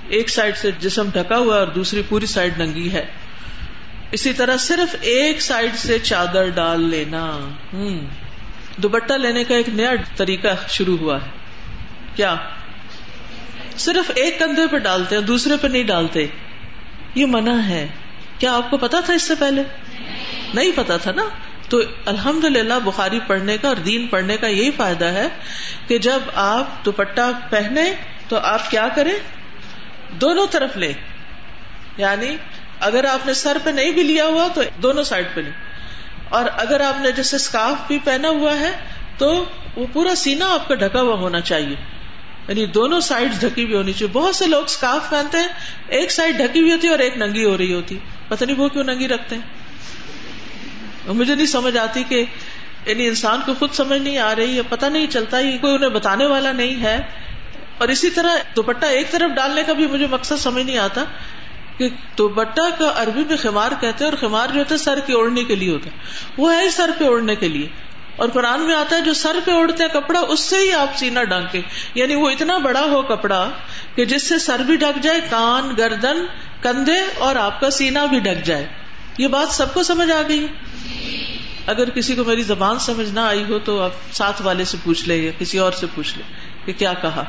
ایک 0.08 0.30
سائڈ 0.30 0.56
سے 0.56 0.70
جسم 0.78 1.08
ڈھکا 1.12 1.38
ہوا 1.38 1.56
اور 1.56 1.66
دوسری 1.66 2.02
پوری 2.08 2.26
سائڈ 2.26 2.58
ننگی 2.58 2.92
ہے۔ 2.92 3.06
اسی 4.10 4.32
طرح 4.32 4.56
صرف 4.56 4.96
ایک 5.00 5.42
سائڈ 5.42 5.76
سے 5.76 5.98
چادر 5.98 6.48
ڈال 6.48 6.80
لینا۔ 6.80 7.50
ہوں۔ 7.72 8.00
دوپٹہ 8.76 9.12
لینے 9.12 9.44
کا 9.44 9.54
ایک 9.54 9.68
نیا 9.68 9.90
طریقہ 10.16 10.48
شروع 10.68 10.96
ہوا 10.98 11.16
ہے۔ 11.16 11.30
کیا؟ 12.16 12.36
صرف 13.78 14.10
ایک 14.14 14.38
کندھے 14.38 14.66
پہ 14.66 14.78
ڈالتے 14.78 15.16
ہیں 15.16 15.22
دوسرے 15.22 15.54
پہ 15.60 15.66
نہیں 15.68 15.84
ڈالتے۔ 15.84 16.26
یہ 17.14 17.26
منع 17.26 17.60
ہے۔ 17.66 17.86
کیا 18.38 18.56
آپ 18.56 18.70
کو 18.70 18.76
پتا 18.76 19.00
تھا 19.00 19.14
اس 19.14 19.22
سے 19.22 19.34
پہلے؟ 19.34 19.62
نہیں 20.54 20.72
پتا 20.74 20.96
تھا 20.96 21.12
نا۔ 21.12 21.22
تو 21.74 21.82
الحمد 22.06 22.44
للہ 22.44 22.74
بخاری 22.84 23.20
پڑھنے 23.26 23.58
کا 23.58 23.68
اور 23.68 23.76
دین 23.76 24.06
پڑھنے 24.06 24.36
کا 24.36 24.46
یہی 24.46 24.70
فائدہ 24.70 25.04
ہے 25.04 25.28
کہ 25.86 25.98
جب 25.98 26.18
آپ 26.34 26.84
دوپٹہ 26.84 27.20
پہنے 27.50 27.94
تو 28.28 28.36
آپ 28.36 28.70
کیا 28.70 28.88
کریں؟ 28.96 29.14
دونوں 30.10 30.46
طرف 30.50 30.76
لیں۔ 30.76 30.92
یعنی 31.96 32.36
اگر 32.80 33.04
آپ 33.04 33.26
نے 33.26 33.34
سر 33.34 33.56
پہ 33.64 33.70
نہیں 33.70 33.90
بھی 33.90 34.02
لیا 34.02 34.24
ہوا 34.24 34.48
تو 34.54 34.62
دونوں 34.82 35.04
سائڈ 35.04 35.26
پہ 35.34 35.40
لیں۔ 35.40 35.52
اور 36.28 36.44
اگر 36.56 36.80
آپ 36.80 37.00
نے 37.00 37.12
جیسے 37.12 37.36
اسکارف 37.36 37.86
بھی 37.86 37.98
پہنا 38.04 38.28
ہوا 38.28 38.60
ہے 38.60 38.72
تو 39.18 39.44
وہ 39.76 39.86
پورا 39.92 40.14
سینا 40.14 40.54
آپ 40.54 40.68
کا 40.68 40.74
ڈھکا 40.74 41.00
ہوا 41.00 41.14
ہونا 41.14 41.40
چاہیے۔ 41.40 41.76
یعنی 42.48 42.66
دونوں 42.66 43.00
سائڈ 43.00 43.40
ڈھکی 43.40 43.64
ہوئی 43.64 43.74
ہونی 43.74 43.92
چاہیے۔ 43.92 44.12
بہت 44.12 44.36
سے 44.36 44.46
لوگ 44.46 44.64
اسکارف 44.64 45.10
پہنتے 45.10 45.38
ہیں، 45.38 45.48
ایک 45.86 46.12
سائڈ 46.12 46.36
ڈھکی 46.36 46.60
ہوئی 46.60 46.72
ہوتی 46.72 46.86
ہے 46.86 46.92
اور 46.92 47.00
ایک 47.00 47.16
ننگی 47.16 47.44
ہو 47.44 47.58
رہی 47.58 47.74
ہوتی۔ 47.74 47.98
پتہ 48.28 48.44
نہیں 48.44 48.56
وہ 48.56 48.68
کیوں 48.68 48.84
ننگی 48.84 49.08
رکھتے 49.08 49.34
ہیں؟ 49.34 49.63
مجھے 51.12 51.34
نہیں 51.34 51.46
سمجھ 51.46 51.76
آتی 51.76 52.02
کہ 52.08 52.24
یعنی 52.86 53.06
انسان 53.06 53.40
کو 53.46 53.54
خود 53.58 53.72
سمجھ 53.72 54.02
نہیں 54.02 54.18
آ 54.18 54.34
رہی 54.34 54.56
ہے، 54.56 54.62
پتہ 54.68 54.86
نہیں 54.86 55.06
چلتا 55.06 55.38
یہ 55.38 55.58
کوئی 55.58 55.74
انہیں 55.74 55.90
بتانے 55.90 56.26
والا 56.26 56.52
نہیں 56.52 56.82
ہے۔ 56.82 57.00
اور 57.78 57.88
اسی 57.88 58.10
طرح 58.10 58.36
دوپٹہ 58.56 58.86
ایک 58.86 59.10
طرف 59.10 59.30
ڈالنے 59.36 59.62
کا 59.66 59.72
بھی 59.72 59.86
مجھے 59.86 60.06
مقصد 60.06 60.36
سمجھ 60.38 60.64
نہیں 60.64 60.78
آتا 60.78 61.04
کہ 61.78 61.88
دوپٹہ 62.18 62.60
کا 62.78 62.92
عربی 62.96 63.24
میں 63.24 63.36
خمار 63.36 63.70
کہتے 63.80 64.04
ہیں 64.04 64.10
اور 64.12 64.28
خمار 64.28 64.48
جو 64.52 64.58
ہوتا 64.58 64.74
ہے 64.74 64.78
سر 64.78 65.00
کے 65.06 65.12
اوڑھنے 65.12 65.44
کے 65.44 65.54
لیے 65.54 65.72
ہوتا 65.72 65.90
ہے۔ 65.90 65.96
وہ 66.36 66.54
ہے 66.54 66.70
سر 66.70 66.90
پہ 66.98 67.04
اوڑھنے 67.04 67.36
کے 67.36 67.48
لیے۔ 67.48 67.68
اور 68.16 68.28
قرآن 68.28 68.60
میں 68.60 68.74
آتا 68.74 68.96
ہے، 68.96 69.00
جو 69.00 69.14
سر 69.14 69.36
پہ 69.44 69.50
اوڑھتے 69.50 69.84
ہیں 69.84 69.90
کپڑا، 69.90 70.20
اس 70.20 70.40
سے 70.40 70.56
ہی 70.56 70.72
آپ 70.72 70.96
سینا 70.96 71.24
ڈانکے 71.24 71.60
یعنی 71.94 72.14
وہ 72.14 72.30
اتنا 72.30 72.58
بڑا 72.58 72.80
ہو 72.80 73.02
کپڑا 73.02 73.50
کہ 73.94 74.04
جس 74.04 74.22
سے 74.22 74.38
سر 74.38 74.58
بھی 74.58 74.76
ڈھک 74.76 75.02
جائے، 75.02 75.20
کان، 75.30 75.74
گردن، 75.78 76.26
کندھے 76.62 77.00
اور 77.18 77.36
آپ 77.36 77.60
کا 77.60 77.70
سینا 77.70 78.04
بھی 78.04 78.18
ڈھک 78.18 78.46
جائے۔ 78.46 78.66
یہ 79.18 79.28
بات 79.28 79.52
سب 79.52 79.74
کو 79.74 79.82
سمجھ 79.82 80.10
آ 80.10 80.22
گئی۔ 80.28 80.46
اگر 81.66 81.90
کسی 81.90 82.14
کو 82.14 82.24
میری 82.24 82.42
زبان 82.42 82.78
سمجھ 82.78 83.10
نہ 83.10 83.20
آئی 83.20 83.44
ہو 83.48 83.58
تو 83.58 83.82
آپ 83.82 83.90
ساتھ 84.12 84.42
والے 84.42 84.64
سے 84.64 84.76
پوچھ 84.84 85.08
لے 85.08 85.16
یا 85.16 85.30
کسی 85.38 85.58
اور 85.58 85.72
سے 85.72 85.86
پوچھ 85.94 86.18
لے 86.18 86.22
کہ 86.64 86.72
کیا 86.72 86.94
کہا۔ 86.94 87.24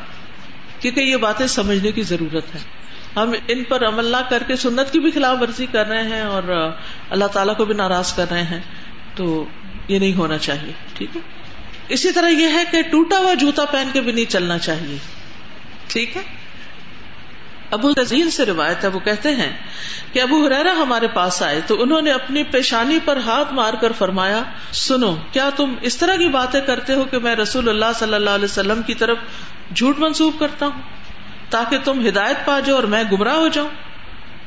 کیونکہ 0.80 1.00
یہ 1.00 1.18
باتیں 1.18 1.48
سمجھنے 1.48 1.92
کی 1.92 2.02
ضرورت 2.02 2.56
ہے۔ 2.56 2.60
ہم 3.16 3.32
ان 3.48 3.64
پر 3.64 3.88
عمل 3.88 4.06
نہ 4.06 4.18
کر 4.30 4.44
کے 4.48 4.56
سنت 4.56 4.94
کی 4.94 5.00
بھی 5.00 5.12
خلاف 5.12 5.38
ورزی 5.42 5.66
کر 5.66 5.88
رہے 5.88 6.04
ہیں 6.04 6.22
اور 6.22 6.72
اللہ 7.10 7.26
تعالیٰ 7.26 7.58
کو 7.58 7.66
بھی 7.66 7.74
ناراض 7.74 8.14
کر 8.14 8.26
رہے 8.32 8.44
ہیں 8.44 8.60
تو 9.16 9.46
یہ 9.88 10.00
نہیں 10.00 10.14
ہونا 10.14 10.38
چاہیے، 10.38 10.72
ٹھیک 10.94 11.16
ہے؟ 11.16 11.22
اسی 11.90 12.12
طرح 12.12 12.30
یہ 12.30 12.48
ہے 12.48 12.64
کہ 12.72 12.82
ٹوٹا 12.82 13.18
ہوا 13.18 13.34
جوتا 13.34 13.66
پہن 13.66 13.88
کے 13.94 14.02
بھی 14.02 14.12
نہیں 14.12 14.32
چلنا 14.32 14.58
چاہیے۔ 14.58 14.98
ٹھیک 15.88 16.18
ہے؟ 16.18 16.22
ابو 17.76 17.94
تزین 17.94 18.32
سے 18.32 18.46
روایت 18.46 18.84
ہے، 18.84 18.90
وہ 18.90 19.00
کہتے 19.00 19.30
ہیں 19.30 19.58
کہ 20.14 20.22
ابو 20.22 20.46
حرارا 20.46 20.72
ہمارے 20.72 21.08
پاس 21.08 21.44
آئے 21.44 21.62
تو 21.68 21.84
انہوں 21.84 22.02
نے 22.02 22.12
اپنی 22.12 22.44
پیشانی 22.44 23.00
پر 23.06 23.18
ہاتھ 23.18 23.54
مار 23.54 23.74
کر 23.74 23.92
فرمایا، 23.92 24.44
سنو، 24.74 25.16
کیا 25.32 25.50
تم 25.56 25.74
اس 25.82 25.98
طرح 25.98 26.16
کی 26.16 26.28
باتیں 26.28 26.62
کرتے 26.62 26.94
ہو 26.94 27.04
کہ 27.04 27.20
میں 27.20 27.36
رسول 27.36 27.70
اللہ 27.70 27.86
صلی 27.96 28.14
اللہ 28.14 28.30
علیہ 28.30 28.46
وسلم 28.46 28.82
کی 28.82 28.94
طرف 28.94 29.18
جھوٹ 29.76 30.00
منسوخ 30.00 30.40
کرتا 30.40 30.66
ہوں؟ 30.66 30.82
تاکہ 31.50 31.78
تم 31.84 32.08
ہدایت 32.08 32.46
پا 32.46 32.60
جاؤ 32.60 32.76
اور 32.76 32.84
میں 32.84 33.04
گمراہ 33.12 33.36
ہو 33.36 33.48
جاؤں۔ 33.48 33.70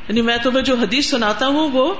یعنی 0.08 0.20
میں 0.20 0.36
تمہیں 0.42 0.62
جو 0.62 0.74
حدیث 0.74 1.10
سناتا 1.10 1.46
ہوں، 1.46 1.70
وہ 1.70 1.94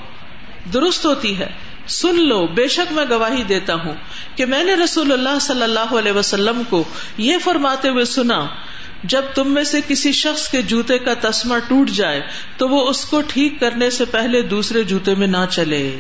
درست 0.73 1.07
ہوتی 1.07 1.39
ہے۔ 1.39 1.49
سن 1.89 2.29
لو، 2.29 2.47
بے 2.47 2.69
شک 2.69 2.93
میں 2.93 3.05
گواہی 3.11 3.43
دیتا 3.43 3.75
ہوں 3.75 3.95
کہ 4.37 4.47
میں 4.47 4.65
نے 4.65 4.75
رسول 4.75 5.13
اللہ 5.13 5.39
صلی 5.41 5.63
اللہ 5.63 5.95
علیہ 5.99 6.13
وسلم 6.13 6.63
کو 6.69 6.85
یہ 7.17 7.37
فرماتے 7.45 7.89
ہوئے 7.89 8.05
سنا 8.05 8.47
جب 9.05 9.23
تم 9.35 9.55
میں 9.55 9.65
سے 9.65 9.81
کسی 9.89 10.13
شخص 10.13 10.49
کے 10.49 10.63
جوتے 10.63 10.99
کا 10.99 11.31
تسمہ 11.31 11.55
ٹوٹ 11.69 11.91
جائے 11.91 12.21
تو 12.57 12.69
وہ 12.69 12.89
اس 12.89 13.05
کو 13.05 13.21
ٹھیک 13.29 13.61
کرنے 13.61 13.91
سے 13.91 14.05
پہلے 14.05 14.43
دوسرے 14.43 14.83
جوتے 14.83 15.15
میں 15.15 15.27
نہ 15.27 15.37
چلے۔ 15.51 15.99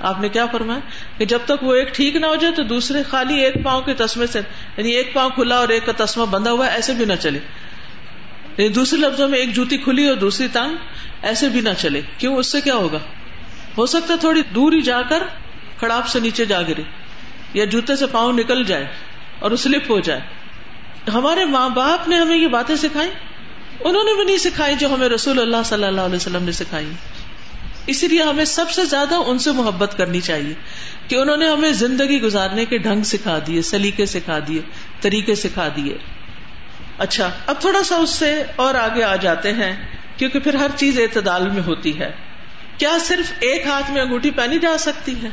آپ 0.00 0.20
نے 0.20 0.28
کیا 0.28 0.46
فرمایا؟ 0.46 0.80
کہ 1.18 1.24
جب 1.24 1.38
تک 1.44 1.62
وہ 1.62 1.74
ایک 1.74 1.94
ٹھیک 1.94 2.16
نہ 2.16 2.26
ہو 2.26 2.34
جائے 2.34 2.54
تو 2.54 2.62
دوسرے 2.62 3.02
خالی 3.02 3.44
ایک 3.44 3.54
پاؤں 3.64 3.82
کے 3.82 3.94
تسمے 3.94 4.26
سے 4.26 4.40
یعنی 4.76 4.90
ایک 4.90 5.14
پاؤں 5.14 5.30
کھلا 5.30 5.56
اور 5.56 5.68
ایک 5.68 5.86
کا 5.86 6.04
تسمہ 6.04 6.26
بندھا 6.26 6.50
ہوا 6.50 6.66
ایسے 6.66 6.92
بھی 6.92 7.04
نہ 7.04 7.12
چلے۔ 7.20 7.38
یعنی 8.56 8.68
دوسرے 8.68 8.98
لفظوں 8.98 9.28
میں 9.28 9.38
ایک 9.38 9.54
جوتی 9.54 9.76
کھلی 9.76 10.06
اور 10.06 10.16
دوسری 10.16 10.48
تانگ 10.48 10.76
ایسے 11.22 11.48
بھی 11.48 11.60
نہ 11.60 11.68
چلے۔ 11.78 12.00
کیوں؟ 12.18 12.36
اس 12.36 12.52
سے 12.52 12.60
کیا 12.60 12.74
ہوگا؟ 12.74 12.98
ہو 13.78 13.86
سکتا 13.86 14.14
ہے 14.14 14.18
تھوڑی 14.18 14.42
دور 14.54 14.72
ہی 14.72 14.80
جا 14.82 15.02
کر 15.02 15.22
کڑاپ 15.80 16.08
سے 16.08 16.20
نیچے 16.20 16.44
جا 16.44 16.62
گرے، 16.62 16.82
یا 17.54 17.64
جوتے 17.64 17.96
سے 17.96 18.06
پاؤں 18.06 18.32
نکل 18.32 18.64
جائے 18.64 18.86
اور 19.38 19.56
سلپ 19.56 19.90
ہو 19.90 20.00
جائے۔ 20.00 20.20
ہمارے 21.14 21.44
ماں 21.44 21.68
باپ 21.68 22.08
نے 22.08 22.16
ہمیں 22.16 22.36
یہ 22.36 22.46
باتیں 22.46 22.76
سکھائی، 22.76 23.10
انہوں 23.80 24.04
نے 24.04 24.16
بھی 24.16 24.24
نہیں 24.24 24.38
سکھائی 24.38 24.74
جو 24.74 24.94
ہمیں 24.94 25.08
رسول 25.08 25.40
اللہ 25.40 25.56
صلی 25.64 25.84
اللہ 25.84 26.00
علیہ 26.00 26.16
وسلم 26.16 26.42
نے 26.42 26.52
سکھائی۔ 26.52 26.92
اسی 27.86 28.08
لیے 28.08 28.22
ہمیں 28.22 28.44
سب 28.44 28.70
سے 28.70 28.84
زیادہ 28.84 29.14
ان 29.14 29.38
سے 29.38 29.52
محبت 29.52 29.98
کرنی 29.98 30.20
چاہیے 30.20 30.54
کہ 31.08 31.14
انہوں 31.14 31.36
نے 31.36 31.50
ہمیں 31.50 31.72
زندگی 31.72 32.22
گزارنے 32.22 32.64
کے 32.64 32.78
ڈھنگ 32.78 33.02
سکھا 33.02 33.38
دیے، 33.46 33.62
سلیقے 33.62 34.06
سکھا 34.06 34.38
دیے، 34.48 34.60
طریقے 35.00 35.34
سکھا 35.34 35.68
دیے۔ 35.76 35.96
اچھا 36.98 37.30
اب 37.46 37.60
تھوڑا 37.60 37.82
سا 37.82 37.96
اس 37.96 38.10
سے 38.10 38.42
اور 38.56 38.74
آگے 38.74 39.02
آ 39.02 39.16
جاتے 39.16 39.52
ہیں، 39.52 39.86
کیونکہ 40.16 40.38
پھر 40.38 40.54
ہر 40.54 40.70
چیز 40.76 40.98
اعتدال 40.98 41.50
میں 41.50 41.62
ہوتی 41.66 41.98
ہے۔ 41.98 42.12
کیا 42.78 42.98
صرف 43.00 43.32
ایک 43.40 43.66
ہاتھ 43.66 43.90
میں 43.90 44.02
انگوٹھی 44.02 44.30
پہنی 44.30 44.58
جا 44.58 44.78
سکتی 44.78 45.14
ہے؟ 45.22 45.28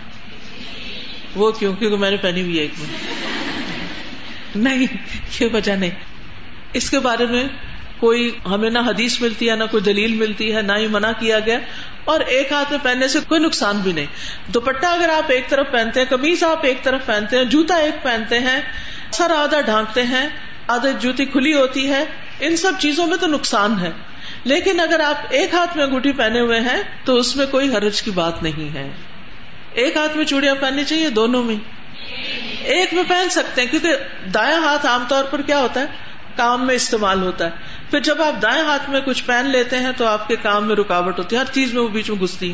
وہ 1.36 1.52
کیوں؟ 1.52 1.74
کیونکہ 1.74 1.98
میں 1.98 2.12
نے 2.12 2.18
پہنی 2.18 2.42
ہوئی 2.42 2.56
ایک 2.56 2.72
میں۔ 2.80 3.33
نہیں، 4.56 4.98
یہ 5.40 5.48
وجہ 5.54 5.72
نہیں۔ 5.72 5.92
اس 6.74 6.90
کے 6.90 7.00
بارے 7.00 7.26
میں 7.26 7.44
کوئی 8.00 8.32
ہمیں 8.46 8.70
نہ 8.70 8.80
حدیث 8.80 9.22
ملتی 9.22 9.50
ہے، 9.50 9.56
نہ 9.56 9.64
کوئی 9.72 9.84
دلیل 9.84 10.16
ملتی 10.16 10.56
ہے، 10.56 10.62
نہ 10.62 10.72
ہی 10.78 10.88
منع 10.88 11.12
کیا 11.20 11.40
گیا۔ 11.40 11.60
اور 12.06 12.20
ایک 12.20 12.52
ہاتھ 12.52 12.72
میں 12.72 12.80
پہننے 12.84 13.08
سے 13.08 13.20
کوئی 13.28 13.42
نقصان 13.42 13.78
بھی 13.78 13.92
نہیں۔ 13.92 14.06
دوپٹہ 14.52 14.86
اگر 14.86 15.10
آپ 15.10 15.32
ایک 15.32 15.50
طرف 15.50 15.72
پہنتے 15.72 16.00
ہیں 16.00 16.08
کمیز 16.08 16.44
آپ 16.44 16.66
ایک 16.66 16.84
طرف 16.84 17.06
پہنتے 17.06 17.38
ہیں، 17.38 17.44
جوتا 17.44 17.76
ایک 17.76 18.04
پہنتے 18.04 18.40
ہیں، 18.40 18.62
سر 19.12 19.32
آدھا 19.36 19.62
ڈھانکتے 19.62 20.04
ہیں، 20.04 20.30
آدھا 20.68 20.90
جوتی 20.90 21.26
کھلی 21.26 21.54
ہوتی 21.54 21.90
ہے، 21.90 22.06
ان 22.40 22.58
سب 22.58 22.72
چیزوں 22.80 23.08
میں 23.08 23.18
تو 23.18 23.28
نقصان 23.28 23.80
ہے۔ 23.80 23.92
لیکن 24.44 24.80
اگر 24.80 25.00
آپ 25.00 25.26
ایک 25.30 25.54
ہاتھ 25.54 25.78
میں 25.78 25.86
انگوٹھی 25.86 26.12
پہنے 26.12 26.40
ہوئے 26.40 26.60
ہیں، 26.60 26.84
تو 27.06 27.16
اس 27.16 27.36
میں 27.36 27.46
کوئی 27.46 27.76
حرج 27.76 28.02
کی 28.02 28.12
بات 28.12 28.44
نہیں 28.44 28.74
ہے۔ 28.74 28.90
ایک 29.74 29.98
ہاتھ 29.98 30.18
میں 30.18 30.26
چوڑیاں 30.26 30.56
پہننی 30.60 30.84
چاہیے، 30.84 31.10
دونوں 31.10 31.44
میں۔ 31.44 31.56
ایک 32.64 32.94
میں 32.94 33.04
پہن 33.08 33.30
سکتے 33.30 33.62
ہیں، 33.62 33.68
کیونکہ 33.68 33.96
دایاں 34.34 34.64
ہاتھ 34.64 34.86
عام 34.86 35.04
طور 35.08 35.24
پر 35.24 35.42
کیا 35.42 35.60
ہوتا 35.60 35.80
ہے؟ 35.80 35.86
کام 36.36 36.68
میں 36.68 36.76
استعمال 36.76 37.22
ہوتا 37.22 37.46
ہے۔ 37.46 37.50
پھر 37.92 38.00
جب 38.00 38.22
آپ 38.22 38.42
دائیں 38.42 38.64
ہاتھ 38.64 38.90
میں 38.90 39.02
کچھ 39.02 39.24
پہن 39.24 39.46
لیتے 39.46 39.80
ہیں 39.80 39.92
تو 39.98 40.08
آپ 40.08 40.28
کے 40.28 40.36
کام 40.36 40.68
میں 40.68 40.76
رکاوٹ 40.76 41.18
ہوتی 41.18 41.36
ہے۔ 41.36 41.42
ہر 41.42 41.54
چیز 41.54 41.74
میں 41.74 41.82
وہ 41.82 41.88
بیچ 41.88 42.10
میں 42.10 42.20
گھستی 42.20 42.54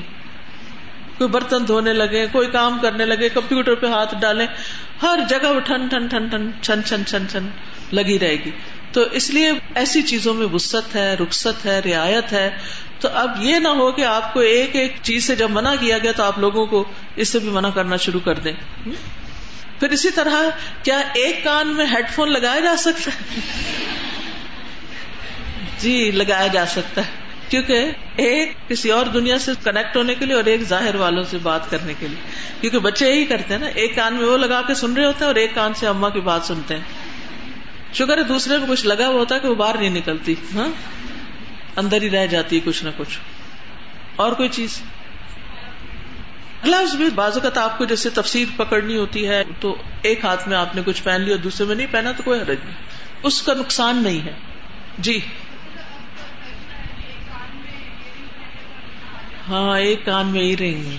کوئی 1.18 1.30
برتن 1.30 1.68
دھونے 1.68 1.94
لگے، 1.94 2.26
کوئی 2.32 2.48
کام 2.48 2.80
کرنے 2.80 3.06
لگے، 3.06 3.30
کمپیوٹر 3.30 3.76
پہ 3.76 3.88
ہاتھ 3.88 4.16
ڈالے 4.20 4.46
ہر 5.02 5.20
جگہ 5.30 5.48
وہ 5.48 5.60
ٹھن 5.60 5.88
ٹھن 5.88 6.08
ٹھن 6.08 6.28
ٹھن، 6.28 6.52
چھن 6.62 6.84
چھن 6.84 7.06
چھن 7.06 7.28
چھن 7.30 7.48
لگی 7.92 8.20
رہے 8.20 8.36
گی۔ 8.46 8.52
تو 8.92 9.02
اس 9.12 9.30
لیے 9.30 9.52
ایسی 9.76 10.02
چیزوں 10.02 10.34
میں 10.34 10.48
وسط 10.54 10.96
ہے، 10.96 11.14
رخصت 11.14 11.66
ہے، 11.66 11.82
رعایت 11.86 12.34
ہے۔ 12.34 12.58
تو 13.00 13.10
اب 13.14 13.32
یہ 13.40 13.56
نہ 13.60 13.68
ہو 13.68 13.92
کہ 13.92 14.06
آپ 14.06 14.34
کو 14.34 14.40
ایک 14.40 14.76
ایک 14.76 14.96
چیز 15.02 15.24
سے 15.24 15.36
جب 15.36 15.50
منع 15.50 15.74
کیا 15.80 15.98
گیا 15.98 16.12
تو 16.12 16.24
آپ 16.24 16.40
لوگوں 16.40 16.66
کو 16.66 16.84
اس 17.16 17.30
سے 17.30 17.40
بھی 17.40 17.50
منع 17.50 17.70
کرنا 17.70 17.96
شروع 17.96 18.20
کر 18.20 18.36
دیں۔ 18.36 18.54
پھر 19.80 19.90
اسی 19.90 20.10
طرح 20.10 20.36
کیا 20.84 21.02
ایک 21.14 21.44
کان 21.44 21.68
میں 21.68 21.86
ہیڈ 21.86 22.10
فون 22.10 22.32
لگایا 22.32 22.60
جا 22.60 22.76
سکتا 22.78 23.12
ہے؟ 23.12 23.40
جی 25.80 26.12
لگایا 26.12 26.48
جا 26.48 26.66
سکتا 26.66 27.02
ہے۔ 27.02 27.12
کیونکہ 27.50 27.86
ایک 28.16 28.52
کسی 28.68 28.92
اور 28.92 29.06
دنیا 29.06 29.40
سے 29.40 29.52
کنیکٹ 29.64 29.98
ہونے 29.98 30.16
کے 30.16 30.26
لیے 30.26 30.36
اور 30.36 30.44
ایک 30.44 30.62
ظاہر 30.62 30.96
والوں 30.96 31.24
سے 31.24 31.38
بات 31.38 31.72
کرنے 31.72 31.94
کے 32.00 32.08
لیے۔ 32.08 32.30
کیونکہ 32.62 32.80
بچے 32.80 33.10
یہی 33.10 33.26
کرتے 33.26 33.54
ہیں 33.54 33.62
نا، 33.62 33.68
ایک 33.68 33.96
کان 33.96 34.14
میں 34.14 34.26
وہ 34.26 34.38
لگا 34.38 34.62
کے 34.62 34.74
سن 34.74 34.94
رہے 34.94 35.06
ہوتے 35.06 35.18
ہیں 35.20 35.28
اور 35.28 35.36
ایک 35.36 35.56
کان 35.56 35.74
سے 35.74 35.88
اما 35.88 36.10
کی 36.10 36.20
بات 36.20 36.44
سنتے 36.44 36.76
ہیں۔ 36.76 36.82
شکر 37.94 38.18
ہے 38.18 38.24
دوسرے 38.24 38.58
کو 38.58 38.66
کچھ 38.70 38.86
لگا 38.86 39.08
ہوا 39.08 39.20
ہوتا 39.20 39.36
ہے 39.36 39.40
کہ 39.40 39.48
وہ 39.48 39.56
باہر 39.56 39.78
نہیں 39.78 39.90
نکلتی 39.90 40.36
ہاں؟ 40.56 40.68
اندر 41.76 42.02
ہی 42.02 42.10
رہ 42.10 42.28
جاتی 42.28 42.56
ہے 42.56 42.62
کچھ 42.66 42.84
نہ 42.84 42.90
کچھ۔ 42.98 43.20
اور 44.16 44.32
کوئی 44.32 44.50
چیز؟ 44.50 44.82
گلوز 46.66 46.96
بھی 46.96 47.10
بازو 47.16 47.40
کا 47.40 47.62
آپ 47.62 47.78
کو 47.78 47.86
جیسے 47.86 48.10
تفصیل 48.10 48.48
پکڑنی 48.58 48.98
ہوتی 48.98 49.28
ہے 49.28 49.44
تو 49.60 49.76
ایک 50.02 50.26
ہاتھ 50.26 50.48
میں 50.48 50.58
آپ 50.58 50.76
نے 50.76 50.82
کچھ 50.86 51.04
پہن 51.04 51.22
لیا 51.22 51.36
دوسرے 51.44 51.68
میں 51.68 51.76
نہیں 51.76 51.88
پہنا 51.92 52.12
تو 52.12 52.24
کوئی 52.24 52.40
حرج 52.40 52.58
نہیں۔ 52.66 52.76
اس 53.24 53.42
کا 53.42 53.54
نقصان 53.54 54.04
نہیں 54.04 54.22
ہے۔ 54.22 54.34
جی۔ 54.98 55.20
ہاں 59.50 59.80
ایک 59.80 60.06
کان 60.06 60.28
میں 60.28 60.42
ہی 60.42 60.58
رہی 60.58 60.98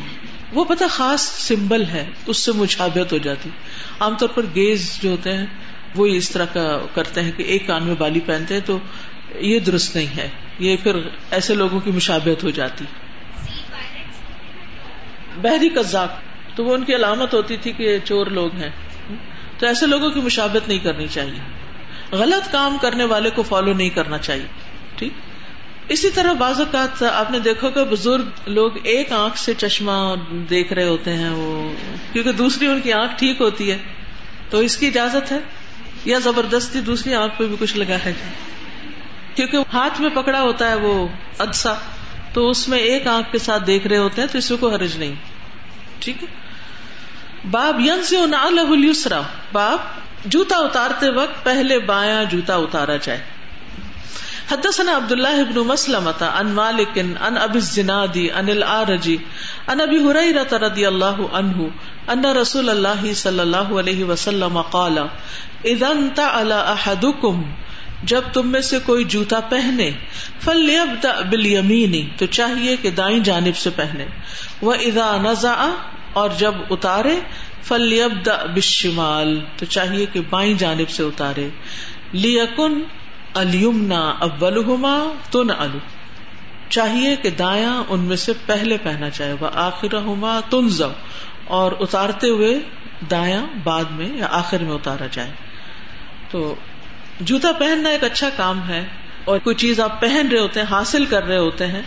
وہ 0.52 0.64
پتا 0.64 0.86
خاص 0.90 1.20
سمبل 1.22 1.84
ہے، 1.84 2.10
اس 2.26 2.36
سے 2.36 2.52
مشابت 2.52 3.12
ہو 3.12 3.18
جاتی۔ 3.18 3.50
عام 4.00 4.16
طور 4.16 4.28
پر 4.28 4.42
گیز 4.54 4.98
جو 5.02 5.10
ہوتے 5.10 5.36
ہیں، 5.36 5.46
وہ 5.94 6.06
اس 6.06 6.30
طرح 6.30 6.44
کا 6.44 6.78
کرتے 6.94 7.22
ہیں 7.22 7.32
کہ 7.32 7.42
ایک 7.42 7.66
کان 7.66 7.84
میں 7.84 7.94
بالی 7.94 8.20
پہنتے 8.20 8.54
ہیں 8.54 8.60
تو 8.60 8.78
یہ 9.38 9.58
درست 9.58 9.96
نہیں 9.96 10.16
ہے۔ 10.16 10.28
یہ 10.58 10.76
پھر 10.82 10.96
ایسے 11.30 11.54
لوگوں 11.54 11.80
کی 11.80 11.90
مشابت 11.90 12.44
ہو 12.44 12.50
جاتی۔ 12.50 12.84
بحری 15.42 15.68
قزاق، 15.68 16.12
تو 16.56 16.64
وہ 16.64 16.74
ان 16.74 16.84
کی 16.84 16.94
علامت 16.94 17.34
ہوتی 17.34 17.56
تھی 17.56 17.72
کہ 17.72 17.98
چور 18.04 18.26
لوگ 18.26 18.54
ہیں۔ 18.54 18.70
تو 19.58 19.66
ایسے 19.66 19.86
لوگوں 19.86 20.10
کی 20.10 20.20
مشابت 20.20 20.68
نہیں 20.68 20.78
کرنی 20.78 21.06
چاہیے۔ 21.08 21.40
غلط 22.12 22.52
کام 22.52 22.76
کرنے 22.82 23.04
والے 23.04 23.30
کو 23.30 23.42
فالو 23.42 23.72
نہیں 23.72 23.90
کرنا 23.90 24.18
چاہیے۔ 24.18 24.46
ٹھیک؟ 24.96 25.12
اسی 25.88 26.10
طرح 26.10 26.32
بعض 26.32 26.60
اوقات 26.60 27.02
آپ 27.02 27.30
نے 27.30 27.38
دیکھو 27.38 27.70
کہ 27.70 27.84
بزرگ 27.84 28.22
لوگ 28.46 28.70
ایک 28.82 29.12
آنکھ 29.12 29.38
سے 29.38 29.54
چشمہ 29.54 30.14
دیکھ 30.50 30.72
رہے 30.72 30.84
ہوتے 30.84 31.12
ہیں 31.12 31.30
وہ، 31.30 31.72
کیونکہ 32.12 32.32
دوسری 32.32 32.66
ان 32.66 32.80
کی 32.80 32.92
آنکھ 32.92 33.12
ٹھیک 33.18 33.40
ہوتی 33.40 33.70
ہے۔ 33.70 33.78
تو 34.50 34.58
اس 34.58 34.76
کی 34.76 34.86
اجازت 34.86 35.32
ہے؟ 35.32 35.38
یا 36.04 36.18
زبردستی 36.18 36.80
دوسری 36.80 37.14
آنکھ 37.14 37.38
پہ 37.38 37.44
بھی 37.46 37.56
کچھ 37.58 37.76
لگا 37.76 37.96
ہے؟ 38.04 38.12
کیونکہ 39.34 39.58
ہاتھ 39.72 40.00
میں 40.00 40.10
پکڑا 40.10 40.40
ہوتا 40.40 40.70
ہے 40.70 40.74
وہ 40.74 41.08
ادسا 41.38 41.74
تو 42.32 42.50
اس 42.50 42.68
میں 42.68 42.78
ایک 42.78 43.06
آنکھ 43.06 43.32
کے 43.32 43.38
ساتھ 43.38 43.66
دیکھ 43.66 43.86
رہے 43.86 43.96
ہوتے 43.96 44.22
ہیں، 44.22 44.28
تو 44.32 44.38
اس 44.38 44.50
میں 44.50 44.58
کوئی 44.58 44.74
حرج 44.74 44.96
نہیں۔ 44.98 45.14
ٹھیک 46.00 46.22
ہے؟ 46.22 46.28
باب 47.50 47.80
ین 47.80 48.02
سے 48.02 48.16
السرا 48.16 49.20
باب، 49.52 49.78
جوتا 50.24 50.56
اتارتے 50.56 51.10
وقت 51.10 51.44
پہلے 51.44 51.78
بایاں 51.78 52.24
جوتا 52.24 52.54
اتارا 52.54 52.96
جائے۔ 52.96 53.20
حدثنا 54.52 54.96
عبد 54.96 55.12
الله 55.12 55.42
بن 55.50 55.60
مسلمة 55.60 56.24
عن 56.26 56.46
مالك 56.46 56.98
عن 57.20 57.38
ابي 57.38 57.58
الزناد 57.58 58.18
عن 58.34 58.48
الاعرج 58.48 59.10
عن 59.66 59.80
ابي 59.80 59.98
هريره 59.98 60.56
رضي 60.56 60.88
الله 60.88 61.28
عنه 61.32 61.68
ان 62.08 62.24
رسول 62.24 62.70
الله 62.70 63.14
صلى 63.14 63.42
الله 63.42 63.78
عليه 63.78 64.04
وسلم 64.04 64.58
قال 64.58 64.98
اذا 65.64 65.88
انت 65.88 66.20
على 66.20 66.54
احدكم 66.54 67.42
جب 68.02 68.22
تم 68.32 68.48
میں 68.48 68.60
سے 68.60 68.78
کوئی 68.86 69.04
جوتا 69.04 69.40
پہنے 69.40 69.90
فلیبدا 70.40 71.20
بالیمین 71.20 72.08
تو 72.16 72.26
چاہیے 72.26 72.76
کہ 72.76 72.90
دائیں 72.90 73.18
جانب 73.18 73.56
سے 73.56 73.70
پہنے۔ 73.70 74.06
وہ 74.62 74.74
اذا 74.74 75.16
نزع، 75.22 75.68
اور 76.12 76.30
جب 76.38 76.54
اتارے 76.70 77.20
فلیبدا 77.62 78.44
بالشمال، 78.44 79.40
تو 79.56 79.66
چاہیے 79.66 80.06
کہ 80.06 80.20
بائیں 80.30 80.54
جانب 80.54 80.90
سے 80.90 81.02
اتارے۔ 81.02 81.48
لیکن 82.12 82.82
المنا 83.34 84.00
اولہما 84.00 85.12
تو 85.30 85.42
نہ 85.42 85.52
الو 85.52 85.78
چاہیے 86.68 87.16
کہ 87.16 87.30
دایا 87.30 87.82
ان 87.88 88.00
میں 88.00 88.16
سے 88.16 88.32
پہلے 88.46 88.76
پہنا 88.82 89.10
چاہے 89.10 89.32
وہ 89.40 89.48
آخر 89.54 89.94
ہوما 89.94 90.40
تن 90.50 90.68
اور 91.44 91.72
اتارتے 91.80 92.28
ہوئے 92.28 92.58
دایا 93.10 93.44
بعد 93.64 93.84
میں 93.90 94.08
یا 94.16 94.28
آخر 94.30 94.58
میں 94.58 94.72
اتارا 94.72 95.06
جائے۔ 95.10 95.30
تو 96.30 96.54
جوتا 97.20 97.52
پہننا 97.52 97.88
ایک 97.88 98.04
اچھا 98.04 98.28
کام 98.36 98.68
ہے 98.68 98.84
اور 99.24 99.38
کوئی 99.38 99.56
چیز 99.56 99.80
آپ 99.80 100.00
پہن 100.00 100.28
رہے 100.32 100.38
ہوتے 100.38 100.60
ہیں، 100.60 100.66
حاصل 100.70 101.04
کر 101.04 101.24
رہے 101.24 101.38
ہوتے 101.38 101.66
ہیں 101.66 101.82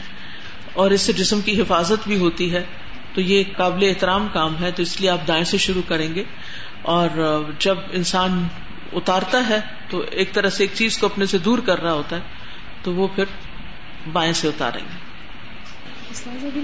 اور 0.73 0.91
اس 0.91 1.01
سے 1.01 1.13
جسم 1.13 1.41
کی 1.41 1.61
حفاظت 1.61 2.07
بھی 2.07 2.17
ہوتی 2.17 2.53
ہے، 2.53 2.63
تو 3.13 3.21
یہ 3.21 3.43
قابل 3.57 3.85
احترام 3.87 4.27
کام 4.33 4.55
ہے، 4.61 4.71
تو 4.71 4.81
اس 4.81 5.01
لیے 5.01 5.09
آپ 5.09 5.27
دائیں 5.27 5.43
سے 5.43 5.57
شروع 5.57 5.81
کریں 5.87 6.15
گے۔ 6.15 6.23
اور 6.81 7.09
جب 7.59 7.77
انسان 7.91 8.47
اتارتا 8.93 9.49
ہے، 9.49 9.59
تو 9.89 10.03
ایک 10.11 10.33
طرح 10.33 10.49
سے 10.49 10.63
ایک 10.63 10.71
چیز 10.73 10.97
کو 10.97 11.05
اپنے 11.05 11.25
سے 11.25 11.37
دور 11.37 11.59
کر 11.59 11.81
رہا 11.81 11.93
ہوتا 11.93 12.15
ہے، 12.15 12.21
تو 12.83 12.93
وہ 12.93 13.07
پھر 13.15 13.23
بائیں 14.11 14.33
سے 14.33 14.47
اتاریں 14.47 14.81
گے۔ 14.81 15.03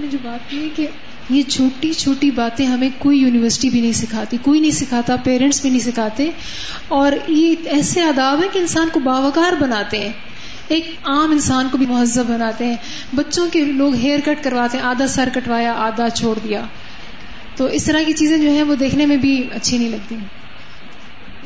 نے 0.00 0.06
جو 0.06 0.18
بات 0.22 0.50
کی 0.50 0.70
کہ 0.76 0.86
یہ 1.30 1.42
چھوٹی 1.42 1.92
چھوٹی 1.92 2.30
باتیں 2.30 2.66
ہمیں 2.66 2.88
کوئی 2.98 3.18
یونیورسٹی 3.18 3.70
بھی 3.70 3.80
نہیں 3.80 3.92
سکھاتی، 3.92 4.36
کوئی 4.42 4.60
نہیں 4.60 4.70
سکھاتا 4.70 5.16
پیرنٹس 5.16 5.62
بھی 5.62 5.70
نہیں 5.70 5.80
سکھاتے۔ 5.80 6.30
اور 6.88 7.12
یہ 7.28 7.54
ایسے 7.64 8.02
آداب 8.02 8.42
ہیں 8.42 8.48
کہ 8.52 8.58
انسان 8.58 8.88
کو 8.92 9.00
باوقار 9.00 9.52
بناتے 9.52 9.98
ہیں۔ 9.98 10.12
ایک 10.68 10.86
عام 11.04 11.30
انسان 11.30 11.68
کو 11.72 11.78
بھی 11.78 11.86
مہذب 11.86 12.26
بناتے 12.26 12.66
ہیں۔ 12.66 12.76
بچوں 13.14 13.46
کے 13.52 13.64
لوگ 13.64 13.94
ہیئر 13.94 14.20
کٹ 14.24 14.44
کرواتے 14.44 14.78
ہیں، 14.78 14.84
آدھا 14.84 15.06
سر 15.06 15.28
کٹوایا، 15.34 15.72
آدھا 15.72 16.10
چھوڑ 16.10 16.38
دیا۔ 16.38 16.64
تو 17.56 17.64
اس 17.66 17.84
طرح 17.84 18.02
کی 18.06 18.12
چیزیں 18.12 18.38
جو 18.38 18.50
ہیں 18.50 18.62
وہ 18.62 18.74
دیکھنے 18.74 19.06
میں 19.06 19.16
بھی 19.16 19.48
اچھی 19.52 19.78
نہیں 19.78 19.88
لگتی۔ 19.88 20.16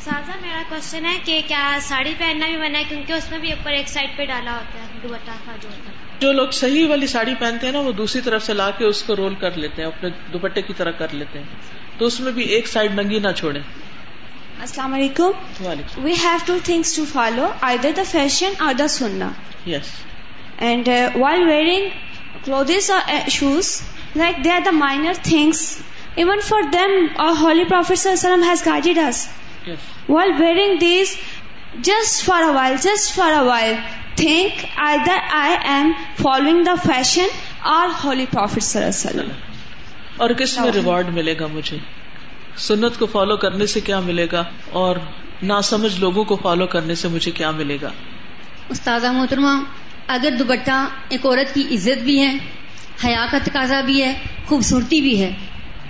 سازا 0.04 0.32
میرا 0.42 0.62
کوشچن 0.68 1.04
ہے 1.04 1.18
کہ 1.24 1.40
کیا 1.48 1.78
ساڑی 1.82 2.14
پہننا 2.18 2.46
بھی 2.46 2.56
منع 2.56 2.78
ہے؟ 2.78 2.84
کیونکہ 2.88 3.12
اس 3.12 3.30
میں 3.30 3.38
بھی 3.38 3.50
اوپر 3.50 3.70
ایک 3.70 3.88
سائڈ 3.88 4.16
پہ 4.16 4.24
ڈالا 4.24 4.52
ہوتا 4.52 4.78
ہے، 4.78 5.00
دوپٹہ 5.02 5.30
کا 5.46 5.52
جو 5.62 5.68
ہوتا 5.68 5.90
ہے۔ 5.90 6.03
جو 6.20 6.32
لوگ 6.32 6.48
صحیح 6.48 6.86
والی 6.88 7.06
ساڑی 7.06 7.34
پہنتے 7.38 7.66
ہیں 7.66 7.72
نا 7.72 7.80
وہ 7.80 7.92
دوسری 7.92 8.20
طرف 8.20 8.44
سے 8.44 8.54
لا 8.54 8.70
کے 8.70 8.84
اس 8.84 9.02
کو 9.02 9.16
رول 9.16 9.34
کر 9.34 9.50
لیتے 9.56 9.82
ہیں 9.82 9.88
اپنے 9.88 10.08
دوپٹے 10.32 10.62
کی 10.62 10.72
طرح 10.76 10.90
کر 10.90 11.06
لیتے 11.12 11.38
ہیں۔ 11.38 11.46
تو 11.98 12.06
اس 12.06 12.20
میں 12.20 12.32
بھی 12.32 12.42
ایک 12.42 12.68
سائڈ 12.68 12.94
ننگی 12.94 13.18
نہ 13.18 13.32
چھوڑے 13.36 13.60
السلام 14.60 14.94
علیکم۔ 14.94 15.30
We 15.96 16.12
have 16.12 16.38
two 16.46 16.56
things 16.64 16.96
to 16.96 17.04
follow 17.12 17.48
either 17.78 17.90
the 17.96 18.02
fashion 18.10 18.52
or 18.58 18.74
the 18.74 18.88
سننا 18.88 19.30
yes 19.66 19.90
and 20.58 20.88
while 21.14 21.42
wearing 21.42 21.88
clothes 22.44 22.90
or 22.90 23.28
shoes 23.30 23.82
like 24.16 24.44
they 24.44 24.50
are 24.50 24.60
the 24.64 24.70
minor 24.70 25.12
things 25.22 25.78
even 26.14 26.40
for 26.40 26.62
them 26.72 27.06
or 27.16 27.32
holy 27.40 27.64
prophet 27.64 28.16
has 28.24 28.66
guided 28.66 28.98
us 28.98 29.28
While 30.08 30.32
wearing 30.40 30.78
these, 30.80 31.16
just 31.80 32.22
for 32.24 32.36
a 32.36 32.52
while, 32.52 32.76
just 32.76 33.14
for 33.14 33.28
a 33.28 33.44
while, 33.44 33.76
think 34.16 34.64
either 34.76 35.16
I 35.32 35.58
am 35.64 35.92
following 36.22 36.62
the 36.64 36.76
fashion 36.88 37.28
or 37.66 37.88
Holy 38.04 38.26
Prophet 38.26 38.62
Sallallahu 38.62 38.88
Alaihi 38.88 39.14
Wasallam. 39.14 39.28
اور 40.16 40.30
کس 40.30 40.58
میں 40.58 40.72
reward 40.72 41.08
ملے 41.08 41.34
گا 41.40 41.46
مجھے؟ 41.46 41.78
سنت 42.56 42.98
کو 42.98 43.06
follow 43.06 43.36
کرنے 43.36 43.66
سے 43.66 43.80
کیا 43.80 44.00
ملے 44.00 44.26
گا؟ 44.32 44.44
اور 44.70 44.96
ناسمجھ 45.42 46.00
لوگوں 46.00 46.24
کو 46.24 46.36
فالو 46.36 46.66
کرنے 46.66 46.94
سے 46.94 47.08
مجھے 47.08 47.30
کیا 47.30 47.50
ملے 47.50 47.78
گا؟ 47.82 47.90
استاذہ 48.68 49.06
محترمہ 49.06 49.64
اگر 50.08 50.30
دوپٹہ 50.38 50.88
ایک 51.08 51.26
عورت 51.26 51.54
کی 51.54 51.74
عزت 51.74 52.02
بھی 52.02 52.20
ہے 52.20 52.36
حیا 53.04 53.26
کا 53.30 53.38
تقاضا 53.44 53.80
بھی 53.80 54.02
ہے 54.02 54.14
خوبصورتی 54.46 55.00
بھی 55.00 55.22
ہے 55.22 55.30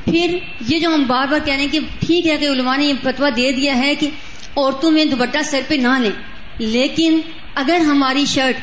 پھر 0.05 0.39
یہ 0.69 0.81
جو 0.81 0.95
ہم 0.95 1.05
بار 1.07 1.27
بار 1.27 1.39
کہہ 1.45 1.55
رہے 1.55 1.63
ہیں 1.63 1.73
کہ 1.73 1.81
ٹھیک 2.01 2.27
ہے 2.27 2.37
کہ 2.37 2.45
علماء 2.45 2.77
نے 2.77 2.85
یہ 2.85 2.93
فتوا 3.03 3.29
دے 3.37 3.53
دیا 3.53 3.77
ہے 3.79 3.95
کہ 3.95 4.11
عورتوں 4.57 4.91
میں 4.91 5.05
دوپٹہ 5.05 5.43
سر 5.45 5.61
پہ 5.69 5.75
نہ 5.75 5.99
لیں۔ 5.99 6.34
لیکن 6.59 7.21
اگر 7.55 7.77
ہماری 7.77 8.25
شرٹ 8.25 8.57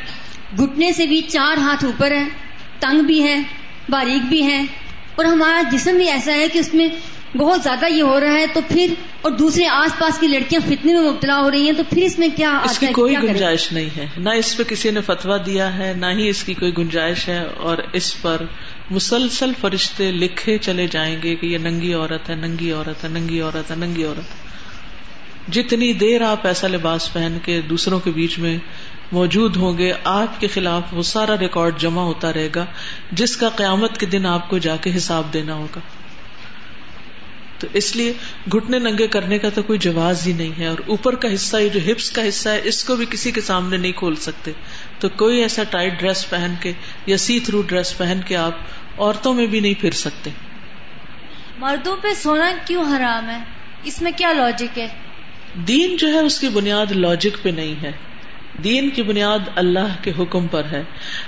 گھٹنے 0.60 0.92
سے 0.92 1.06
بھی 1.06 1.22
چار 1.22 1.58
ہاتھ 1.58 1.86
اوپر 1.86 2.12
ہے 2.12 2.24
تنگ 2.80 3.02
بھی 3.02 3.24
ہے 3.24 3.36
باریک 3.90 4.26
بھی 4.30 4.44
ہے 4.44 4.62
اور 5.16 5.26
ہمارا 5.26 5.62
جسم 5.72 5.98
بھی 5.98 6.10
ایسا 6.10 6.34
ہے 6.34 6.48
کہ 6.48 6.60
اس 6.60 6.74
میں 6.74 6.88
بہت 7.38 7.64
زیادہ 7.64 7.86
یہ 7.94 8.02
ہو 8.02 8.20
رہا 8.20 8.34
ہے 8.34 8.46
تو 8.54 8.62
پھر 8.68 8.94
اور 9.22 9.32
دوسرے 9.32 9.66
آس 9.66 10.00
پاس 10.00 10.20
کی 10.20 10.28
لڑکیاں 10.28 10.62
فتنے 10.68 10.94
میں 10.94 11.02
مبتلا 11.02 11.40
ہو 11.40 11.52
رہی 11.52 11.66
ہیں 11.66 11.72
تو 11.72 11.84
پھر 11.90 12.04
اس 12.04 12.20
میں 12.20 12.28
کیا 12.36 12.52
اس 12.66 12.80
کی 12.80 12.88
کوئی 12.88 13.16
گنجائش 13.24 13.72
نہیں 13.72 13.90
ہے۔ 13.98 14.06
نہ 14.18 14.30
اس 14.30 14.58
پہ 14.58 14.64
کسی 14.64 14.92
نے 14.92 15.02
فتوا 15.02 15.38
دیا 15.46 15.78
ہے 15.78 15.94
نہ 15.98 16.06
ہی 16.06 16.30
اس 16.30 16.44
کی 16.44 16.54
کوئی 16.54 16.78
گنجائش 16.78 17.28
ہے 17.28 17.44
اور 17.58 17.78
اس 17.94 18.22
پر 18.22 18.42
مسلسل 18.90 19.52
فرشتے 19.62 20.12
لکھے 20.12 20.58
چلے 20.58 20.88
جائیں 20.88 21.16
گے 21.24 21.36
کہ 21.36 21.46
یہ 21.46 21.58
ننگی 21.58 21.94
عورت 21.94 22.30
ہے 22.30 22.36
ننگی 22.36 22.72
عورت 22.72 23.04
ہے 23.04 23.10
ننگی 23.10 23.42
عورت 23.42 23.72
ہے 23.72 23.76
ننگی 23.76 24.04
عورت 24.04 24.52
جتنی 25.48 25.94
دیر 25.94 26.22
آپ 26.22 26.48
ایسا 26.48 26.68
لباس 26.68 27.14
پہن 27.14 27.38
کے 27.44 27.62
دوسروں 27.62 28.00
کے 28.00 28.12
بیچ 28.12 28.40
میں 28.40 28.58
موجود 29.12 29.56
ہوں 29.56 29.78
گے، 29.78 29.94
آپ 30.04 30.40
کے 30.40 30.48
خلاف 30.48 30.82
وہ 30.92 31.04
سارا 31.04 31.38
ریکارڈ 31.38 31.78
جمع 31.78 32.02
ہوتا 32.02 32.34
رہے 32.34 32.50
گا، 32.56 32.66
جس 33.12 33.38
کا 33.38 33.50
قیامت 33.50 33.98
کے 33.98 34.06
دن 34.06 34.26
آپ 34.26 34.50
کو 34.50 34.58
جا 34.58 34.76
کے 34.76 34.96
حساب 34.98 35.34
دینا 35.34 35.54
ہوگا۔ 35.54 35.80
تو 37.60 37.68
اس 37.74 37.96
لیے 37.96 38.14
گھٹنے 38.52 38.80
ننگے 38.80 39.08
کرنے 39.08 39.40
کا 39.40 39.50
تو 39.50 39.64
کوئی 39.64 39.80
جواز 39.80 40.28
ہی 40.28 40.34
نہیں 40.34 40.60
ہے، 40.60 40.68
اور 40.68 40.78
اوپر 40.88 41.16
کا 41.16 41.34
حصہ 41.34 41.58
جو 41.74 41.80
ہپس 41.92 42.12
کا 42.12 42.28
حصہ 42.28 42.50
ہے، 42.50 42.62
اس 42.64 42.84
کو 42.84 42.96
بھی 42.96 43.06
کسی 43.10 43.32
کے 43.32 43.42
سامنے 43.42 43.78
نہیں 43.78 43.92
کھول 43.92 44.16
سکتے۔ 44.16 44.52
تو 45.00 45.10
کوئی 45.10 45.42
ایسا 45.42 45.64
ٹائٹ 45.64 46.00
ڈریس 46.00 46.30
پہن 46.30 46.54
کے 46.62 46.74
یا 47.06 47.18
سی 47.18 47.40
تھرو 47.40 47.62
ڈریس 47.62 47.98
پہن 47.98 48.20
کے 48.26 48.36
آپ 48.36 48.58
عورتوں 48.98 49.34
میں 49.34 49.46
بھی 49.46 49.60
نہیں 49.60 49.74
پھر 49.82 49.92
سکتے۔ 49.92 50.30
مردوں 51.58 51.96
پہ 52.02 52.14
سونا 52.14 52.52
کیوں 52.66 52.84
حرام 52.96 53.30
ہے؟ 53.30 53.40
اس 53.84 54.02
میں 54.02 54.12
کیا 54.18 54.34
لاجک 54.34 54.80
ہے؟ 54.80 54.88
دین 55.56 55.96
جو 55.98 56.08
ہے 56.08 56.20
اس 56.20 56.40
کی 56.40 56.50
بنیاد 56.50 56.92
لاجک 56.92 57.44
پہ 57.44 57.50
نہیں 57.50 57.76
ہے۔ 57.82 57.92
دین 58.64 58.90
کی 58.90 59.04
بنیاد 59.04 59.40
اللہ 59.56 60.04
کے 60.04 60.12
حکم 60.20 60.48
پر 60.48 60.62
ہے۔ 60.72 60.84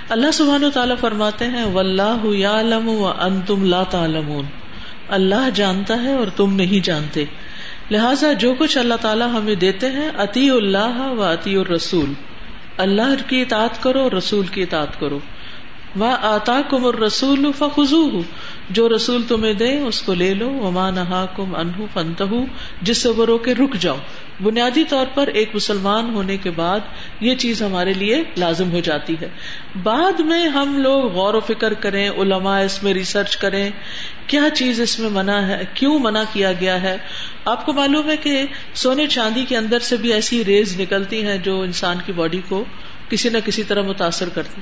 اللہ 0.08 0.30
سبحان 0.30 0.64
و 0.64 0.70
تعالیٰ 0.70 0.96
فرماتے 1.00 1.44
ہیں 1.44 1.64
و 1.64 1.78
اللہ 1.78 2.86
و 2.86 3.06
ان 3.06 3.40
تم 3.40 3.64
لا 3.64 3.82
تعلمون۔ 3.82 4.44
اللہ 5.08 5.50
جانتا 5.54 6.02
ہے 6.02 6.14
اور 6.14 6.26
تم 6.36 6.54
نہیں 6.56 6.84
جانتے۔ 6.84 7.24
لہٰذا 7.90 8.32
جو 8.32 8.54
کچھ 8.58 8.78
اللہ 8.78 8.94
تعالیٰ 9.00 9.28
ہمیں 9.34 9.54
دیتے 9.54 9.90
ہیں 9.90 10.10
عطی 10.16 10.50
اللہ 10.50 11.08
و 11.10 11.22
عطی 11.22 11.56
الرسول۔ 11.56 12.12
اللہ 12.76 13.28
کی 13.28 13.40
اطاعت 13.40 13.82
کرو 13.82 14.02
اور 14.02 14.12
رسول 14.12 14.46
کی 14.46 14.62
اطاعت 14.62 15.00
کرو۔ 15.00 15.18
وہ 15.96 16.16
آتا 16.22 16.60
کم 16.70 16.84
اور 16.84 16.94
رسول 16.94 17.50
فخو 17.58 18.22
جو 18.70 18.88
رسول 18.88 19.22
تمہیں 19.28 19.52
دے، 19.52 19.78
اس 19.78 20.02
کو 20.02 20.14
لے 20.14 20.34
لو. 20.34 20.50
وما 20.50 20.90
نہا 20.90 21.26
کم 21.36 21.54
انہ 21.54 21.84
فنت 21.92 22.22
جس 22.82 22.98
سے 22.98 23.08
وہ 23.08 23.26
رو 23.26 23.38
کے 23.38 23.54
رک 23.54 23.76
جاؤ. 23.80 23.96
بنیادی 24.42 24.84
طور 24.84 25.06
پر 25.14 25.26
ایک 25.26 25.50
مسلمان 25.54 26.14
ہونے 26.14 26.36
کے 26.36 26.50
بعد 26.50 26.80
یہ 27.20 27.34
چیز 27.34 27.62
ہمارے 27.62 27.92
لیے 27.92 28.22
لازم 28.36 28.72
ہو 28.72 28.80
جاتی 28.80 29.16
ہے۔ 29.20 29.28
بعد 29.82 30.20
میں 30.20 30.48
ہم 30.48 30.78
لوگ 30.78 31.04
غور 31.04 31.34
و 31.34 31.40
فکر 31.40 31.74
کریں، 31.74 32.10
علماء 32.10 32.60
اس 32.60 32.82
میں 32.82 32.94
ریسرچ 32.94 33.36
کریں، 33.36 33.70
کیا 34.26 34.42
چیز 34.54 34.80
اس 34.80 35.00
میں 35.00 35.10
منع 35.10 35.40
ہے، 35.40 35.64
کیوں 35.74 35.98
منع 35.98 36.22
کیا 36.32 36.52
گیا 36.52 36.82
ہے؟ 36.82 36.96
آپ 37.44 37.66
کو 37.66 37.72
معلوم 37.72 38.10
ہے 38.10 38.16
کہ 38.16 38.46
سونے 38.74 39.06
چاندی 39.06 39.44
کے 39.48 39.56
اندر 39.56 39.78
سے 39.78 39.96
بھی 39.96 40.12
ایسی 40.12 40.44
ریز 40.44 40.80
نکلتی 40.80 41.26
ہیں 41.26 41.38
جو 41.38 41.60
انسان 41.60 41.96
کی 42.06 42.12
باڈی 42.12 42.40
کو 42.48 42.64
کسی 43.14 43.28
نہ 43.28 43.38
کسی 43.44 43.64
طرح 43.64 43.82
متاثر 43.82 44.28
کرتی۔ 44.28 44.60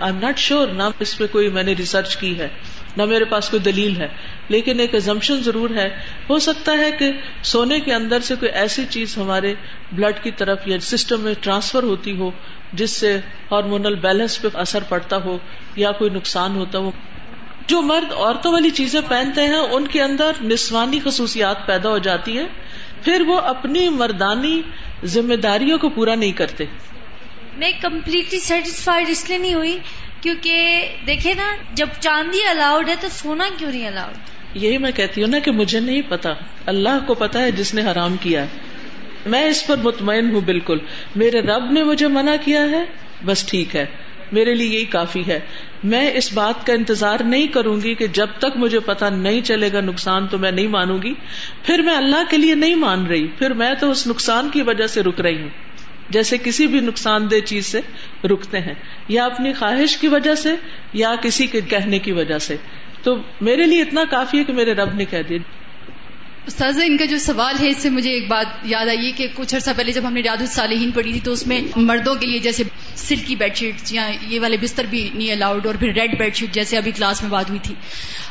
آئی 0.00 0.12
ایم 0.12 0.20
ناٹ 0.20 0.38
شیور 0.38 0.68
نہ 0.68 0.82
اس 0.98 1.18
پہ 1.18 1.26
کوئی 1.32 1.48
میں 1.48 1.62
نے 1.62 1.72
ریسرچ 1.72 2.16
کی 2.16 2.38
ہے، 2.38 2.48
نہ 2.96 3.04
میرے 3.04 3.24
پاس 3.24 3.50
کوئی 3.50 3.60
دلیل 3.60 3.96
ہے۔ 3.96 4.08
لیکن 4.48 4.80
ایک 4.80 4.94
ازمپشن 4.94 5.42
ضرور 5.42 5.70
ہے۔ 5.70 5.96
ہو 6.30 6.38
سکتا 6.38 6.72
ہے 6.72 6.90
کہ 6.92 7.12
سونے 7.42 7.80
کے 7.80 7.94
اندر 7.94 8.20
سے 8.20 8.34
کوئی 8.34 8.52
ایسی 8.52 8.84
چیز 8.90 9.18
ہمارے 9.18 9.54
بلڈ 9.92 10.22
کی 10.22 10.30
طرف 10.30 10.58
یا 10.66 10.80
سسٹم 10.80 11.20
میں 11.20 11.34
ٹرانسفر 11.40 11.82
ہوتی 11.82 12.16
ہو، 12.16 12.30
جس 12.72 12.90
سے 12.90 13.20
ہارمونل 13.52 13.94
بیلنس 13.94 14.42
پہ 14.42 14.48
اثر 14.54 14.82
پڑتا 14.88 15.16
ہو 15.16 15.38
یا 15.76 15.92
کوئی 15.92 16.10
نقصان 16.10 16.56
ہوتا 16.56 16.78
ہو۔ 16.78 16.90
جو 17.66 17.82
مرد 17.82 18.12
عورتوں 18.12 18.52
والی 18.52 18.70
چیزیں 18.70 19.00
پہنتے 19.08 19.42
ہیں، 19.42 19.58
ان 19.58 19.86
کے 19.86 20.02
اندر 20.02 20.32
نسوانی 20.44 21.00
خصوصیات 21.04 21.66
پیدا 21.66 21.88
ہو 21.88 21.98
جاتی 21.98 22.38
ہیں۔ 22.38 22.46
پھر 23.04 23.22
وہ 23.26 23.38
اپنی 23.38 23.88
مردانی 23.88 24.62
ذمہ 25.04 25.34
داریوں 25.34 25.78
کو 25.78 25.88
پورا 25.88 26.14
نہیں 26.14 26.32
کرتے۔ 26.32 26.64
میں 27.56 27.72
کمپلیٹلی 27.80 28.40
سیٹسفائڈ 28.40 29.08
اس 29.08 29.28
لیے 29.28 29.38
نہیں 29.38 29.54
ہوئی، 29.54 29.78
کیونکہ 30.20 30.88
دیکھے 31.06 31.34
نا، 31.34 31.56
جب 31.74 31.86
چاندی 32.00 32.44
الاؤڈ 32.50 32.88
ہے 32.88 32.94
تو 33.00 33.08
سونا 33.10 33.48
کیوں 33.58 33.70
نہیں 33.70 33.86
الاؤڈ 33.86 34.14
یہی 34.54 34.78
میں 34.78 34.92
کہتی 34.92 35.22
ہوں 35.22 35.28
نا 35.28 35.38
کہ 35.38 35.50
مجھے 35.50 35.80
نہیں 35.80 36.02
پتا۔ 36.08 36.32
اللہ 36.66 36.98
کو 37.06 37.14
پتا 37.14 37.42
ہے 37.42 37.50
جس 37.50 37.74
نے 37.74 37.82
حرام 37.82 38.16
کیا 38.16 38.42
ہے۔ 38.42 38.46
میں 39.26 39.44
اس 39.44 39.66
پر 39.66 39.76
مطمئن 39.76 40.30
ہوں 40.30 40.40
بالکل۔ 40.40 40.78
میرے 41.16 41.40
رب 41.40 41.70
نے 41.70 41.84
مجھے 41.84 42.08
منع 42.08 42.34
کیا 42.44 42.62
ہے، 42.62 42.84
بس 43.24 43.46
ٹھیک 43.46 43.76
ہے۔ 43.76 43.86
میرے 44.32 44.54
لیے 44.54 44.68
یہی 44.68 44.84
کافی 44.84 45.22
ہے۔ 45.26 45.40
میں 45.84 46.10
اس 46.14 46.32
بات 46.32 46.66
کا 46.66 46.72
انتظار 46.72 47.18
نہیں 47.20 47.46
کروں 47.46 47.80
گی 47.82 47.94
کہ 47.94 48.06
جب 48.06 48.26
تک 48.38 48.56
مجھے 48.56 48.80
پتا 48.80 49.08
نہیں 49.08 49.40
چلے 49.40 49.72
گا 49.72 49.80
نقصان 49.80 50.26
تو 50.26 50.38
میں 50.38 50.50
نہیں 50.50 50.68
مانوں 50.68 51.02
گی۔ 51.02 51.14
پھر 51.62 51.78
میں 51.78 51.94
اللہ 51.94 52.30
کے 52.30 52.36
لیے 52.36 52.54
نہیں 52.54 52.74
مان 52.74 53.06
رہی۔ 53.06 53.26
پھر 53.26 53.52
میں 53.52 53.74
تو 53.80 53.90
اس 53.90 54.06
نقصان 54.06 54.50
کی 54.50 54.62
وجہ 54.62 54.86
سے 54.86 55.02
رک 55.02 55.20
رہی 55.20 55.42
ہوں۔ 55.42 55.48
جیسے 56.10 56.38
کسی 56.38 56.66
بھی 56.66 56.80
نقصان 56.80 57.30
دہ 57.30 57.40
چیز 57.40 57.66
سے 57.66 57.80
رکتے 58.24 58.58
ہیں، 58.58 58.74
یا 59.08 59.24
اپنی 59.24 59.52
خواہش 59.52 59.96
کی 59.96 60.08
وجہ 60.08 60.34
سے، 60.34 60.54
یا 60.92 61.14
کسی 61.14 61.46
کے 61.46 61.60
کہنے 61.60 61.98
کی 61.98 62.12
وجہ 62.12 62.38
سے۔ 62.38 62.56
تو 63.02 63.16
میرے 63.40 63.66
لیے 63.66 63.82
اتنا 63.82 64.04
کافی 64.04 64.38
ہے 64.38 64.44
کہ 64.44 64.52
میرے 64.52 64.72
رب 64.72 64.94
نے 64.94 65.04
کہہ 65.04 65.22
دیا۔ 65.28 65.38
استاذ، 66.46 66.78
ان 66.86 66.96
کا 66.96 67.04
جو 67.04 67.18
سوال 67.18 67.54
ہے، 67.60 67.68
اس 67.68 67.76
سے 67.76 67.90
مجھے 67.90 68.10
ایک 68.10 68.28
بات 68.28 68.46
یاد 68.64 68.86
آئی 68.86 69.12
کہ 69.12 69.26
کچھ 69.34 69.54
عرصہ 69.54 69.70
پہلے 69.76 69.92
جب 69.92 70.06
ہم 70.06 70.12
نے 70.12 70.20
ریاض 70.20 70.40
الصالحین 70.40 70.90
پڑھی 70.90 71.12
تھی، 71.12 71.20
تو 71.20 71.32
اس 71.32 71.46
میں 71.46 71.60
مردوں 71.76 72.14
کے 72.14 72.26
لیے 72.26 72.38
جیسے 72.38 72.62
سلکی 72.96 73.36
بیڈ 73.36 73.56
شیٹ 73.56 73.74
یا 73.90 74.10
یہ 74.28 74.40
والے 74.40 74.56
بستر 74.56 74.84
بھی 74.90 75.10
نہیں 75.14 75.32
الاؤڈ 75.32 75.66
اور 75.66 75.74
پھر 75.74 75.92
ریڈ 75.92 76.18
بیڈ 76.18 76.34
شیٹ 76.34 76.52
جیسے 76.52 76.76
ابھی 76.76 76.90
کلاس 76.90 77.22
میں 77.22 77.30
بات 77.30 77.48
ہوئی 77.48 77.60
تھی۔ 77.62 77.74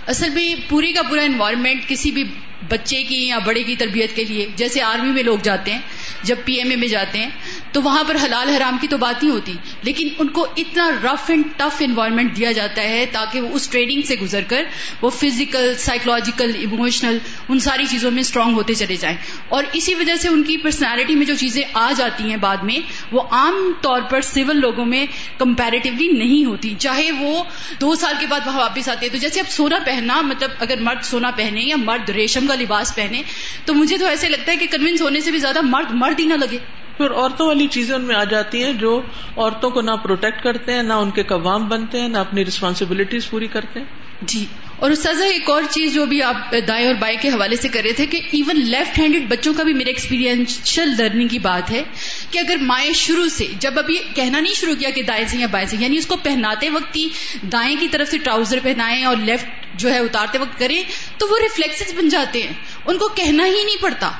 اصل 0.07 0.29
میں 0.29 0.55
پوری 0.69 0.91
کا 0.91 1.01
پورا 1.01 1.21
انوائرمنٹ 1.21 1.87
کسی 1.87 2.11
بھی 2.11 2.23
بچے 2.69 3.03
کی 3.03 3.27
یا 3.27 3.37
بڑے 3.37 3.63
کی 3.63 3.75
تربیت 3.75 4.15
کے 4.15 4.23
لیے، 4.23 4.47
جیسے 4.55 4.81
آرمی 4.81 5.11
میں 5.11 5.23
لوگ 5.23 5.37
جاتے 5.43 5.71
ہیں، 5.71 5.79
جب 6.23 6.35
پی 6.45 6.53
ایم 6.53 6.69
اے 6.69 6.75
میں 6.75 6.87
جاتے 6.87 7.19
ہیں، 7.19 7.29
تو 7.71 7.81
وہاں 7.81 8.03
پر 8.03 8.15
حلال 8.23 8.49
حرام 8.49 8.77
کی 8.81 8.87
تو 8.87 8.97
بات 8.97 9.23
نہیں 9.23 9.33
ہوتی، 9.33 9.53
لیکن 9.83 10.07
ان 10.19 10.27
کو 10.27 10.47
اتنا 10.57 10.89
رف 11.03 11.29
اینڈ 11.29 11.43
ٹف 11.57 11.77
انوائرمنٹ 11.79 12.37
دیا 12.37 12.51
جاتا 12.51 12.81
ہے 12.81 13.05
تاکہ 13.11 13.41
وہ 13.41 13.49
اس 13.53 13.69
ٹریڈنگ 13.69 14.01
سے 14.01 14.15
گزر 14.21 14.43
کر 14.47 14.63
وہ 15.01 15.09
فزیکل 15.09 15.73
سائیکولوجیکل 15.77 16.51
ایموشنل 16.55 17.17
ان 17.49 17.59
ساری 17.59 17.85
چیزوں 17.85 18.11
میں 18.11 18.21
اسٹرانگ 18.21 18.53
ہوتے 18.53 18.73
چلے 18.73 18.95
جائیں۔ 18.95 19.17
اور 19.49 19.63
اسی 19.73 19.93
وجہ 19.93 20.15
سے 20.15 20.27
ان 20.27 20.43
کی 20.43 20.57
پرسنالٹی 20.57 21.15
میں 21.15 21.25
جو 21.25 21.33
چیزیں 21.35 21.63
آ 21.73 21.91
جاتی 21.97 22.29
ہیں 22.29 22.37
بعد 22.37 22.57
میں، 22.57 22.79
وہ 23.11 23.21
عام 23.31 23.71
طور 23.81 24.01
پر 24.01 24.21
سول 24.21 24.59
لوگوں 24.59 24.85
میں 24.85 25.05
کمپیریٹیولی 25.37 26.07
نہیں 26.07 26.45
ہوتی۔ 26.45 26.73
چاہے 26.79 27.11
وہ 27.11 27.43
دو 27.81 27.95
سال 27.95 28.15
کے 28.19 28.25
بعد 28.27 28.47
وہاں 28.47 28.59
واپس 28.59 28.89
آتے 28.89 29.05
ہیں، 29.05 29.13
تو 29.13 29.17
جیسے 29.17 29.39
اب 29.39 29.49
سونا 29.49 29.77
پہننا 29.85 30.21
مطلب 30.21 30.51
اگر 30.59 30.81
مرد 30.81 31.03
سونا 31.03 31.31
پہنے 31.31 31.61
یا 31.61 31.75
مرد 31.75 32.09
ریشم 32.09 32.47
کا 32.51 32.55
لباس 32.55 32.95
پہنے 32.95 33.21
تو 33.65 33.73
مجھے 33.73 33.97
تو 33.97 34.05
ایسے 34.05 34.29
لگتا 34.29 34.51
ہے 34.51 34.57
کہ 34.57 34.67
کنوینس 34.71 35.01
ہونے 35.01 35.21
سے 35.21 35.31
بھی 35.31 35.39
زیادہ 35.39 35.61
مرد 35.63 35.91
مرد 35.95 36.19
ہی 36.19 36.25
نہ 36.25 36.33
لگے۔ 36.33 36.57
پھر 36.97 37.11
عورتوں 37.11 37.45
والی 37.47 37.67
چیزیں 37.67 37.95
ان 37.95 38.01
میں 38.01 38.15
آ 38.15 38.23
جاتی 38.23 38.63
ہیں 38.63 38.73
جو 38.73 39.01
عورتوں 39.37 39.69
کو 39.69 39.81
نہ 39.81 39.91
پروٹیکٹ 40.03 40.43
کرتے 40.43 40.73
ہیں 40.73 40.83
نہ 40.83 40.93
ان 40.93 41.11
کے 41.11 41.23
قوام 41.23 41.67
بنتے 41.67 42.01
ہیں 42.01 42.07
نہ 42.07 42.17
اپنی 42.17 42.45
ریسپانسبلٹیز 42.45 43.29
پوری 43.29 43.47
کرتے 43.47 43.79
ہیں۔ 43.79 43.85
جی 44.21 44.45
اور 44.77 44.91
استاذہ 44.91 45.23
ایک 45.23 45.49
اور 45.49 45.63
چیز 45.69 45.93
جو 45.93 46.05
بھی 46.05 46.21
آپ 46.23 46.53
دائیں 46.67 46.85
اور 46.87 46.95
بائیں 46.99 47.17
کے 47.21 47.29
حوالے 47.29 47.55
سے 47.55 47.67
کر 47.67 47.81
رہے 47.83 47.91
تھے 47.91 48.05
کہ 48.05 48.21
ایون 48.31 48.59
لیفٹ 48.65 48.99
ہینڈیڈ 48.99 49.29
بچوں 49.29 49.53
کا 49.53 49.63
بھی 49.63 49.73
میرے 49.73 49.89
ایکسپیرینشل 49.89 50.93
لرننگ 50.97 51.27
کی 51.27 51.39
بات 51.39 51.71
ہے 51.71 51.83
کہ 52.31 52.39
اگر 52.39 52.55
مائیں 52.61 52.91
شروع 52.93 53.27
سے 53.27 53.47
جب 53.59 53.79
ابھی 53.79 53.97
کہنا 54.15 54.39
نہیں 54.39 54.53
شروع 54.53 54.75
کیا 54.75 54.89
کہ 54.89 55.01
دائیں 55.01 55.25
سے 55.27 55.37
یا 55.37 55.47
بائیں 55.51 55.67
سے 55.67 55.77
یعنی 55.79 55.97
اس 55.97 56.07
کو 56.07 56.15
پہناتے 56.23 56.69
وقت 56.69 56.95
ہی 56.95 57.07
دائیں 57.43 57.75
کی 57.79 57.87
طرف 57.87 58.09
سے 58.09 58.17
ٹراؤزر 58.17 58.59
پہنائے 58.63 59.03
اور 59.03 59.15
لیفٹ 59.15 59.60
جو 59.81 59.91
ہے 59.91 59.99
اتارتے 59.99 60.37
وقت 60.37 60.59
کریں 60.59 60.83
تو 61.17 61.27
وہ 61.27 61.37
ریفلیکس 61.41 61.93
بن 61.93 62.09
جاتے 62.09 62.41
ہیں۔ 62.41 62.53
ان 62.85 62.97
کو 62.97 63.07
کہنا 63.07 63.45
ہی 63.45 63.63
نہیں 63.63 63.81
پڑتا۔ 63.81 64.11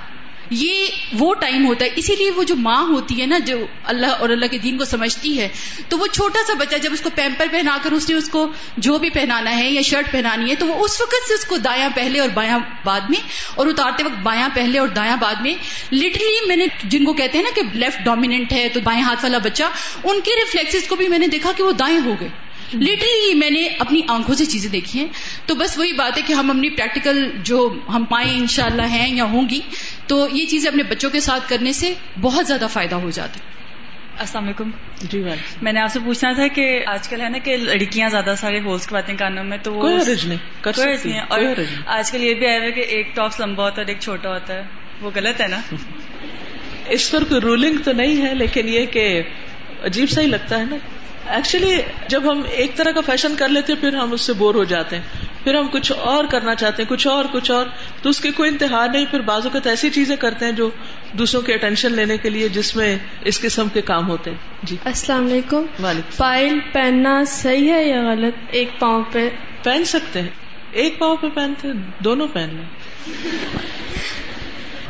یہ 0.50 0.86
وہ 1.14 1.34
ٹائم 1.34 1.66
ہوتا 1.66 1.86
ہے۔ 1.86 1.90
اسی 1.96 2.16
لیے 2.16 2.32
وہ 2.32 2.44
جو 2.44 2.56
ماں 2.56 2.84
ہوتی 2.84 3.22
ہے 3.22 3.26
نا، 3.26 3.38
جو 3.38 3.58
اللہ 3.84 4.06
اور 4.06 4.30
اللہ 4.30 4.46
کے 4.46 4.58
دین 4.58 4.78
کو 4.78 4.86
سمجھتی 4.86 5.40
ہے، 5.40 5.48
تو 5.90 5.98
وہ 5.98 6.08
چھوٹا 6.08 6.40
سا 6.48 6.54
بچہ 6.60 6.78
جب 6.78 6.94
اس 6.94 7.02
کو 7.02 7.10
پیمپر 7.16 7.46
پہنا 7.52 7.78
کر 7.84 7.92
اس 7.92 8.10
نے 8.10 8.16
اس 8.16 8.30
کو 8.30 8.52
جو 8.78 8.98
بھی 8.98 9.10
پہنانا 9.10 9.58
ہے 9.58 9.70
یا 9.70 9.82
شرٹ 9.82 10.12
پہنانی 10.12 10.50
ہے، 10.50 10.56
تو 10.56 10.68
وہ 10.68 10.86
اس 10.86 11.02
وقت 11.02 11.28
سے 11.28 11.34
اس 11.34 11.46
کو 11.46 11.58
دایاں 11.58 11.90
پہلے 11.96 12.20
اور 12.20 12.30
بایاں 12.30 12.60
بعد 12.86 13.02
میں 13.10 13.20
اور 13.56 13.68
اتارتے 13.68 14.04
وقت 14.04 14.20
بایاں 14.24 14.50
پہلے 14.54 14.80
اور 14.80 14.88
دایاں 14.88 15.18
بعد 15.18 15.36
میں 15.42 15.54
لٹرلی 15.92 16.48
میں 16.48 16.56
نے 16.56 16.66
جن 16.84 17.06
کو 17.06 17.14
کہتے 17.14 17.38
ہیں 17.38 17.46
نا 17.46 17.52
کہ 17.56 17.62
لیفٹ 17.74 18.06
ڈومیننٹ 18.06 18.52
ہے 18.52 18.70
تو 18.74 18.80
بائیں 18.80 19.02
ہاتھ 19.02 19.20
والا 19.24 19.38
بچہ، 19.38 19.64
ان 20.04 20.20
کے 20.20 20.32
ریفلیکس 20.36 20.88
کو 20.88 20.96
بھی 20.96 21.08
میں 21.08 21.20
نے 21.20 21.28
دیکھا 21.28 21.52
کہ 21.58 21.64
وہ 21.64 21.72
دائیں 21.72 22.00
ہو 22.06 22.16
گئے۔ 22.20 22.30
لٹرلی 22.74 23.34
میں 23.34 23.50
نے 23.50 23.70
اپنی 23.80 24.02
آنکھوں 24.08 24.36
سے 24.36 24.46
چیزیں 24.46 24.70
دیکھی 24.72 25.00
ہیں۔ 25.00 25.08
تو 25.46 25.56
بس 25.56 25.78
وہی 25.78 25.94
بات 25.94 26.18
ہے 26.18 26.22
کہ 26.28 26.34
ہم 26.34 26.50
اپنی 26.50 26.70
پریکٹیکل 26.70 27.32
جو 27.44 27.74
ہم 27.94 28.06
پائیں 28.06 28.38
ان 28.38 28.48
شاء 28.48 28.66
اللہ 28.66 28.82
ہیں 28.82 29.16
یا 29.16 29.24
ہوں 29.24 29.50
گی 29.50 29.60
تو 30.08 30.28
یہ 30.32 30.46
چیزیں 30.46 30.70
اپنے 30.70 30.84
بچوں 30.84 31.10
کے 31.10 31.20
ساتھ 31.20 31.50
کرنے 31.50 31.74
سے 31.74 31.94
بہت 32.22 32.48
زیادہ 32.48 32.68
فائدہ 32.72 32.96
ہو 32.96 33.10
جاتا 33.10 33.34
ہے۔ 33.34 33.62
السلام 34.18 34.44
علیکم۔ 34.44 34.70
جی 35.02 35.24
میں 35.62 35.74
نے 35.74 35.80
آپ 35.80 35.92
سے 35.92 36.00
پوچھنا 36.06 36.32
تھا 36.32 36.48
کہ 36.48 36.86
آج 36.86 37.08
کل 37.08 37.22
ہے 37.22 37.30
نا 37.30 37.38
کہ 37.38 37.58
لڑکیاں 37.58 38.10
زیادہ 38.10 38.34
سارے 38.38 38.60
ہولس 38.60 38.88
کی 38.88 38.94
باتیں 38.94 39.18
کانوں 39.18 39.44
میں 39.44 39.58
تو 39.64 39.74
وہ 39.74 40.00
اور 41.30 41.54
آج 41.86 42.12
کل 42.12 42.24
یہ 42.24 42.34
بھی 42.34 42.48
آیا 42.48 42.62
ہے 42.62 42.72
کہ 42.72 42.80
ایک 42.80 43.16
ٹاپس 43.16 43.40
لمبا 43.40 43.64
ہوتا 43.64 43.82
ہے 43.82 43.88
ایک 43.88 44.00
چھوٹا 44.00 44.30
ہوتا 44.30 44.54
ہے۔ 44.54 44.64
وہ 45.02 45.12
غلط 45.16 45.42
ہے 45.42 45.48
نا؟ 45.48 45.62
اس 46.90 47.12
پر 47.12 47.24
کوئی 47.24 47.42
رولنگ 47.42 47.78
تو 47.84 47.92
نہیں 47.92 48.28
ہے 48.28 48.36
لیکن 48.36 48.70
یہ 48.70 48.86
کہ 48.86 49.22
عجیب 49.86 50.10
سا 50.10 50.22
ہی 50.22 50.28
لگتا 50.28 50.60
ہے 50.60 50.66
نا۔ 50.66 50.76
ایکچولی 51.34 51.76
جب 52.08 52.32
ہم 52.32 52.42
ایک 52.52 52.76
طرح 52.76 52.92
کا 52.92 53.02
فیشن 53.02 53.36
کر 53.36 53.50
لیتے 53.50 53.76
پھر 53.76 53.96
ہم 53.96 54.12
اس 54.12 54.22
سے 54.22 54.34
بور 54.34 54.56
ہو 54.56 54.64
جاتے 54.64 54.96
ہیں۔ 54.96 55.04
پھر 55.44 55.56
ہم 55.56 55.68
کچھ 55.68 55.92
اور 55.92 56.26
کرنا 56.26 56.56
چاہتے 56.56 56.84
ہیں 56.84 56.90
کچھ 56.90 57.08
اور 57.08 57.26
کچھ 57.32 57.52
اور۔ 57.52 57.66
تو 58.02 58.10
اس 58.10 58.20
کی 58.20 58.32
کوئی 58.32 58.50
انتہا 58.50 58.88
نہیں 58.88 59.06
پھر 59.12 59.20
بعض 59.20 59.42
اوقات 59.44 59.68
ایسی 59.68 59.90
چیزیں 59.90 60.16
کرتے 60.16 60.46
ہیں 60.46 60.52
جو 60.52 60.70
دوسروں 61.18 61.42
کے 61.42 61.54
اٹینشن 61.54 61.94
لینے 61.94 62.18
کے 62.18 62.30
لیے 62.30 62.50
جس 62.50 62.76
میں 62.76 62.98
اس 63.22 63.40
قسم 63.42 63.68
کے 63.74 63.82
کام 63.82 64.10
ہوتے 64.10 64.30
ہیں۔ 64.30 64.38
جی۔ 64.64 64.78
السلام 64.86 65.26
علیکم۔ 65.26 65.66
پائل 66.18 66.60
پہننا 66.74 67.24
صحیح 67.28 67.74
ہے 67.74 67.84
یا 67.84 68.02
غلط؟ 68.12 68.34
ایک 68.52 68.70
پاؤں 68.80 69.04
پہ۔ 69.12 69.30
پہن 69.64 69.84
سکتے 69.86 70.22
ہیں۔ 70.22 70.30
ایک 70.72 71.00
پاؤں 71.00 71.18
پہ 71.18 71.28
پہنتے 71.30 71.68
ہیں 71.68 72.04
دونوں 72.04 72.28
پہن 72.28 72.50
لیں۔ 72.54 72.66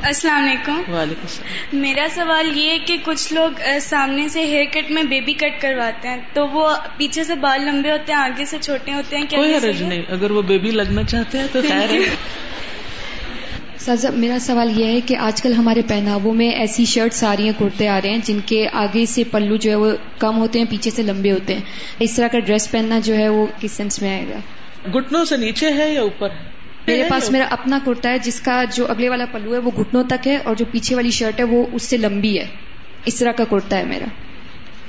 السلام 0.04 0.44
علیکم۔ 0.44 0.72
وعلیکم 0.72 1.22
السلام۔ 1.22 1.82
میرا 1.82 2.06
سوال 2.16 2.58
یہ 2.58 2.72
ہے 2.72 2.80
کہ 2.80 2.98
کچھ 3.04 3.34
لوگ 3.34 3.62
سامنے 3.82 4.30
سے 4.30 4.46
ہیئر 4.46 4.66
کٹ 4.72 4.92
میں 4.92 5.04
بیبی 5.04 5.34
کٹ 5.34 5.62
کرواتے 5.62 6.08
ہیں 6.08 6.18
تو 6.34 6.48
وہ 6.48 6.70
پیچھے 6.98 7.24
سے 7.24 7.36
بال 7.36 7.66
لمبے 7.66 7.92
ہوتے 7.92 8.14
ہیں 8.14 8.20
آگے 8.20 8.46
سے 8.46 8.58
چھوٹے 8.62 8.94
ہوتے 8.94 9.18
ہیں 9.18 9.24
کوئی 9.24 9.54
حرج 9.54 9.84
نہیں۔ 9.84 10.02
اگر 10.10 10.32
وہ 10.32 10.42
بیبی 10.42 10.72
لگنا 10.72 11.04
چاہتے 11.04 11.38
ہیں 11.38 11.48
تو 11.52 11.62
خیر 11.62 11.90
ہے۔ 11.90 12.00
سر 13.78 14.12
میرا 14.12 14.40
سوال 14.40 14.80
یہ 14.80 14.86
ہے 14.86 15.02
کہ 15.02 15.18
آج 15.18 15.42
کل 15.42 15.54
ہمارے 15.54 15.82
پہناووں 15.82 16.34
میں 16.34 16.50
ایسی 16.50 16.86
شرٹس 16.86 17.24
آ 17.24 17.36
رہی 17.38 17.44
ہیں 17.44 17.60
کرتے 17.60 17.88
آ 17.88 18.00
رہے 18.04 18.10
ہیں 18.10 18.20
جن 18.24 18.40
کے 18.46 18.68
آگے 18.74 19.06
سے 19.06 19.24
پلو 19.24 19.56
جو 19.56 19.70
ہے 19.70 19.76
وہ 19.76 19.92
کم 20.20 20.38
ہوتے 20.38 20.60
ہیں 20.60 20.66
پیچھے 20.70 20.92
سے 20.92 21.04
لمبے 21.04 21.32
ہوتے 21.32 21.54
ہیں۔ 21.54 21.62
اس 22.00 22.16
طرح 22.16 22.28
کا 22.28 22.40
ڈریس 22.40 22.72
پہننا 22.72 23.00
جو 23.00 23.16
ہے 23.16 23.30
وہ 23.30 23.46
کس 23.60 23.72
سینس 23.72 24.02
میں 24.02 24.10
آئے 24.10 24.26
گا؟ 24.30 24.40
گٹنوں 24.90 25.26
سے 25.26 25.38
نیچے 25.38 25.74
ہے 25.74 25.94
یا 25.94 26.02
اوپر 26.02 26.30
ہے؟ 26.30 26.61
میرے 26.88 27.04
پاس 27.10 27.32
میرا 27.32 27.46
اپنا 27.50 27.80
کرتا 27.86 28.10
ہے 28.10 28.20
جس 28.20 28.42
کا 28.42 28.64
جو 28.74 28.88
اگلے 28.88 29.10
والا 29.10 29.26
پلو 29.26 29.54
ہے 29.54 29.58
وہ 29.60 29.72
گھٹنوں 29.78 30.04
تک 30.04 30.28
ہے 30.28 30.38
اور 30.38 30.56
جو 30.56 30.66
پیچھے 30.72 30.96
والی 30.96 31.12
شرٹ 31.12 31.40
ہے 31.40 31.44
وہ 31.44 31.66
اس 31.74 31.84
سے 31.84 31.98
لمبی 31.98 32.40
ہے۔ 32.40 32.46
اس 33.06 33.16
طرح 33.16 33.32
کا 33.32 33.44
کرتا 33.44 33.78
ہے 33.78 33.86
میرا۔ 33.86 34.06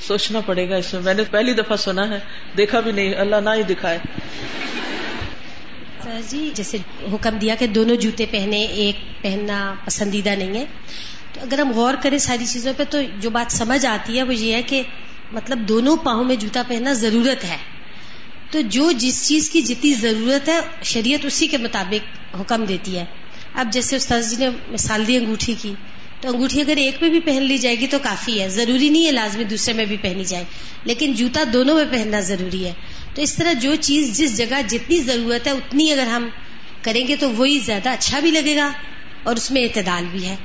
سوچنا 0.01 0.41
پڑے 0.41 0.69
گا 0.71 0.77
اس 0.77 0.95
میں۔ 0.95 1.03
میں 1.03 1.15
نے 1.15 1.23
پہلی 1.31 1.53
دفعہ 1.53 1.77
سنا 1.77 2.09
ہے۔ 2.09 2.19
دیکھا 2.57 2.81
بھی 2.81 2.93
نہیں۔ 2.93 3.15
اللہ 3.15 3.37
نہ 3.37 3.51
ہی 3.55 3.63
دکھائے۔ 3.63 3.99
سر 6.05 6.21
جی 6.29 6.51
جیسے 6.55 6.79
حکم 7.13 7.39
دیا 7.39 7.55
کہ 7.59 7.67
دونوں 7.67 7.97
جوتے 7.97 8.27
پہنے 8.31 8.61
ایک 8.61 9.23
پہننا 9.23 9.75
پسندیدہ 9.85 10.29
نہیں 10.29 10.59
ہے۔ 10.59 10.65
تو 11.33 11.41
اگر 11.43 11.59
ہم 11.59 11.73
غور 11.73 11.95
کریں 12.03 12.19
ساری 12.19 12.47
چیزوں 12.47 12.73
پہ 12.77 12.83
تو 12.91 12.99
جو 13.21 13.31
بات 13.31 13.53
سمجھ 13.53 13.87
آتی 13.87 14.19
ہے 14.19 14.23
وہ 14.23 14.35
یہ 14.35 14.55
ہے 14.55 14.63
کہ 14.63 14.83
مطلب 15.33 15.59
دونوں 15.59 15.97
پاؤں 15.97 16.25
میں 16.25 16.37
جوتا 16.37 16.63
پہننا 16.69 16.93
ضرورت 16.93 17.45
ہے۔ 17.45 17.72
تو 18.53 18.61
جو 18.61 18.93
جس 18.93 19.29
چیز 19.29 19.51
کی 19.51 19.63
جتنی 19.63 19.95
ضرورت 19.95 20.49
ہے، 20.49 20.59
شریعت 20.83 21.25
اسی 21.25 21.47
کے 21.47 21.59
مطابق 21.59 22.37
حکم 22.41 22.65
دیتی 22.65 22.99
ہے۔ 22.99 23.05
اب 23.55 23.69
جیسے 23.73 23.97
استاد 23.97 24.23
جی 24.31 24.37
نے 24.39 24.49
مثال 24.69 25.07
دی 25.07 25.17
انگوٹھی 25.17 25.55
کی، 25.63 25.75
تو 26.21 26.29
انگوٹھی 26.29 26.61
اگر 26.61 26.77
ایک 26.77 26.97
میں 27.01 27.11
بھی 27.11 27.21
پہن 27.21 27.43
لی 27.43 27.59
جائے 27.59 27.79
گی 27.79 27.87
تو 27.87 27.99
کافی 28.03 28.41
ہے۔ 28.41 28.49
ضروری 28.49 28.89
نہیں 28.89 29.07
ہے 29.07 29.13
لازمی 29.13 29.45
دوسرے 29.45 29.75
میں 29.75 29.85
بھی 29.85 29.97
پہنی 29.97 30.25
جائے، 30.25 30.45
لیکن 30.85 31.13
جوتا 31.13 31.45
دونوں 31.53 31.75
میں 31.75 31.85
پہننا 31.91 32.21
ضروری 32.21 32.65
ہے۔ 32.65 32.73
تو 33.15 33.23
اس 33.23 33.35
طرح 33.35 33.53
جو 33.53 33.75
چیز 33.75 34.19
جس 34.19 34.37
جگہ 34.37 34.61
جتنی 34.69 34.99
ضرورت 35.01 35.47
ہے، 35.47 35.53
اتنی 35.53 35.93
اگر 35.93 36.07
ہم 36.07 36.29
کریں 36.83 37.09
گے 37.09 37.17
تو 37.17 37.31
وہی 37.31 37.59
زیادہ 37.59 37.89
اچھا 37.89 38.21
بھی 38.21 38.31
لگے 38.31 38.57
گا 38.57 38.73
اور 39.23 39.37
اس 39.37 39.51
میں 39.51 39.63
اعتدال 39.63 40.05
بھی 40.11 40.27
ہے۔ 40.27 40.37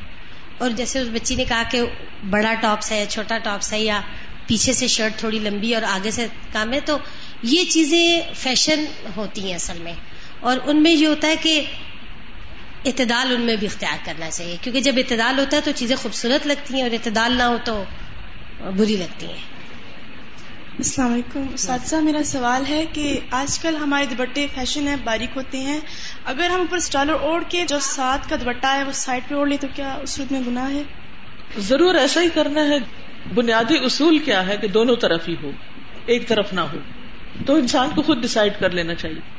اور 0.58 0.70
جیسے 0.70 1.00
اس 1.00 1.08
بچی 1.13 1.36
نے 1.36 1.46
کہا 1.46 1.63
کہ 1.72 1.82
بڑا 2.30 2.54
ٹاپس 2.54 2.91
ہے 2.91 3.06
چھوٹا 3.10 3.38
ٹاپس 3.38 3.74
ہے 3.74 3.80
یا 3.80 4.02
پیچھے 4.48 4.74
سے 4.74 4.88
شرٹ 4.88 5.20
تھوڑی 5.20 5.39
لمبی 5.39 5.76
اور 5.76 5.84
آگے 5.84 6.12
سے 6.12 6.28
کام 6.52 6.74
ہے، 6.74 6.80
تو 6.80 6.98
یہ 7.43 7.63
چیزیں 7.63 8.21
فیشن 8.36 8.86
ہوتی 9.15 9.47
ہیں 9.47 9.56
اصل 9.56 9.78
میں۔ 9.80 9.93
اور 10.39 10.58
ان 10.65 10.84
میں 10.84 10.91
یہ 10.91 11.08
ہوتا 11.08 11.28
ہے 11.28 11.36
کہ 11.36 11.65
اعتدال 12.86 13.36
ان 13.36 13.41
میں 13.41 13.56
بھی 13.56 13.67
اختیار 13.67 13.97
کرنا 14.06 14.30
چاہیے۔ 14.30 14.58
کیونکہ 14.62 14.82
جب 14.82 14.93
اعتدال 14.97 15.39
ہوتا 15.39 15.58
ہے 15.58 15.62
تو 15.62 15.71
چیزیں 15.76 15.95
خوبصورت 15.95 16.47
لگتی 16.47 16.73
ہیں 16.73 16.82
اور 16.82 16.91
اعتدال 16.91 17.34
نہ 17.34 17.43
ہو 17.43 17.58
تو 17.63 17.84
بری 18.78 18.97
لگتی 18.97 19.26
ہیں۔ 19.26 19.58
السلام 20.78 21.13
علیکم۔ 21.13 21.45
اساتذہ 21.54 21.95
میرا 21.95 22.23
سوال 22.23 22.63
ہے 22.69 22.86
کہ 22.93 23.19
آج 23.32 23.60
کل 23.60 23.76
ہمارے 23.76 24.06
دوپٹے 24.06 24.47
فیشن 24.56 24.88
ہے 24.88 24.95
باریک 25.04 25.30
ہوتے 25.36 25.58
ہیں۔ 25.58 25.80
اگر 26.26 26.50
ہم 26.50 26.60
اوپر 26.60 26.78
اسٹالر 26.78 27.13
اوڑھ 27.13 27.43
کے 27.50 27.65
جو 27.67 27.80
ساتھ 27.82 28.30
کا 28.30 28.36
دوپٹہ 28.36 28.67
ہے 28.67 28.84
وہ 28.84 28.91
سائڈ 28.91 29.23
پہ 29.28 29.36
اوڑھ 29.36 29.50
لے 29.50 29.58
تو 29.58 29.67
کیا 29.76 29.93
اس 30.02 30.19
میں 30.32 30.41
گناہ 30.47 30.71
ہے؟ 30.71 30.84
ضرور 31.58 31.95
ایسا 31.95 32.21
ہی 32.21 32.30
کرنا 32.34 32.67
ہے۔ 32.67 32.78
بنیادی 33.34 33.78
اصول 33.78 34.19
کیا 34.19 34.47
ہے 34.47 34.58
کہ 34.58 34.67
دونوں 34.67 34.95
طرف 34.95 35.30
ہی 35.30 35.36
ہو 35.43 35.52
ایک 36.06 36.28
طرف 36.28 36.54
نہ 36.54 36.62
ہو۔ 36.62 36.78
تو 37.45 37.56
انسان 37.56 37.89
کو 37.95 38.02
خود 38.02 38.21
ڈسائڈ 38.21 38.54
کر 38.60 38.69
لینا 38.69 38.93
چاہیے۔ 38.93 39.38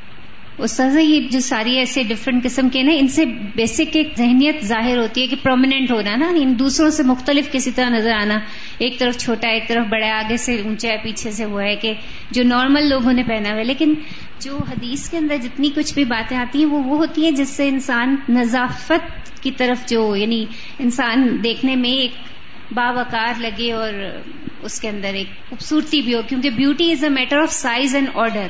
استاذ، 0.57 0.97
یہ 1.01 1.27
جو 1.31 1.39
ساری 1.39 1.77
ایسے 1.77 2.03
ڈفرینٹ 2.03 2.43
قسم 2.43 2.69
کے 2.69 2.83
نا، 2.83 2.91
ان 2.99 3.07
سے 3.07 3.25
بیسک 3.55 3.95
ایک 3.95 4.13
ذہنیت 4.17 4.65
ظاہر 4.65 4.97
ہوتی 4.97 5.21
ہے 5.21 5.27
کہ 5.27 5.35
پرومیننٹ 5.43 5.91
ہونا 5.91 6.15
نا، 6.15 6.27
ان 6.35 6.59
دوسروں 6.59 6.89
سے 6.89 7.03
مختلف 7.03 7.51
کسی 7.51 7.71
طرح 7.71 7.89
نظر 7.89 8.11
آنا۔ 8.11 8.39
ایک 8.77 8.99
طرف 8.99 9.17
چھوٹا، 9.17 9.47
ایک 9.47 9.67
طرف 9.67 9.85
بڑا، 9.85 10.19
آگے 10.19 10.37
سے 10.37 10.61
اونچا 10.65 10.89
ہے 10.89 10.97
پیچھے 11.03 11.31
سے 11.31 11.45
وہ 11.45 11.61
ہے 11.61 11.75
کہ 11.75 11.93
جو 12.31 12.43
نارمل 12.43 12.89
لوگوں 12.89 13.13
نے 13.13 13.23
پہنا 13.23 13.49
ہوا 13.49 13.59
ہے۔ 13.59 13.63
لیکن 13.63 13.93
جو 14.39 14.57
حدیث 14.57 15.09
کے 15.09 15.17
اندر 15.17 15.35
جتنی 15.37 15.69
کچھ 15.75 15.93
بھی 15.93 16.05
باتیں 16.05 16.37
آتی 16.37 16.59
ہیں، 16.59 16.65
وہ 16.65 16.83
وہ 16.83 16.97
ہوتی 16.97 17.23
ہیں 17.23 17.31
جس 17.31 17.49
سے 17.49 17.67
انسان 17.67 18.15
نظافت 18.29 19.43
کی 19.43 19.51
طرف 19.51 19.89
جو 19.89 20.15
یعنی 20.15 20.45
انسان 20.79 21.37
دیکھنے 21.43 21.75
میں 21.75 21.89
ایک 21.89 22.11
باوقار 22.71 23.39
لگے 23.39 23.71
اور 23.71 23.93
اس 24.61 24.81
کے 24.81 24.89
اندر 24.89 25.13
ایک 25.13 25.49
خوبصورتی 25.49 26.01
بھی 26.01 26.15
ہو 26.15 26.21
کیونکہ 26.21 26.49
beauty 26.49 26.91
is 26.91 27.03
a 27.03 27.09
matter 27.09 27.37
of 27.37 27.51
size 27.51 27.95
and 27.95 28.07
order 28.13 28.47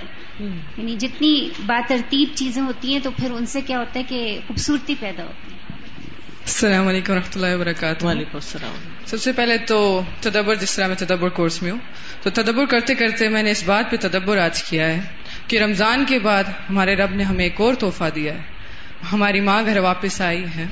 یعنی 0.77 0.95
جتنی 0.95 1.49
باترتیب 1.65 2.29
چیزیں 2.35 2.61
ہوتی 2.61 2.93
ہیں 2.93 2.99
تو 3.03 3.11
پھر 3.11 3.31
ان 3.31 3.45
سے 3.45 3.61
کیا 3.61 3.79
ہوتا 3.79 3.99
ہے 3.99 4.03
کہ 4.03 4.39
خوبصورتی 4.47 4.95
پیدا 4.99 5.23
ہوتی 5.23 5.53
ہے۔ 5.53 5.59
السلام 6.43 6.87
علیکم 6.87 7.13
و 7.13 7.15
رحمۃ 7.15 7.35
اللہ 7.35 7.55
وبرکاتہ۔ 7.55 8.05
وعلیکم 8.05 8.29
السلام۔ 8.33 8.73
سب 9.05 9.21
سے 9.21 9.31
پہلے 9.31 9.57
تو 9.57 10.01
تدبر 10.21 10.55
جس 10.55 10.75
طرح 10.75 10.87
میں 10.87 10.95
تدبر 10.95 11.29
کورس 11.29 11.61
میں 11.61 11.71
ہوں 11.71 11.79
تو 12.23 12.29
تدبر 12.29 12.65
کرتے 12.65 12.95
کرتے 12.95 13.29
میں 13.29 13.43
نے 13.43 13.51
اس 13.51 13.63
بات 13.65 13.91
پہ 13.91 13.97
تدبر 14.01 14.37
آج 14.37 14.63
کیا 14.63 14.87
ہے 14.87 14.99
کہ 15.47 15.59
رمضان 15.59 16.05
کے 16.05 16.19
بعد 16.19 16.43
ہمارے 16.69 16.95
رب 16.95 17.11
نے 17.11 17.23
ہمیں 17.23 17.43
ایک 17.43 17.61
اور 17.61 17.73
تحفہ 17.73 18.03
دیا 18.15 18.33
ہے۔ 18.33 18.41
ہماری 19.13 19.39
ماں 19.39 19.63
گھر 19.65 19.77
واپس 19.77 20.21
آئی 20.21 20.45
ہے۔ 20.55 20.65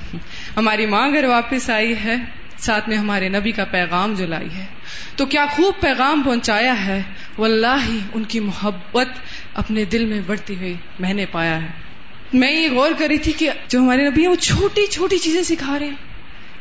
ہماری 0.57 0.85
ماں 0.85 1.09
گھر 1.09 1.23
واپس 1.25 1.69
آئی 1.69 1.93
ہے۔ 2.03 2.15
ساتھ 2.57 2.89
میں 2.89 2.97
ہمارے 2.97 3.29
نبی 3.29 3.51
کا 3.51 3.65
پیغام 3.65 4.13
جو 4.13 4.25
لائی 4.25 4.49
ہے۔ 4.55 4.65
تو 5.15 5.25
کیا 5.25 5.45
خوب 5.51 5.73
پیغام 5.81 6.21
پہنچایا 6.23 6.85
ہے۔ 6.85 7.03
واللہ 7.37 7.77
ہی 7.87 7.99
ان 8.13 8.23
کی 8.23 8.39
محبت 8.39 9.07
اپنے 9.53 9.85
دل 9.85 10.05
میں 10.05 10.21
بڑھتی 10.27 10.55
ہوئی 10.55 10.73
میں 10.99 11.13
نے 11.13 11.25
پایا 11.25 11.61
ہے۔ 11.61 11.67
میں 12.33 12.51
یہ 12.51 12.69
غور 12.71 12.91
کر 12.97 13.07
رہی 13.07 13.17
تھی 13.17 13.31
کہ 13.31 13.49
جو 13.67 13.79
ہمارے 13.79 14.09
نبی 14.09 14.21
ہیں 14.21 14.29
وہ 14.29 14.35
چھوٹی 14.35 14.87
چھوٹی 14.87 15.17
چیزیں 15.17 15.43
سکھا 15.43 15.79
رہے 15.79 15.87
ہیں۔ 15.87 15.95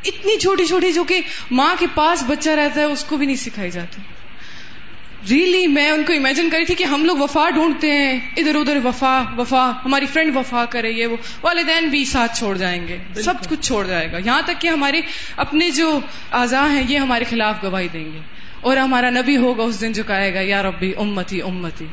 اتنی 0.04 0.38
چھوٹی 0.38 0.64
چھوٹی 0.64 0.92
جو 0.92 1.04
کہ 1.04 1.20
ماں 1.50 1.76
کے 1.78 1.86
پاس 1.94 2.24
بچہ 2.26 2.50
رہتا 2.50 2.80
ہے، 2.80 2.84
اس 2.84 3.04
کو 3.04 3.16
بھی 3.16 3.26
نہیں 3.26 3.36
سکھائی 3.36 3.70
جاتی۔ 3.70 4.02
ریلی 5.30 5.50
really, 5.50 5.74
میں 5.74 5.90
ان 5.90 6.04
کو 6.04 6.12
امیجن 6.12 6.50
کری 6.50 6.64
تھی 6.64 6.74
کہ 6.74 6.84
ہم 6.84 7.04
لوگ 7.04 7.16
وفا 7.16 7.50
ڈھونڈتے 7.50 7.90
ہیں۔ 7.90 8.20
ادھر 8.36 8.54
ادھر 8.54 8.78
وفا 8.84 9.22
وفا 9.38 9.72
ہماری 9.84 10.06
فرینڈ 10.06 10.36
وفا 10.36 10.64
کرے 10.64 10.90
یہ 10.90 11.06
وہ۔ 11.06 11.16
والدین 11.42 11.88
بھی 11.88 12.04
ساتھ 12.04 12.38
چھوڑ 12.38 12.56
جائیں 12.56 12.88
گے۔ 12.88 12.98
سب 13.22 13.34
کچھ 13.48 13.60
چھوڑ 13.60 13.86
جائے 13.86 14.12
گا۔ 14.12 14.18
یہاں 14.24 14.42
تک 14.42 14.60
کہ 14.60 14.68
ہمارے 14.68 15.00
اپنے 15.36 15.70
جو 15.70 16.00
اعضاء 16.32 16.68
ہیں 16.68 16.82
یہ 16.88 16.98
ہمارے 16.98 17.24
خلاف 17.24 17.54
گواہی 17.62 17.88
دیں 17.92 18.12
گے۔ 18.12 18.18
اور 18.60 18.76
ہمارا 18.76 19.10
نبی 19.10 19.36
ہوگا 19.36 19.62
اس 19.62 19.80
دن 19.80 19.92
جو 19.92 20.02
کہے 20.02 20.34
گا 20.34 20.40
یا 20.40 20.62
ربی 20.62 20.92
امتی 20.96 21.42
امتی۔ 21.42 21.86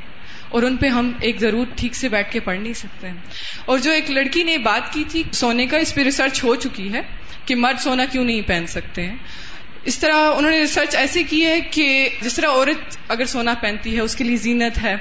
اور 0.49 0.63
ان 0.63 0.77
پہ 0.77 0.87
ہم 0.87 1.11
ایک 1.21 1.39
ضرور 1.39 1.65
ٹھیک 1.75 1.95
سے 1.95 2.09
بیٹھ 2.09 2.31
کے 2.31 2.39
پڑھ 2.39 2.59
نہیں 2.59 2.73
سکتے 2.73 3.07
ہیں۔ 3.07 3.17
اور 3.65 3.77
جو 3.77 3.91
ایک 3.91 4.11
لڑکی 4.11 4.43
نے 4.43 4.57
بات 4.57 4.93
کی 4.93 5.03
تھی 5.09 5.23
سونے 5.31 5.65
کا 5.65 5.77
اس 5.77 5.95
پہ 5.95 6.03
ریسرچ 6.03 6.43
ہو 6.43 6.55
چکی 6.55 6.93
ہے 6.93 7.01
کہ 7.45 7.55
مرد 7.55 7.79
سونا 7.79 8.05
کیوں 8.05 8.23
نہیں 8.23 8.41
پہن 8.41 8.65
سکتے 8.67 9.03
ہیں؟ 9.03 9.15
اس 9.85 9.99
طرح 9.99 10.15
انہوں 10.37 10.51
نے 10.51 10.61
ریسرچ 10.61 10.95
ایسے 10.95 11.23
کی 11.23 11.45
ہے 11.45 11.61
کہ 11.61 12.09
جس 12.21 12.33
طرح 12.33 12.47
عورت 12.47 12.97
اگر 13.07 13.25
سونا 13.25 13.53
پہنتی 13.53 13.95
ہے، 13.95 14.01
اس 14.01 14.15
کے 14.15 14.23
لیے 14.23 14.35
زینت 14.35 14.83
ہے، 14.83 14.95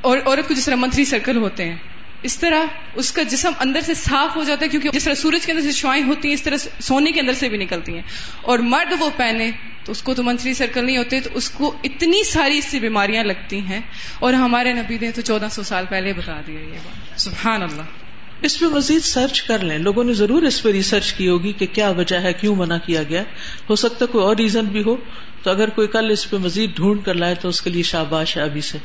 اور 0.00 0.18
عورت 0.26 0.48
کو 0.48 0.54
جس 0.54 0.64
طرح 0.64 0.74
منتری 0.74 1.04
سرکل 1.04 1.36
ہوتے 1.36 1.64
ہیں، 1.64 1.76
اس 2.22 2.38
طرح 2.38 2.64
اس 2.94 3.12
کا 3.12 3.22
جسم 3.22 3.50
اندر 3.58 3.80
سے 3.80 3.94
صاف 3.94 4.36
ہو 4.36 4.44
جاتا 4.44 4.64
ہے 4.64 4.68
کیونکہ 4.68 4.90
جس 4.90 5.04
طرح 5.04 5.14
سورج 5.14 5.46
کے 5.46 5.52
اندر 5.52 5.64
سے 5.64 5.72
شوائیں 5.72 6.02
ہوتی 6.02 6.28
ہیں، 6.28 6.34
اس 6.34 6.42
طرح 6.42 6.56
سونے 6.80 7.12
کے 7.12 7.20
اندر 7.20 7.32
سے 7.32 7.48
بھی 7.48 7.58
نکلتی 7.58 7.94
ہیں۔ 7.94 8.02
اور 8.42 8.58
مرد 8.58 8.92
وہ 8.98 9.10
پہنے 9.16 9.50
تو 9.84 9.92
اس 9.92 10.02
کو 10.02 10.14
تو 10.14 10.22
منتری 10.22 10.54
سرکل 10.54 10.86
نہیں 10.86 10.98
ہوتے، 10.98 11.20
تو 11.20 11.30
اس 11.34 11.50
کو 11.50 11.76
اتنی 11.84 12.24
ساری 12.24 12.58
اس 12.58 12.64
سے 12.64 12.78
بیماریاں 12.78 13.24
لگتی 13.24 13.58
ہیں۔ 13.58 13.80
اور 14.20 14.32
ہمارے 14.32 14.72
نبی 14.72 14.98
نے 15.00 15.10
تو 15.10 15.20
چودہ 15.20 15.46
سو 15.50 15.62
سال 15.62 15.84
پہلے 15.88 16.12
بتا 16.12 16.40
دیا 16.46 16.60
یہ 16.60 16.78
بات۔ 16.84 17.20
سبحان 17.20 17.62
اللہ۔ 17.62 18.07
اس 18.42 18.58
پہ 18.58 18.66
مزید 18.66 19.02
سرچ 19.02 19.42
کر 19.42 19.58
لیں۔ 19.58 19.78
لوگوں 19.78 20.04
نے 20.04 20.12
ضرور 20.12 20.42
اس 20.42 20.62
پہ 20.62 20.70
ریسرچ 20.70 21.12
کی 21.12 21.28
ہوگی 21.28 21.52
کہ 21.52 21.66
کیا 21.66 21.90
وجہ 21.90 22.16
ہے 22.16 22.32
کیوں 22.32 22.56
منع 22.56 22.76
کیا 22.86 23.02
گیا۔ 23.02 23.22
ہو 23.70 23.76
سکتا 23.76 24.06
کوئی 24.06 24.24
اور 24.24 24.36
ریزن 24.36 24.64
بھی 24.64 24.82
ہو 24.82 24.96
تو 25.42 25.50
اگر 25.50 25.68
کوئی 25.70 25.88
کل 25.88 26.10
اس 26.10 26.30
پہ 26.30 26.36
مزید 26.36 26.76
ڈھونڈ 26.76 27.04
کر 27.04 27.14
لائے 27.14 27.34
تو 27.34 27.48
اس 27.48 27.60
کے 27.62 27.70
لیے 27.70 27.82
شاباش 27.82 28.36
ہے 28.36 28.42
ابھی 28.42 28.60
سے۔ 28.60 28.78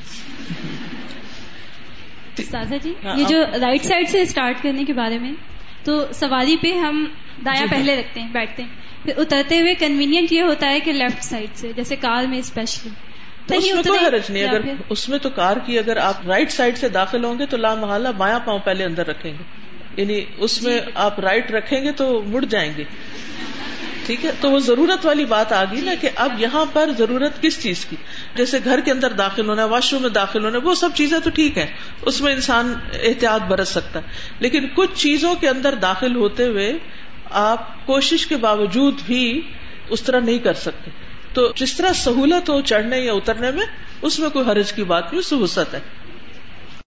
سازا 2.52 2.78
جی 2.78 2.94
یہ 3.04 3.24
جو 3.30 3.44
رائٹ 3.62 3.84
سائڈ 3.86 4.10
سے 4.10 4.22
اسٹارٹ 4.22 4.63
کرنے 4.63 4.84
کے 4.84 4.94
بارے 4.94 5.20
میں 5.20 5.32
تو 5.84 6.06
سواری 6.13 6.56
پہ 6.58 6.74
ہم 6.74 7.06
دایا 7.46 7.66
پہلے 7.70 7.96
رکھتے 7.96 8.22
ہیں 8.22 8.32
بیٹھتے 8.32 8.63
ہیں۔ 8.63 8.70
پھر 9.04 9.13
اترتے 9.18 9.60
ہوئے 9.60 9.74
کنوینئنٹ 9.76 10.32
یہ 10.32 10.42
ہوتا 10.42 10.70
ہے 10.70 10.80
کہ 10.80 10.94
لیفٹ 10.94 11.24
سائڈ 11.24 11.50
سے 11.54 11.72
جیسے 11.76 11.96
کار 11.96 12.24
میں 12.24 12.38
اسپیشلی 12.38 12.92
تو 13.47 13.56
اس 13.58 13.63
میں 13.73 13.84
کوئی 13.84 13.99
حرج 14.06 14.32
نہیں 14.32 14.43
اگر 14.43 14.62
اس 14.89 15.10
میں 15.10 15.19
تو 15.19 15.29
کار 15.29 15.58
کی 15.65 15.79
اگر 15.79 15.97
آپ 15.97 16.27
رائٹ 16.27 16.51
سائڈ 16.51 16.77
سے 16.77 16.89
داخل 16.89 17.25
ہوں 17.25 17.39
گے 17.39 17.45
تو 17.45 17.58
لا 17.58 17.75
محالہ 17.75 18.08
بایاں 18.17 18.39
پاؤں 18.45 18.60
پہلے 18.60 18.84
اندر 18.84 19.08
رکھیں 19.08 19.32
گے۔ 19.32 19.43
یعنی 20.01 20.25
اس 20.38 20.62
میں 20.62 20.82
آپ 20.95 21.19
رائٹ 21.19 21.51
رکھیں 21.51 21.84
گے 21.84 21.91
تو 21.91 22.21
مڑ 22.27 22.45
جائیں 22.45 22.73
گے۔ 22.77 22.84
ٹھیک 24.06 24.25
ہے؟ 24.25 24.32
تو 24.41 24.51
وہ 24.51 24.60
ضرورت 24.60 25.06
والی 25.06 25.25
بات 25.25 25.53
آ 25.53 25.63
گئی 25.63 25.82
نا 25.82 25.91
کہ 26.01 26.10
اب 26.15 26.32
یہاں 26.38 26.65
پر 26.73 26.89
ضرورت 26.97 27.41
کس 27.41 27.63
چیز 27.63 27.86
کی؟ 27.86 27.95
جیسے 28.36 28.58
گھر 28.65 28.79
کے 28.79 28.91
اندر 28.91 29.12
داخل 29.12 29.49
ہونا 29.49 29.65
واش 29.65 29.93
روم 29.93 30.01
میں 30.01 30.10
داخل 30.10 30.45
ہونا 30.45 30.60
وہ 30.63 30.75
سب 30.75 30.89
چیزیں 30.95 31.19
تو 31.19 31.29
ٹھیک 31.29 31.58
ہے 31.58 31.65
اس 32.01 32.21
میں 32.21 32.34
انسان 32.34 32.73
احتیاط 32.93 33.41
برت 33.41 33.67
سکتا 33.67 33.99
ہے۔ 33.99 34.03
لیکن 34.39 34.67
کچھ 34.75 34.89
چیزوں 34.95 35.36
کے 35.36 35.49
اندر 35.49 35.75
داخل 35.75 36.15
ہوتے 36.15 36.47
ہوئے 36.47 36.73
آپ 37.29 37.86
کوشش 37.86 38.27
کے 38.27 38.38
باوجود 38.38 39.01
بھی 39.06 39.41
اس 39.89 40.01
طرح 40.01 40.19
نہیں 40.19 40.39
کر 40.39 40.53
سکتے۔ 40.53 40.91
تو 41.34 41.52
جس 41.56 41.78
طرح 41.78 41.93
سہولت 41.93 42.50
ہو 42.50 42.62
چڑھنے 42.62 43.00
یا 43.00 43.13
اترنے 43.13 43.52
میں، 43.52 43.65
اس 44.02 44.19
میں 44.19 44.30
کوئی 44.30 44.46
حرج 44.52 44.74
کی 44.74 44.84
بات 44.84 45.04
نہیں 45.04 45.19
اس 45.19 45.28
سے 45.28 45.36
وسط 45.36 45.74
ہے۔ 45.74 45.80